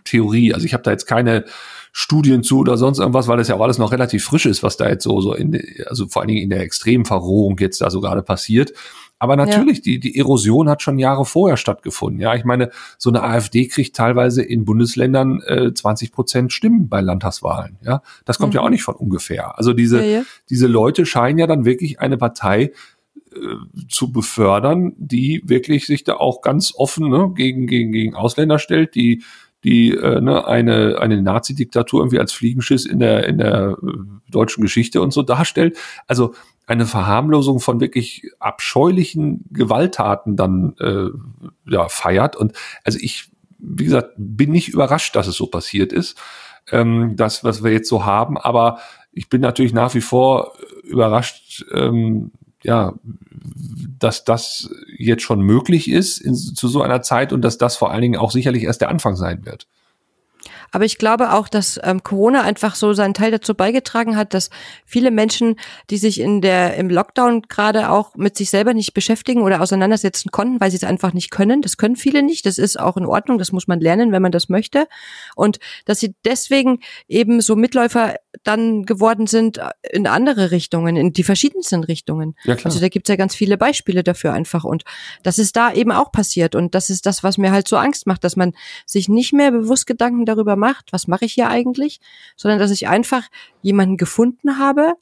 Theorie. 0.04 0.54
Also 0.54 0.66
ich 0.66 0.74
habe 0.74 0.84
da 0.84 0.92
jetzt 0.92 1.06
keine 1.06 1.46
Studien 1.92 2.44
zu 2.44 2.60
oder 2.60 2.78
sonst 2.78 3.00
irgendwas, 3.00 3.28
weil 3.28 3.38
das 3.38 3.48
ja 3.48 3.56
auch 3.56 3.62
alles 3.62 3.78
noch 3.78 3.92
relativ 3.92 4.24
frisch 4.24 4.46
ist, 4.46 4.64
was 4.64 4.78
da 4.78 4.90
jetzt 4.90 5.04
so, 5.04 5.22
so 5.22 5.34
in, 5.34 5.62
also 5.88 6.08
vor 6.08 6.22
allen 6.22 6.30
Dingen 6.30 6.44
in 6.44 6.50
der 6.50 6.62
extremen 6.62 7.06
Verrohung 7.06 7.58
jetzt 7.60 7.82
da 7.82 7.90
so 7.90 8.02
gerade 8.02 8.22
passiert. 8.22 8.74
Aber 9.22 9.36
natürlich, 9.36 9.80
ja. 9.80 9.84
die, 9.84 10.00
die 10.00 10.18
Erosion 10.18 10.70
hat 10.70 10.82
schon 10.82 10.98
Jahre 10.98 11.26
vorher 11.26 11.58
stattgefunden. 11.58 12.22
Ja, 12.22 12.36
ich 12.36 12.46
meine, 12.46 12.72
so 12.98 13.10
eine 13.10 13.22
AfD 13.22 13.68
kriegt 13.68 13.96
teilweise 13.96 14.42
in 14.42 14.64
Bundesländern 14.64 15.42
äh, 15.46 15.74
20 15.74 16.14
Prozent 16.14 16.54
Stimmen 16.54 16.88
bei 16.88 17.02
Landtagswahlen. 17.02 17.78
Ja, 17.84 18.02
das 18.24 18.38
kommt 18.38 18.54
mhm. 18.54 18.60
ja 18.60 18.62
auch 18.64 18.70
nicht 18.70 18.84
von 18.84 18.96
ungefähr. 18.96 19.58
Also 19.58 19.74
diese, 19.74 20.00
ja, 20.00 20.20
ja. 20.20 20.22
diese 20.50 20.68
Leute 20.68 21.06
scheinen 21.06 21.38
ja 21.38 21.48
dann 21.48 21.66
wirklich 21.66 22.00
eine 22.00 22.18
Partei 22.18 22.72
äh, 23.36 23.86
zu 23.90 24.14
befördern, 24.14 24.94
die 24.98 25.42
wirklich 25.44 25.86
sich 25.86 26.06
da 26.06 26.16
auch 26.16 26.42
ganz 26.42 26.74
offen 26.76 27.10
ne, 27.10 27.32
gegen, 27.36 27.68
gegen, 27.68 27.92
gegen 27.92 28.16
Ausländer 28.16 28.58
stellt, 28.58 28.96
die 28.96 29.22
die 29.64 29.92
äh, 29.92 30.22
ne, 30.22 30.46
eine, 30.48 31.00
eine 31.00 31.22
Nazi-Diktatur 31.22 32.02
irgendwie 32.02 32.20
als 32.20 32.32
Fliegenschiss 32.32 32.86
in 32.86 33.00
der, 33.00 33.28
in 33.28 33.38
der 33.38 33.78
äh, 33.82 34.32
deutschen 34.32 34.62
Geschichte 34.62 35.02
und 35.02 35.12
so 35.12 35.22
darstellt. 35.22 35.78
Also 36.08 36.34
eine 36.66 36.86
Verharmlosung 36.86 37.60
von 37.60 37.80
wirklich 37.80 38.30
abscheulichen 38.40 39.46
Gewalttaten 39.52 40.36
dann 40.36 40.76
äh, 40.80 41.10
ja, 41.70 41.90
feiert. 41.90 42.36
Und 42.36 42.54
also 42.84 43.00
ich, 43.02 43.32
wie 43.58 43.86
gesagt, 43.86 44.14
bin 44.18 44.52
nicht 44.52 44.70
überrascht, 44.70 45.16
dass 45.16 45.28
es 45.28 45.36
so 45.36 45.48
passiert 45.48 45.92
ist, 45.92 46.18
ähm, 46.72 47.16
das, 47.16 47.44
was 47.44 47.64
wir 47.64 47.72
jetzt 47.72 47.90
so 47.90 48.06
haben. 48.06 48.38
Aber 48.38 48.80
ich 49.12 49.30
bin 49.30 49.42
natürlich 49.42 49.74
nach 49.74 49.96
wie 49.96 50.02
vor 50.02 50.54
überrascht, 50.84 51.66
ähm, 51.74 52.32
ja, 52.64 52.94
dass 54.00 54.24
das 54.24 54.70
jetzt 54.98 55.24
schon 55.24 55.42
möglich 55.42 55.90
ist 55.90 56.20
in, 56.20 56.36
zu 56.36 56.68
so 56.68 56.82
einer 56.82 57.02
Zeit 57.02 57.34
und 57.34 57.42
dass 57.42 57.58
das 57.58 57.78
vor 57.78 57.92
allen 57.92 58.02
Dingen 58.02 58.20
auch 58.20 58.32
sicherlich 58.32 58.64
erst 58.64 58.82
der 58.82 58.90
Anfang 58.90 59.16
sein 59.16 59.46
wird. 59.46 59.68
Aber 60.72 60.86
ich 60.86 60.98
glaube 60.98 61.34
auch, 61.34 61.48
dass 61.48 61.80
ähm, 61.84 62.04
Corona 62.04 62.42
einfach 62.42 62.76
so 62.76 62.94
seinen 62.94 63.14
Teil 63.14 63.32
dazu 63.32 63.56
beigetragen 63.56 64.16
hat, 64.16 64.34
dass 64.34 64.50
viele 64.86 65.12
Menschen, 65.12 65.56
die 65.90 65.98
sich 65.98 66.20
in 66.20 66.42
der 66.42 66.76
im 66.76 66.90
Lockdown 66.90 67.44
gerade 67.44 67.90
auch 67.90 68.16
mit 68.16 68.38
sich 68.38 68.50
selber 68.50 68.74
nicht 68.74 68.94
beschäftigen 68.94 69.42
oder 69.42 69.62
auseinandersetzen 69.62 70.32
konnten, 70.32 70.60
weil 70.62 70.72
sie 70.72 70.78
es 70.78 70.84
einfach 70.84 71.14
nicht 71.14 71.32
können. 71.32 71.62
Das 71.62 71.78
können 71.78 71.96
viele 71.96 72.24
nicht. 72.24 72.46
Das 72.46 72.58
ist 72.58 72.80
auch 72.80 72.98
in 72.98 73.06
Ordnung. 73.06 73.38
Das 73.38 73.52
muss 73.52 73.68
man 73.68 73.80
lernen, 73.80 74.12
wenn 74.12 74.22
man 74.22 74.32
das 74.32 74.50
möchte. 74.50 74.88
Und 75.36 75.60
dass 75.86 76.00
sie 76.00 76.16
deswegen 76.26 76.80
eben 77.08 77.42
so 77.42 77.56
Mitläufer 77.56 78.16
dann 78.44 78.86
geworden 78.86 79.28
sind 79.28 79.60
in 79.92 80.08
andere 80.08 80.52
Richtungen, 80.52 80.96
in 80.96 81.14
die 81.14 81.24
verschiedensten 81.24 81.84
Richtungen. 81.84 82.36
Ja, 82.44 82.56
klar. 82.56 82.68
Also 82.68 82.80
da 82.80 82.90
gibt's 82.90 83.10
ja 83.10 83.16
ganz 83.16 83.36
viele 83.36 83.58
Beispiele 83.58 84.04
dafür 84.04 84.34
einfach. 84.34 84.64
Und 84.64 84.84
das 85.24 85.40
ist 85.40 85.56
da 85.56 85.74
eben 85.74 85.92
auch 85.92 86.12
passiert. 86.12 86.56
Und 86.56 86.76
das 86.76 86.90
ist 86.90 87.06
das, 87.06 87.24
was 87.24 87.38
mir 87.38 87.52
halt 87.52 87.68
so 87.68 87.78
Angst 87.78 88.08
macht, 88.08 88.24
dass 88.24 88.36
man 88.36 88.54
sich 88.86 89.10
nicht 89.10 89.34
mehr 89.34 89.52
bewusst 89.52 89.88
Gedanken 89.88 90.26
darüber 90.26 90.56
macht, 90.60 90.94
was 90.94 91.08
mache 91.08 91.26
ich 91.26 91.34
hier 91.34 91.50
eigentlich, 91.50 92.00
sondern 92.36 92.60
dass 92.60 92.72
ich 92.72 92.88
einfach 92.88 93.24
jemanden 93.62 93.98
gefunden 93.98 94.60
habe, 94.60 94.94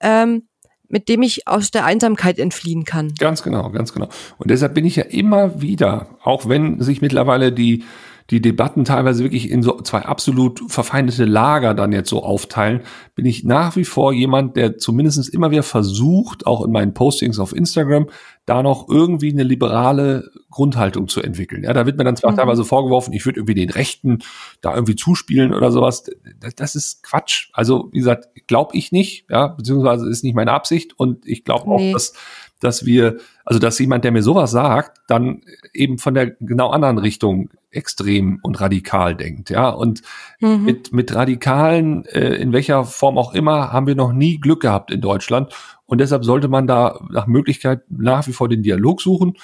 ähm, 0.00 0.44
mit 0.88 1.08
dem 1.08 1.22
ich 1.22 1.46
aus 1.46 1.70
der 1.70 1.84
Einsamkeit 1.84 2.38
entfliehen 2.38 2.84
kann. 2.84 3.12
Ganz 3.18 3.42
genau, 3.42 3.70
ganz 3.70 3.92
genau. 3.92 4.08
Und 4.38 4.50
deshalb 4.50 4.74
bin 4.74 4.86
ich 4.86 4.96
ja 4.96 5.04
immer 5.04 5.60
wieder, 5.60 6.16
auch 6.22 6.48
wenn 6.48 6.80
sich 6.80 7.02
mittlerweile 7.02 7.52
die 7.52 7.84
die 8.30 8.42
Debatten 8.42 8.84
teilweise 8.84 9.24
wirklich 9.24 9.50
in 9.50 9.62
so 9.62 9.80
zwei 9.80 10.02
absolut 10.02 10.60
verfeindete 10.70 11.24
Lager 11.24 11.72
dann 11.72 11.92
jetzt 11.92 12.10
so 12.10 12.22
aufteilen, 12.22 12.82
bin 13.14 13.24
ich 13.24 13.42
nach 13.44 13.74
wie 13.76 13.84
vor 13.84 14.12
jemand, 14.12 14.56
der 14.56 14.76
zumindest 14.76 15.32
immer 15.32 15.50
wieder 15.50 15.62
versucht, 15.62 16.46
auch 16.46 16.62
in 16.64 16.70
meinen 16.70 16.92
Postings 16.92 17.38
auf 17.38 17.56
Instagram, 17.56 18.08
da 18.44 18.62
noch 18.62 18.88
irgendwie 18.88 19.32
eine 19.32 19.44
liberale 19.44 20.30
Grundhaltung 20.50 21.08
zu 21.08 21.22
entwickeln. 21.22 21.64
Ja, 21.64 21.72
da 21.72 21.86
wird 21.86 21.96
mir 21.96 22.04
dann 22.04 22.16
zwar 22.16 22.32
mhm. 22.32 22.36
teilweise 22.36 22.64
vorgeworfen, 22.64 23.14
ich 23.14 23.24
würde 23.24 23.40
irgendwie 23.40 23.54
den 23.54 23.70
Rechten 23.70 24.18
da 24.60 24.74
irgendwie 24.74 24.96
zuspielen 24.96 25.54
oder 25.54 25.70
sowas. 25.70 26.04
Das, 26.38 26.54
das 26.54 26.74
ist 26.74 27.02
Quatsch. 27.02 27.48
Also, 27.54 27.88
wie 27.92 27.98
gesagt, 27.98 28.28
glaube 28.46 28.76
ich 28.76 28.92
nicht, 28.92 29.26
ja, 29.30 29.48
beziehungsweise 29.48 30.08
ist 30.08 30.22
nicht 30.22 30.34
meine 30.34 30.52
Absicht 30.52 30.98
und 30.98 31.26
ich 31.26 31.44
glaube 31.44 31.68
nee. 31.68 31.74
auch, 31.74 31.92
dass 31.94 32.12
dass 32.60 32.84
wir, 32.84 33.18
also 33.44 33.58
dass 33.58 33.78
jemand, 33.78 34.04
der 34.04 34.12
mir 34.12 34.22
sowas 34.22 34.50
sagt, 34.50 35.00
dann 35.06 35.42
eben 35.72 35.98
von 35.98 36.14
der 36.14 36.30
genau 36.40 36.70
anderen 36.70 36.98
Richtung 36.98 37.50
extrem 37.70 38.40
und 38.42 38.60
radikal 38.60 39.14
denkt, 39.14 39.50
ja. 39.50 39.68
Und 39.68 40.02
mhm. 40.40 40.64
mit, 40.64 40.92
mit 40.92 41.14
Radikalen, 41.14 42.04
äh, 42.06 42.34
in 42.36 42.52
welcher 42.52 42.84
Form 42.84 43.18
auch 43.18 43.34
immer, 43.34 43.72
haben 43.72 43.86
wir 43.86 43.94
noch 43.94 44.12
nie 44.12 44.38
Glück 44.38 44.62
gehabt 44.62 44.90
in 44.90 45.00
Deutschland. 45.00 45.52
Und 45.86 45.98
deshalb 45.98 46.24
sollte 46.24 46.48
man 46.48 46.66
da 46.66 47.00
nach 47.10 47.26
Möglichkeit 47.26 47.82
nach 47.88 48.26
wie 48.26 48.32
vor 48.32 48.48
den 48.48 48.62
Dialog 48.62 49.00
suchen 49.00 49.34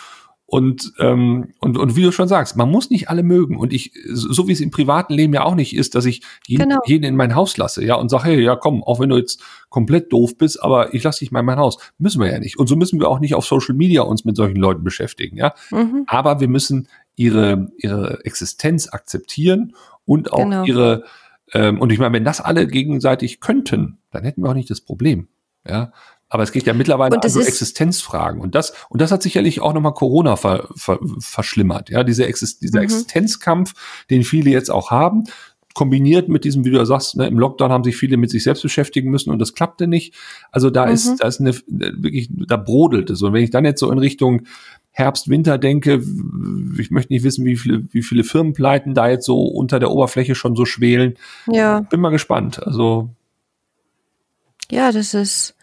und, 0.47 0.93
ähm, 0.99 1.55
und, 1.61 1.79
und 1.79 1.97
wie 1.97 2.03
du 2.03 2.13
schon 2.13 2.29
sagst, 2.29 2.57
man 2.57 2.71
muss 2.71 2.91
nicht 2.91 3.09
alle 3.09 3.23
mögen. 3.23 3.57
Und 3.57 3.73
ich, 3.73 3.93
so 4.13 4.47
wie 4.47 4.53
es 4.53 4.61
im 4.61 4.71
privaten 4.71 5.15
Leben 5.15 5.33
ja 5.33 5.45
auch 5.45 5.55
nicht 5.55 5.75
ist, 5.75 5.95
dass 5.95 6.05
ich 6.05 6.23
jeden, 6.47 6.69
genau. 6.69 6.81
jeden 6.85 7.05
in 7.05 7.17
mein 7.17 7.35
Haus 7.35 7.57
lasse, 7.57 7.85
ja, 7.85 7.95
und 7.95 8.11
sage, 8.11 8.25
hey, 8.25 8.43
ja, 8.43 8.55
komm, 8.55 8.85
auch 8.85 9.01
wenn 9.01 9.09
du 9.09 9.17
jetzt 9.17 9.43
komplett 9.71 10.13
doof 10.13 10.37
bist, 10.37 10.63
aber 10.63 10.93
ich 10.93 11.03
lasse 11.03 11.21
dich 11.21 11.33
mal 11.33 11.41
in 11.41 11.47
mein 11.47 11.59
Haus. 11.59 11.79
Müssen 11.99 12.21
wir 12.21 12.31
ja 12.31 12.39
nicht. 12.39 12.59
Und 12.59 12.69
so 12.69 12.77
müssen 12.77 13.01
wir 13.01 13.09
auch 13.09 13.21
nicht 13.21 13.35
auf 13.35 13.47
Social 13.47 13.75
Media 13.75 14.03
uns 14.03 14.25
mit 14.25 14.37
solchen 14.37 14.59
Leuten 14.59 14.85
beschäftigen, 14.85 15.37
ja. 15.37 15.55
Mhm. 15.71 16.05
Aber 16.07 16.41
wir 16.41 16.49
müssen 16.49 16.89
ihre, 17.17 17.69
ihre 17.79 18.25
Existenz 18.25 18.89
akzeptieren 18.89 19.75
und 20.05 20.33
auch 20.33 20.45
genau. 20.45 20.65
ihre, 20.65 21.05
ähm, 21.53 21.81
und 21.81 21.91
ich 21.91 21.99
meine, 21.99 22.15
wenn 22.15 22.25
das 22.25 22.43
alle 22.43 22.67
gegenseitig 22.67 23.41
könnten, 23.41 23.99
dann 24.11 24.25
hätten 24.25 24.43
wir 24.43 24.51
auch 24.51 24.55
nicht 24.55 24.71
das 24.71 24.83
Problem. 24.83 25.29
Ja, 25.67 25.93
aber 26.35 26.43
es 26.43 26.51
geht 26.51 26.67
ja 26.67 26.75
mittlerweile 26.75 27.15
um 27.15 27.29
so 27.29 27.41
Existenzfragen. 27.41 28.41
Und 28.41 28.57
das, 28.57 28.73
und 28.89 29.01
das 29.01 29.13
hat 29.13 29.23
sicherlich 29.23 29.61
auch 29.61 29.73
nochmal 29.73 29.95
Corona 29.95 30.35
ver, 30.35 30.69
ver, 30.75 30.99
verschlimmert. 31.21 31.91
Ja, 31.91 32.03
diese 32.03 32.27
Exist 32.27 32.61
dieser 32.61 32.81
mhm. 32.81 32.87
Existenzkampf, 32.87 33.75
den 34.11 34.25
viele 34.25 34.51
jetzt 34.51 34.69
auch 34.69 34.91
haben, 34.91 35.27
kombiniert 35.75 36.29
mit 36.29 36.43
diesem, 36.43 36.65
wie 36.65 36.71
du 36.71 36.85
sagst, 36.85 37.17
ne, 37.17 37.29
im 37.29 37.39
Lockdown 37.39 37.71
haben 37.71 37.85
sich 37.85 37.97
viele 37.97 38.17
mit 38.17 38.31
sich 38.31 38.43
selbst 38.43 38.63
beschäftigen 38.63 39.13
müssen 39.13 39.31
und 39.31 39.39
das 39.39 39.55
klappte 39.55 39.87
nicht. 39.87 40.13
Also 40.51 40.71
da 40.71 40.87
mhm. 40.87 40.93
ist, 40.95 41.19
da 41.19 41.29
ist 41.29 41.39
eine, 41.39 41.55
wirklich, 41.69 42.31
da 42.33 42.57
brodelt 42.57 43.11
es. 43.11 43.23
Und 43.23 43.33
wenn 43.33 43.45
ich 43.45 43.51
dann 43.51 43.65
jetzt 43.65 43.79
so 43.79 43.93
in 43.93 43.99
Richtung 43.99 44.43
Herbst, 44.91 45.29
Winter 45.29 45.57
denke, 45.57 46.03
ich 46.81 46.91
möchte 46.91 47.13
nicht 47.13 47.23
wissen, 47.23 47.45
wie 47.45 47.55
viele, 47.55 47.85
wie 47.93 48.03
viele 48.03 48.25
Firmenpleiten 48.25 48.93
da 48.93 49.09
jetzt 49.09 49.27
so 49.27 49.41
unter 49.41 49.79
der 49.79 49.93
Oberfläche 49.93 50.35
schon 50.35 50.57
so 50.57 50.65
schwelen. 50.65 51.15
Ja. 51.47 51.83
Bin 51.83 52.01
mal 52.01 52.11
gespannt. 52.11 52.61
Also. 52.61 53.11
Ja, 54.73 54.91
das 54.91 55.15
ist, 55.15 55.54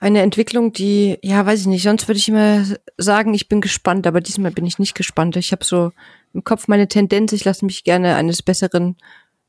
eine 0.00 0.22
Entwicklung, 0.22 0.72
die, 0.72 1.18
ja, 1.22 1.44
weiß 1.44 1.62
ich 1.62 1.66
nicht, 1.66 1.82
sonst 1.82 2.06
würde 2.06 2.18
ich 2.18 2.28
immer 2.28 2.64
sagen, 2.96 3.34
ich 3.34 3.48
bin 3.48 3.60
gespannt, 3.60 4.06
aber 4.06 4.20
diesmal 4.20 4.52
bin 4.52 4.66
ich 4.66 4.78
nicht 4.78 4.94
gespannt. 4.94 5.36
Ich 5.36 5.50
habe 5.52 5.64
so 5.64 5.92
im 6.32 6.44
Kopf 6.44 6.68
meine 6.68 6.88
Tendenz, 6.88 7.32
ich 7.32 7.44
lasse 7.44 7.64
mich 7.64 7.84
gerne 7.84 8.14
eines 8.14 8.42
Besseren 8.42 8.96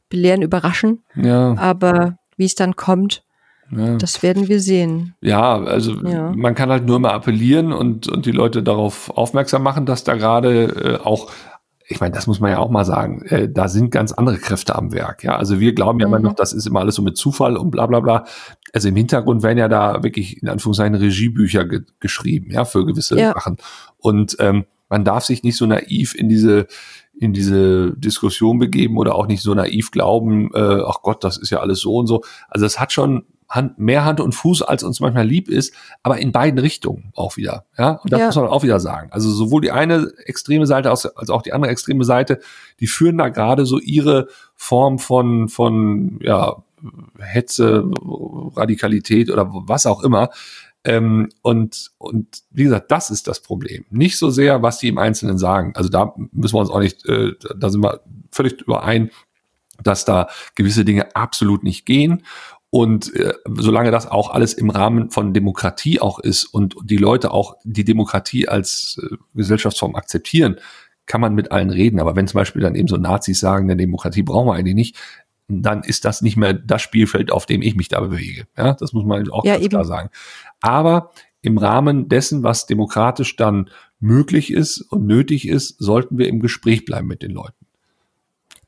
belehren, 0.10 0.42
überraschen. 0.42 1.04
Ja. 1.16 1.56
Aber 1.58 2.18
wie 2.36 2.46
es 2.46 2.56
dann 2.56 2.76
kommt, 2.76 3.24
ja. 3.72 3.98
das 3.98 4.24
werden 4.24 4.48
wir 4.48 4.60
sehen. 4.60 5.14
Ja, 5.22 5.56
also 5.56 5.94
ja. 6.08 6.32
man 6.36 6.56
kann 6.56 6.70
halt 6.70 6.86
nur 6.86 6.96
immer 6.96 7.14
appellieren 7.14 7.72
und, 7.72 8.08
und 8.08 8.26
die 8.26 8.32
Leute 8.32 8.64
darauf 8.64 9.12
aufmerksam 9.12 9.62
machen, 9.62 9.86
dass 9.86 10.04
da 10.04 10.16
gerade 10.16 10.64
äh, 10.64 11.06
auch 11.06 11.32
ich 11.92 12.00
meine, 12.00 12.14
das 12.14 12.28
muss 12.28 12.40
man 12.40 12.52
ja 12.52 12.60
auch 12.60 12.70
mal 12.70 12.86
sagen, 12.86 13.24
äh, 13.24 13.50
da 13.50 13.68
sind 13.68 13.90
ganz 13.90 14.12
andere 14.12 14.38
Kräfte 14.38 14.76
am 14.76 14.94
Werk. 14.94 15.24
Ja, 15.24 15.38
also 15.38 15.60
wir 15.60 15.74
glauben 15.74 16.00
ja 16.00 16.08
mhm. 16.08 16.14
immer 16.14 16.22
noch, 16.22 16.36
das 16.36 16.54
ist 16.54 16.68
immer 16.68 16.82
alles 16.82 16.94
so 16.94 17.02
mit 17.02 17.18
Zufall 17.18 17.58
und 17.58 17.72
bla 17.72 17.88
bla 17.88 18.00
bla. 18.00 18.26
Also 18.74 18.90
im 18.90 18.96
Hintergrund 18.96 19.42
werden 19.42 19.58
ja 19.58 19.68
da 19.68 20.04
wirklich 20.04 20.42
in 20.42 20.50
Anführungszeichen 20.50 20.94
Regiebücher 20.94 21.66
ge 21.66 21.82
geschrieben, 22.00 22.52
ja, 22.52 22.64
für 22.64 22.86
gewisse 22.86 23.20
ja. 23.20 23.34
Sachen. 23.34 23.58
Und 23.98 24.38
ähm, 24.40 24.66
man 24.88 25.04
darf 25.04 25.26
sich 25.26 25.42
nicht 25.42 25.58
so 25.58 25.66
naiv 25.66 26.14
in 26.14 26.30
diese 26.30 26.68
in 27.18 27.34
diese 27.34 27.92
Diskussion 27.98 28.60
begeben 28.60 28.96
oder 28.98 29.16
auch 29.16 29.28
nicht 29.28 29.42
so 29.42 29.54
naiv 29.54 29.90
glauben, 29.90 30.52
äh, 30.54 30.82
ach 30.86 31.02
Gott, 31.02 31.24
das 31.24 31.38
ist 31.38 31.50
ja 31.50 31.60
alles 31.60 31.80
so 31.80 31.96
und 31.96 32.08
so. 32.08 32.22
Also 32.50 32.68
es 32.68 32.80
hat 32.80 32.94
schon 32.94 33.26
Hand, 33.50 33.80
mehr 33.80 34.06
Hand 34.06 34.20
und 34.22 34.34
Fuß, 34.34 34.62
als 34.62 34.84
uns 34.84 35.00
manchmal 35.00 35.26
lieb 35.26 35.50
ist, 35.50 35.74
aber 36.04 36.20
in 36.20 36.32
beiden 36.32 36.60
Richtungen 36.60 37.12
auch 37.16 37.36
wieder. 37.36 37.66
Ja, 37.78 38.00
und 38.04 38.14
das 38.14 38.20
ja. 38.20 38.26
muss 38.28 38.36
man 38.36 38.48
auch 38.48 38.64
wieder 38.64 38.80
sagen. 38.80 39.10
Also 39.12 39.32
sowohl 39.32 39.62
die 39.62 39.72
eine 39.72 40.12
extreme 40.26 40.68
Seite 40.68 40.92
als, 40.92 41.06
auch 41.30 41.42
die 41.42 41.54
andere 41.54 41.72
extreme 41.72 42.06
Seite, 42.06 42.40
die 42.80 42.88
führen 42.88 43.18
da 43.18 43.30
gerade 43.30 43.66
so 43.66 43.80
ihre 43.80 44.28
Form 44.56 45.00
von, 45.00 45.50
von, 45.50 46.20
ja, 46.22 46.64
Hetze, 47.18 47.84
Radikalität 48.56 49.30
oder 49.30 49.50
was 49.52 49.86
auch 49.86 50.02
immer. 50.02 50.30
Ähm, 50.86 51.30
und, 51.42 51.92
und 51.98 52.44
wie 52.52 52.64
gesagt, 52.64 52.90
das 52.92 53.10
ist 53.10 53.28
das 53.28 53.42
Problem. 53.42 53.86
Nicht 53.90 54.18
so 54.18 54.30
sehr, 54.30 54.62
was 54.62 54.80
die 54.80 54.88
im 54.88 54.98
Einzelnen 54.98 55.38
sagen. 55.38 55.74
Also 55.76 55.90
da 55.90 56.14
müssen 56.32 56.56
wir 56.56 56.62
uns 56.62 56.70
auch 56.70 56.80
nicht, 56.80 57.06
äh, 57.06 57.34
da 57.58 57.70
sind 57.70 57.84
wir 57.84 58.02
völlig 58.32 58.62
überein, 58.62 59.12
dass 59.84 60.06
da 60.06 60.30
gewisse 60.56 60.86
Dinge 60.86 61.16
absolut 61.16 61.64
nicht 61.64 61.86
gehen 61.86 62.24
und 62.72 63.16
äh, 63.16 63.34
solange 63.56 63.92
das 63.92 64.08
auch 64.08 64.30
alles 64.30 64.54
im 64.54 64.70
Rahmen 64.70 65.10
von 65.10 65.34
Demokratie 65.34 66.00
auch 66.00 66.20
ist 66.20 66.46
und 66.46 66.76
die 66.84 66.98
Leute 66.98 67.32
auch 67.32 67.56
die 67.64 67.84
Demokratie 67.84 68.48
als 68.48 69.02
äh, 69.02 69.16
Gesellschaftsform 69.34 69.96
akzeptieren, 69.96 70.58
kann 71.08 71.22
man 71.22 71.34
mit 71.34 71.52
allen 71.52 71.72
reden. 71.72 72.00
Aber 72.00 72.16
wenn 72.16 72.28
zum 72.28 72.38
Beispiel 72.38 72.62
dann 72.62 72.76
eben 72.76 72.88
so 72.88 72.98
Nazis 72.98 73.40
sagen, 73.40 73.68
der 73.68 73.78
Demokratie 73.78 74.22
brauchen 74.22 74.48
wir 74.48 74.54
eigentlich 74.54 74.76
nicht, 74.76 74.96
dann 75.48 75.82
ist 75.82 76.06
das 76.06 76.22
nicht 76.22 76.38
mehr 76.38 76.54
das 76.54 76.84
Spielfeld, 76.84 77.32
auf 77.32 77.48
dem 77.48 77.64
ich 77.64 77.76
mich 77.76 77.88
da 77.88 78.00
bewege. 78.00 78.46
Ja, 78.56 78.74
das 78.74 78.94
muss 78.94 79.04
man 79.04 79.28
auch 79.32 79.44
ja, 79.44 79.58
ganz 79.58 79.70
klar 79.70 79.86
sagen. 79.86 80.10
Aber 80.62 81.12
im 81.42 81.58
Rahmen 81.58 82.08
dessen, 82.08 82.44
was 82.44 82.68
demokratisch 82.68 83.36
dann 83.36 83.72
möglich 84.00 84.54
ist 84.54 84.82
und 84.82 85.08
nötig 85.08 85.48
ist, 85.48 85.76
sollten 85.80 86.20
wir 86.20 86.28
im 86.28 86.40
Gespräch 86.40 86.86
bleiben 86.86 87.08
mit 87.08 87.24
den 87.24 87.32
Leuten. 87.32 87.59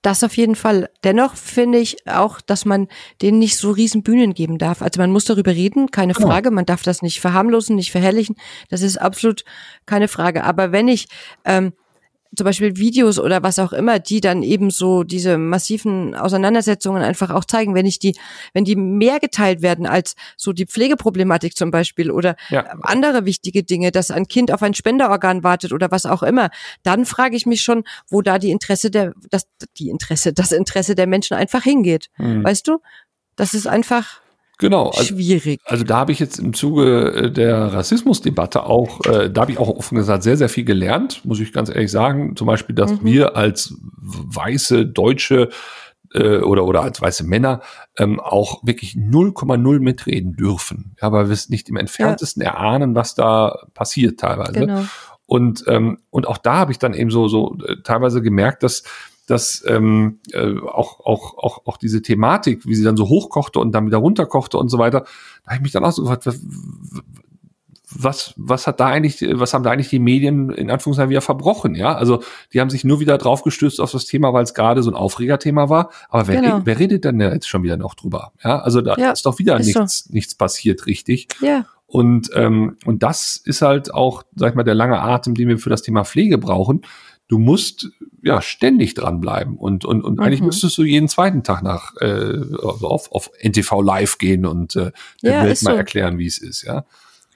Das 0.02 0.24
auf 0.24 0.36
jeden 0.36 0.56
Fall. 0.56 0.90
Dennoch 1.04 1.36
finde 1.36 1.78
ich 1.78 2.08
auch, 2.08 2.42
dass 2.42 2.66
man 2.66 2.88
denen 3.22 3.38
nicht 3.38 3.58
so 3.58 3.70
riesen 3.72 4.02
Bühnen 4.02 4.34
geben 4.34 4.58
darf. 4.58 4.82
Also 4.82 5.00
man 5.00 5.12
muss 5.12 5.26
darüber 5.26 5.52
reden, 5.52 5.92
keine 5.92 6.14
genau. 6.14 6.28
Frage. 6.28 6.50
Man 6.50 6.66
darf 6.66 6.82
das 6.82 7.04
nicht 7.04 7.22
verharmlosen, 7.22 7.76
nicht 7.76 7.92
verherrlichen. 7.92 8.36
Das 8.70 8.82
ist 8.82 8.98
absolut 8.98 9.44
keine 9.86 10.08
Frage. 10.08 10.44
Aber 10.44 10.72
wenn 10.72 10.88
ich 10.88 11.08
ähm, 11.46 11.74
zum 12.36 12.46
Beispiel 12.46 12.78
Videos 12.78 13.20
oder 13.20 13.44
was 13.44 13.60
auch 13.60 13.74
immer, 13.74 14.00
die 14.00 14.22
dann 14.22 14.42
eben 14.42 14.70
so 14.70 15.04
diese 15.04 15.38
massiven 15.38 16.16
Auseinandersetzungen 16.16 17.04
einfach 17.04 17.30
auch 17.30 17.44
zeigen, 17.44 17.76
wenn 17.76 17.86
ich 17.86 18.00
die, 18.00 18.16
wenn 18.54 18.64
die 18.64 18.78
mehr 18.78 19.20
geteilt 19.20 19.62
werden 19.62 19.86
als 19.86 20.16
so 20.38 20.54
die 20.54 20.66
Pflegeproblematik 20.66 21.58
zum 21.58 21.72
Beispiel 21.72 22.10
oder 22.10 22.36
ja. 22.50 22.64
andere 22.84 23.26
wichtige 23.26 23.64
Dinge, 23.64 23.92
dass 23.92 24.12
ein 24.12 24.28
Kind 24.28 24.52
auf 24.52 24.64
ein 24.64 24.74
Spenderorgan 24.74 25.44
wartet 25.44 25.74
oder 25.74 25.92
was 25.92 26.06
auch 26.06 26.24
immer, 26.24 26.50
dann 26.84 27.06
frage 27.06 27.36
ich 27.36 27.46
mich 27.46 27.62
schon, 27.62 27.84
wo 28.10 28.22
da 28.22 28.40
die 28.40 28.52
Interesse 28.52 28.92
der, 28.92 29.14
das, 29.30 29.48
die 29.78 29.90
Interesse, 29.90 30.32
das 30.32 30.54
Interesse 30.54 30.96
der 30.96 31.08
Menschen 31.08 31.36
einfach 31.36 31.64
hingeht. 31.64 32.08
Mhm. 32.18 32.44
Weißt 32.44 32.68
du? 32.68 32.80
Das 33.36 33.54
ist 33.54 33.68
einfach, 33.68 34.21
Genau. 34.62 34.90
Also, 34.90 35.16
Schwierig. 35.16 35.60
Also 35.66 35.84
da 35.84 35.98
habe 35.98 36.12
ich 36.12 36.20
jetzt 36.20 36.38
im 36.38 36.54
Zuge 36.54 37.14
äh, 37.14 37.32
der 37.32 37.74
Rassismusdebatte 37.74 38.64
auch, 38.64 39.04
äh, 39.06 39.30
da 39.30 39.42
habe 39.42 39.52
ich 39.52 39.58
auch 39.58 39.70
offen 39.70 39.96
gesagt 39.96 40.22
sehr, 40.22 40.38
sehr 40.38 40.50
viel 40.50 40.64
gelernt, 40.64 41.26
muss 41.26 41.40
ich 41.40 41.52
ganz 41.52 41.70
ehrlich 41.70 41.90
sagen. 41.90 42.36
Zum 42.36 42.46
Beispiel, 42.46 42.76
dass 42.76 42.92
mhm. 42.92 43.04
wir 43.04 43.36
als 43.36 43.74
weiße 44.00 44.86
Deutsche 44.86 45.50
äh, 46.14 46.38
oder, 46.38 46.66
oder 46.66 46.84
als 46.84 47.02
weiße 47.02 47.24
Männer 47.24 47.62
ähm, 47.98 48.20
auch 48.20 48.64
wirklich 48.64 48.94
0,0 48.94 49.80
mitreden 49.80 50.36
dürfen. 50.36 50.96
Ja, 51.02 51.12
weil 51.12 51.28
wir 51.28 51.34
es 51.34 51.50
nicht 51.50 51.68
im 51.68 51.78
entferntesten 51.78 52.44
ja. 52.44 52.52
erahnen, 52.52 52.94
was 52.94 53.16
da 53.16 53.64
passiert 53.74 54.20
teilweise. 54.20 54.60
Genau. 54.60 54.84
Und, 55.26 55.64
ähm, 55.68 55.98
und 56.12 56.28
auch 56.28 56.38
da 56.38 56.58
habe 56.58 56.72
ich 56.72 56.78
dann 56.78 56.94
eben 56.94 57.10
so, 57.10 57.28
so 57.28 57.58
äh, 57.66 57.78
teilweise 57.84 58.22
gemerkt, 58.22 58.62
dass 58.62 58.84
dass 59.28 59.64
ähm, 59.68 60.20
äh, 60.32 60.58
auch, 60.60 61.00
auch, 61.00 61.38
auch, 61.38 61.66
auch 61.66 61.78
diese 61.78 62.02
Thematik, 62.02 62.66
wie 62.66 62.76
sie 62.76 62.84
dann 62.84 62.98
so 62.98 63.08
hochkochte 63.08 63.60
und 63.60 63.72
dann 63.72 63.86
wieder 63.86 63.98
runterkochte 63.98 64.58
und 64.58 64.70
so 64.70 64.78
weiter, 64.78 65.06
da 65.44 65.52
habe 65.52 65.56
ich 65.56 65.62
mich 65.62 65.72
dann 65.72 65.86
auch 65.86 65.92
so 65.92 66.04
gefragt, 66.04 66.28
was, 67.94 68.34
was 68.38 68.68
hat 68.68 68.80
da 68.80 68.88
eigentlich, 68.88 69.22
was 69.34 69.54
haben 69.54 69.64
da 69.64 69.72
eigentlich 69.72 69.90
die 69.90 70.00
Medien 70.00 70.50
in 70.50 70.72
Anführungszeichen 70.72 71.10
wieder 71.10 71.22
verbrochen, 71.22 71.76
ja? 71.76 71.94
Also 71.94 72.24
die 72.54 72.62
haben 72.62 72.70
sich 72.70 72.84
nur 72.84 73.00
wieder 73.00 73.18
draufgestürzt 73.18 73.82
auf 73.82 73.92
das 73.92 74.06
Thema, 74.06 74.34
weil 74.34 74.44
es 74.44 74.54
gerade 74.54 74.82
so 74.82 74.90
ein 74.90 74.96
Aufregerthema 74.96 75.70
war. 75.70 75.92
Aber 76.10 76.28
wer, 76.28 76.42
genau. 76.42 76.62
wer 76.64 76.80
redet 76.80 77.06
denn 77.06 77.20
jetzt 77.20 77.48
schon 77.48 77.64
wieder 77.64 77.78
noch 77.78 77.96
drüber? 77.96 78.32
Ja, 78.44 78.60
also 78.60 78.82
da 78.82 78.96
ja, 78.96 79.12
ist 79.12 79.26
doch 79.26 79.40
wieder 79.40 79.60
ist 79.60 79.68
nichts, 79.68 80.06
so. 80.06 80.14
nichts 80.14 80.36
passiert, 80.36 80.86
richtig. 80.86 81.28
Ja. 81.42 81.66
Und, 81.86 82.30
ähm, 82.34 82.78
und 82.86 83.04
das 83.04 83.36
ist 83.44 83.62
halt 83.62 83.94
auch, 83.94 84.24
sag 84.36 84.52
ich 84.52 84.56
mal, 84.56 84.64
der 84.64 84.76
lange 84.76 85.02
Atem, 85.02 85.36
den 85.36 85.50
wir 85.50 85.58
für 85.58 85.70
das 85.70 85.82
Thema 85.82 86.06
Pflege 86.06 86.38
brauchen. 86.38 86.84
Du 87.32 87.40
musst 87.40 87.88
ja 88.22 88.42
ständig 88.42 88.94
dranbleiben 88.94 89.56
und, 89.56 89.86
und, 89.86 90.04
und 90.04 90.18
mhm. 90.18 90.20
eigentlich 90.20 90.42
müsstest 90.42 90.78
du 90.78 90.84
jeden 90.84 91.08
zweiten 91.08 91.44
Tag 91.44 91.64
nach 91.64 91.96
äh, 92.02 92.06
also 92.06 92.90
auf, 92.90 93.10
auf 93.14 93.32
NTV 93.42 93.82
Live 93.82 94.18
gehen 94.18 94.46
und 94.46 94.76
äh, 94.76 94.92
der 95.24 95.32
ja, 95.32 95.44
Welt 95.46 95.64
mal 95.64 95.72
so. 95.72 95.78
erklären, 95.78 96.18
wie 96.18 96.28
es 96.28 96.38
ist, 96.38 96.64
ja. 96.64 96.84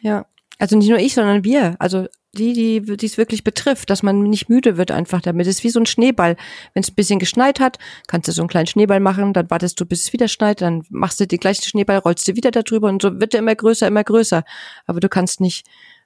Ja, 0.01 0.25
also 0.59 0.77
nicht 0.77 0.89
nur 0.89 0.99
ich, 0.99 1.13
sondern 1.13 1.45
wir. 1.45 1.77
Also 1.79 2.07
die, 2.33 2.51
die 2.81 2.97
die 2.97 3.05
es 3.05 3.17
wirklich 3.17 3.45
betrifft, 3.45 3.89
dass 3.89 4.03
man 4.03 4.23
nicht 4.23 4.49
müde 4.49 4.75
wird 4.75 4.91
einfach 4.91 5.21
damit. 5.21 5.47
Es 5.47 5.59
ist 5.59 5.63
wie 5.63 5.69
so 5.69 5.79
ein 5.79 5.85
Schneeball. 5.85 6.35
Wenn 6.73 6.83
es 6.83 6.91
ein 6.91 6.95
bisschen 6.95 7.19
geschneit 7.19 7.61
hat, 7.61 7.77
kannst 8.07 8.27
du 8.27 8.33
so 8.33 8.41
einen 8.41 8.49
kleinen 8.49 8.67
Schneeball 8.67 8.99
machen, 8.99 9.31
dann 9.31 9.49
wartest 9.49 9.79
du, 9.79 9.85
bis 9.85 10.03
es 10.03 10.13
wieder 10.13 10.27
schneit, 10.27 10.59
dann 10.59 10.83
machst 10.89 11.21
du 11.21 11.25
den 11.25 11.39
gleichen 11.39 11.63
Schneeball, 11.63 11.99
rollst 11.99 12.27
du 12.27 12.35
wieder 12.35 12.51
darüber 12.51 12.89
und 12.89 13.01
so 13.01 13.21
wird 13.21 13.31
der 13.31 13.39
immer 13.39 13.55
größer, 13.55 13.87
immer 13.87 14.03
größer. 14.03 14.43
Aber 14.85 14.99
du 14.99 15.07
kannst 15.07 15.39
nicht 15.39 15.65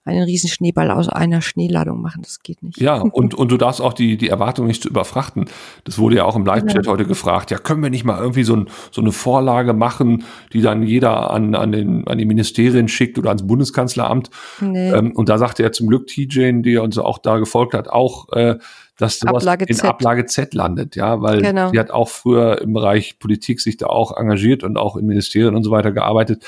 einen 0.09 0.23
riesen 0.23 0.49
Schneeball 0.49 0.91
aus 0.91 1.07
einer 1.07 1.41
Schneeladung 1.41 2.01
machen. 2.01 2.21
Das 2.23 2.39
geht 2.41 2.61
nicht. 2.63 2.79
Ja, 2.79 2.95
und, 3.01 3.33
und 3.33 3.51
du 3.51 3.57
darfst 3.57 3.81
auch 3.81 3.93
die, 3.93 4.17
die 4.17 4.29
Erwartung 4.29 4.67
nicht 4.67 4.83
zu 4.83 4.89
überfrachten. 4.89 5.45
Das 5.83 5.97
wurde 5.97 6.17
ja 6.17 6.25
auch 6.25 6.35
im 6.35 6.45
Live-Chat 6.45 6.85
ja. 6.85 6.91
heute 6.91 7.05
gefragt. 7.05 7.51
Ja, 7.51 7.57
können 7.57 7.81
wir 7.81 7.89
nicht 7.89 8.03
mal 8.03 8.19
irgendwie 8.19 8.43
so, 8.43 8.55
ein, 8.55 8.69
so 8.91 9.01
eine 9.01 9.11
Vorlage 9.11 9.73
machen, 9.73 10.25
die 10.53 10.61
dann 10.61 10.83
jeder 10.83 11.31
an, 11.31 11.55
an, 11.55 11.71
den, 11.71 12.07
an 12.07 12.17
die 12.17 12.25
Ministerien 12.25 12.87
schickt 12.87 13.17
oder 13.17 13.29
ans 13.29 13.45
Bundeskanzleramt? 13.45 14.29
Nee. 14.61 14.91
Ähm, 14.91 15.11
und 15.13 15.29
da 15.29 15.37
sagte 15.37 15.63
er 15.63 15.71
zum 15.71 15.87
Glück 15.87 16.07
TJ, 16.07 16.61
die 16.61 16.77
uns 16.77 16.97
auch 16.97 17.19
da 17.19 17.37
gefolgt 17.37 17.73
hat, 17.73 17.87
auch, 17.87 18.31
äh, 18.33 18.57
dass 18.97 19.19
sowas 19.19 19.43
Ablage 19.43 19.65
in 19.65 19.75
Z. 19.75 19.85
Ablage 19.85 20.25
Z 20.25 20.53
landet, 20.53 20.95
ja, 20.95 21.21
weil 21.21 21.41
genau. 21.41 21.71
die 21.71 21.79
hat 21.79 21.89
auch 21.89 22.09
früher 22.09 22.61
im 22.61 22.73
Bereich 22.73 23.17
Politik 23.17 23.61
sich 23.61 23.77
da 23.77 23.87
auch 23.87 24.15
engagiert 24.17 24.63
und 24.63 24.77
auch 24.77 24.97
in 24.97 25.05
Ministerien 25.05 25.55
und 25.55 25.63
so 25.63 25.71
weiter 25.71 25.91
gearbeitet, 25.91 26.43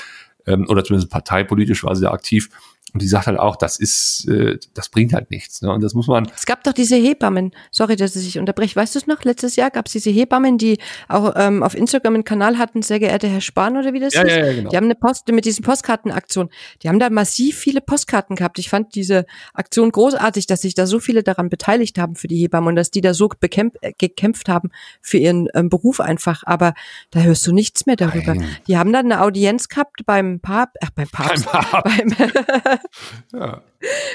ähm, 0.46 0.66
oder 0.68 0.84
zumindest 0.84 1.10
parteipolitisch 1.10 1.84
war 1.84 1.94
sie 1.96 2.02
da 2.02 2.10
aktiv. 2.10 2.50
Und 2.92 3.00
die 3.00 3.08
sagt 3.08 3.26
halt 3.26 3.38
auch, 3.38 3.56
das 3.56 3.78
ist, 3.78 4.28
äh, 4.28 4.58
das 4.74 4.90
bringt 4.90 5.14
halt 5.14 5.30
nichts. 5.30 5.62
Ne? 5.62 5.72
Und 5.72 5.82
das 5.82 5.94
muss 5.94 6.08
man. 6.08 6.30
Es 6.36 6.44
gab 6.44 6.62
doch 6.62 6.74
diese 6.74 6.96
Hebammen, 6.96 7.52
sorry, 7.70 7.96
dass 7.96 8.14
ich 8.16 8.38
unterbreche. 8.38 8.76
Weißt 8.76 8.94
du 8.94 8.98
es 8.98 9.06
noch? 9.06 9.24
Letztes 9.24 9.56
Jahr 9.56 9.70
gab 9.70 9.86
es 9.86 9.92
diese 9.92 10.10
Hebammen, 10.10 10.58
die 10.58 10.78
auch 11.08 11.32
ähm, 11.36 11.62
auf 11.62 11.74
Instagram 11.74 12.14
einen 12.14 12.24
Kanal 12.24 12.58
hatten, 12.58 12.82
sehr 12.82 13.00
geehrter 13.00 13.28
Herr 13.28 13.40
Spahn 13.40 13.78
oder 13.78 13.94
wie 13.94 14.00
das 14.00 14.12
ja, 14.12 14.22
ist. 14.22 14.36
Ja, 14.36 14.46
ja, 14.46 14.52
genau. 14.52 14.70
Die 14.70 14.76
haben 14.76 14.84
eine 14.84 14.94
Post 14.94 15.28
mit 15.28 15.46
diesen 15.46 15.64
Postkartenaktion. 15.64 16.50
Die 16.82 16.88
haben 16.88 16.98
da 16.98 17.08
massiv 17.08 17.56
viele 17.58 17.80
Postkarten 17.80 18.36
gehabt. 18.36 18.58
Ich 18.58 18.68
fand 18.68 18.94
diese 18.94 19.24
Aktion 19.54 19.90
großartig, 19.90 20.46
dass 20.46 20.60
sich 20.60 20.74
da 20.74 20.86
so 20.86 21.00
viele 21.00 21.22
daran 21.22 21.48
beteiligt 21.48 21.98
haben 21.98 22.14
für 22.14 22.28
die 22.28 22.36
Hebammen 22.36 22.68
und 22.68 22.76
dass 22.76 22.90
die 22.90 23.00
da 23.00 23.14
so 23.14 23.28
bekämpf, 23.28 23.76
äh, 23.80 23.92
gekämpft 23.96 24.50
haben 24.50 24.70
für 25.00 25.16
ihren 25.16 25.48
ähm, 25.54 25.70
Beruf 25.70 26.00
einfach. 26.00 26.42
Aber 26.44 26.74
da 27.10 27.20
hörst 27.20 27.46
du 27.46 27.52
nichts 27.52 27.86
mehr 27.86 27.96
darüber. 27.96 28.34
Nein. 28.34 28.56
Die 28.66 28.76
haben 28.76 28.92
dann 28.92 29.10
eine 29.10 29.22
Audienz 29.22 29.68
gehabt 29.68 30.02
beim 30.04 30.40
Papst, 30.40 30.76
ach 30.82 30.90
beim 30.90 31.08
Papst, 31.08 31.50
beim, 31.50 31.62
Papst. 31.62 32.18
beim 32.18 32.78
ja. 33.32 33.62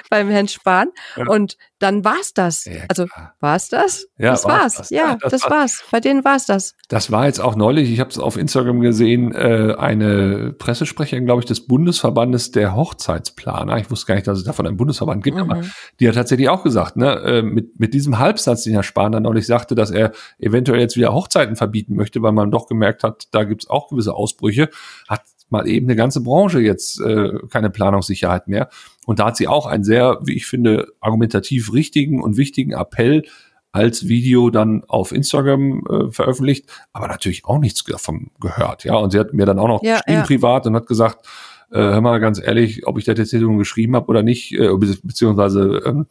beim 0.10 0.30
Herrn 0.30 0.48
Spahn. 0.48 0.90
Ja. 1.16 1.28
Und 1.28 1.58
dann 1.80 2.04
war's 2.04 2.34
das. 2.34 2.66
Ja, 2.66 2.82
also 2.88 3.06
war's 3.40 3.70
das? 3.70 4.08
Ja, 4.18 4.32
das 4.32 4.46
war's. 4.46 4.76
Das. 4.76 4.90
Ja, 4.90 5.18
das, 5.20 5.32
das 5.32 5.44
war's. 5.44 5.52
war's. 5.52 5.84
Bei 5.92 6.00
denen 6.00 6.24
war's 6.24 6.46
das. 6.46 6.76
Das 6.90 7.12
war 7.12 7.26
jetzt 7.26 7.40
auch 7.40 7.56
neulich, 7.56 7.92
ich 7.92 8.00
habe 8.00 8.10
es 8.10 8.18
auf 8.18 8.38
Instagram 8.38 8.80
gesehen, 8.80 9.34
äh, 9.34 9.76
eine 9.78 10.54
Pressesprecherin, 10.58 11.26
glaube 11.26 11.42
ich, 11.42 11.46
des 11.46 11.68
Bundesverbandes 11.68 12.52
der 12.52 12.76
Hochzeitsplaner. 12.76 13.78
Ich 13.78 13.92
wusste 13.92 14.08
gar 14.08 14.16
nicht, 14.16 14.28
dass 14.28 14.40
es 14.40 14.44
davon 14.44 14.66
einen 14.66 14.78
Bundesverband 14.78 15.24
gibt, 15.24 15.38
mhm. 15.38 15.44
aber 15.44 15.62
die 16.00 16.08
hat 16.08 16.16
tatsächlich 16.16 16.50
auch 16.50 16.64
gesagt, 16.64 16.96
ne, 16.98 17.14
äh, 17.22 17.42
mit, 17.42 17.80
mit 17.80 17.94
diesem 17.94 18.18
Halbsatz, 18.18 18.64
den 18.64 18.74
Herr 18.74 18.84
Spahn 18.84 19.12
dann 19.12 19.24
neulich 19.24 19.46
sagte, 19.46 19.76
dass 19.76 19.92
er 19.92 20.14
eventuell 20.40 20.80
jetzt 20.80 20.96
wieder 20.96 21.14
Hochzeiten 21.14 21.56
verbieten 21.56 21.96
möchte, 21.96 22.22
weil 22.22 22.32
man 22.32 22.50
doch 22.50 22.68
gemerkt 22.68 23.04
hat, 23.04 23.28
da 23.32 23.44
gibt's 23.44 23.70
auch 23.70 23.90
gewisse 23.90 24.14
Ausbrüche, 24.14 24.70
hat 25.08 25.22
mal 25.50 25.68
eben 25.68 25.88
eine 25.88 25.96
ganze 25.96 26.22
Branche 26.22 26.60
jetzt 26.60 27.00
äh, 27.02 27.34
keine 27.50 27.70
Planungssicherheit 27.70 28.48
mehr. 28.48 28.70
Und 29.06 29.20
da 29.20 29.28
hat 29.28 29.38
sie 29.38 29.48
auch 29.48 29.66
einen 29.66 29.84
sehr, 29.84 30.20
wie 30.24 30.36
ich 30.36 30.46
finde, 30.46 30.88
argumentativ 31.00 31.74
richtigen 31.74 32.22
und 32.22 32.38
wichtigen 32.38 32.74
Appell 32.74 33.24
als 33.72 34.08
Video 34.08 34.50
dann 34.50 34.84
auf 34.88 35.12
Instagram 35.12 35.86
äh, 35.88 36.12
veröffentlicht, 36.12 36.66
aber 36.94 37.08
natürlich 37.08 37.46
auch 37.46 37.60
nichts 37.60 37.84
davon 37.84 38.32
gehört. 38.40 38.84
Ja, 38.84 38.96
und 38.96 39.12
sie 39.12 39.20
hat 39.20 39.34
mir 39.34 39.46
dann 39.46 39.60
auch 39.60 39.68
noch 39.68 39.84
ja, 39.84 39.98
geschrieben 39.98 40.20
ja. 40.20 40.26
privat 40.26 40.66
und 40.68 40.76
hat 40.76 40.88
gesagt, 40.88 41.26
äh, 41.72 41.78
hör 41.78 42.02
mal 42.02 42.20
ganz 42.20 42.42
ehrlich, 42.42 42.88
ob 42.88 42.98
ich 42.98 43.06
das 43.06 43.18
jetzt 43.18 43.32
geschrieben 43.32 43.96
habe 43.96 44.08
oder 44.08 44.24
nicht, 44.24 44.54
äh, 44.54 44.70
beziehungsweise 45.04 45.82
ähm, 45.86 46.08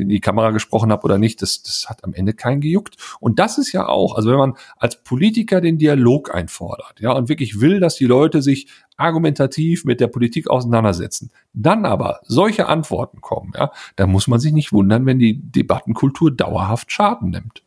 in 0.00 0.08
die 0.08 0.20
Kamera 0.20 0.50
gesprochen 0.50 0.90
habe 0.92 1.04
oder 1.04 1.18
nicht, 1.18 1.42
das, 1.42 1.62
das 1.62 1.86
hat 1.88 2.04
am 2.04 2.14
Ende 2.14 2.32
keinen 2.32 2.60
gejuckt. 2.60 2.96
Und 3.20 3.38
das 3.38 3.58
ist 3.58 3.72
ja 3.72 3.86
auch, 3.86 4.16
also 4.16 4.30
wenn 4.30 4.38
man 4.38 4.54
als 4.76 5.02
Politiker 5.02 5.60
den 5.60 5.78
Dialog 5.78 6.34
einfordert, 6.34 7.00
ja, 7.00 7.12
und 7.12 7.28
wirklich 7.28 7.60
will, 7.60 7.80
dass 7.80 7.96
die 7.96 8.06
Leute 8.06 8.42
sich 8.42 8.68
argumentativ 8.96 9.84
mit 9.84 10.00
der 10.00 10.08
Politik 10.08 10.48
auseinandersetzen, 10.48 11.30
dann 11.52 11.84
aber 11.84 12.20
solche 12.24 12.68
Antworten 12.68 13.20
kommen, 13.20 13.52
ja, 13.56 13.70
dann 13.96 14.10
muss 14.10 14.28
man 14.28 14.40
sich 14.40 14.52
nicht 14.52 14.72
wundern, 14.72 15.06
wenn 15.06 15.18
die 15.18 15.40
Debattenkultur 15.40 16.30
dauerhaft 16.30 16.92
Schaden 16.92 17.30
nimmt. 17.30 17.62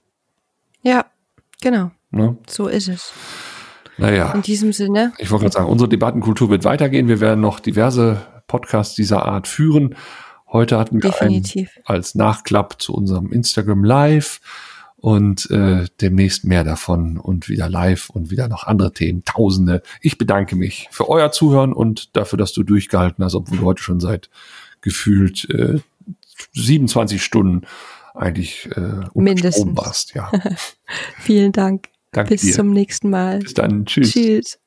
Ja, 0.81 1.05
genau. 1.61 1.91
Ne? 2.11 2.37
So 2.47 2.67
ist 2.67 2.89
es. 2.89 3.13
Naja. 3.97 4.31
In 4.31 4.41
diesem 4.41 4.73
Sinne. 4.73 5.13
Ich 5.17 5.31
wollte 5.31 5.43
gerade 5.43 5.53
sagen, 5.53 5.69
unsere 5.69 5.89
Debattenkultur 5.89 6.49
wird 6.49 6.63
weitergehen. 6.63 7.07
Wir 7.07 7.19
werden 7.19 7.41
noch 7.41 7.59
diverse 7.59 8.21
Podcasts 8.47 8.95
dieser 8.95 9.25
Art 9.25 9.47
führen. 9.47 9.95
Heute 10.53 10.77
hatten 10.77 11.01
wir 11.01 11.09
Definitiv. 11.09 11.71
einen 11.75 11.97
als 11.97 12.15
Nachklapp 12.15 12.81
zu 12.81 12.93
unserem 12.93 13.31
Instagram 13.31 13.83
Live 13.83 14.39
und 14.95 15.49
äh, 15.51 15.87
demnächst 15.99 16.45
mehr 16.45 16.63
davon 16.63 17.17
und 17.17 17.49
wieder 17.49 17.67
live 17.67 18.09
und 18.09 18.31
wieder 18.31 18.47
noch 18.47 18.63
andere 18.65 18.93
Themen, 18.93 19.25
Tausende. 19.25 19.81
Ich 19.99 20.17
bedanke 20.17 20.55
mich 20.55 20.87
für 20.91 21.09
euer 21.09 21.31
Zuhören 21.31 21.73
und 21.73 22.15
dafür, 22.15 22.37
dass 22.37 22.53
du 22.53 22.63
durchgehalten 22.63 23.25
hast, 23.25 23.35
obwohl 23.35 23.57
du 23.57 23.65
heute 23.65 23.83
schon 23.83 23.99
seit 23.99 24.29
gefühlt 24.79 25.49
äh, 25.49 25.79
27 26.53 27.21
Stunden 27.23 27.63
eigentlich 28.13 28.69
äh, 28.77 29.01
Mindestens. 29.13 29.75
warst. 29.75 30.13
Ja. 30.13 30.31
Vielen 31.19 31.51
Dank. 31.51 31.89
Danke 32.11 32.35
Bis 32.35 32.41
dir. 32.41 32.53
zum 32.53 32.69
nächsten 32.69 33.09
Mal. 33.09 33.39
Bis 33.39 33.55
dann. 33.55 33.85
Tschüss. 33.85 34.11
Tschüss. 34.11 34.62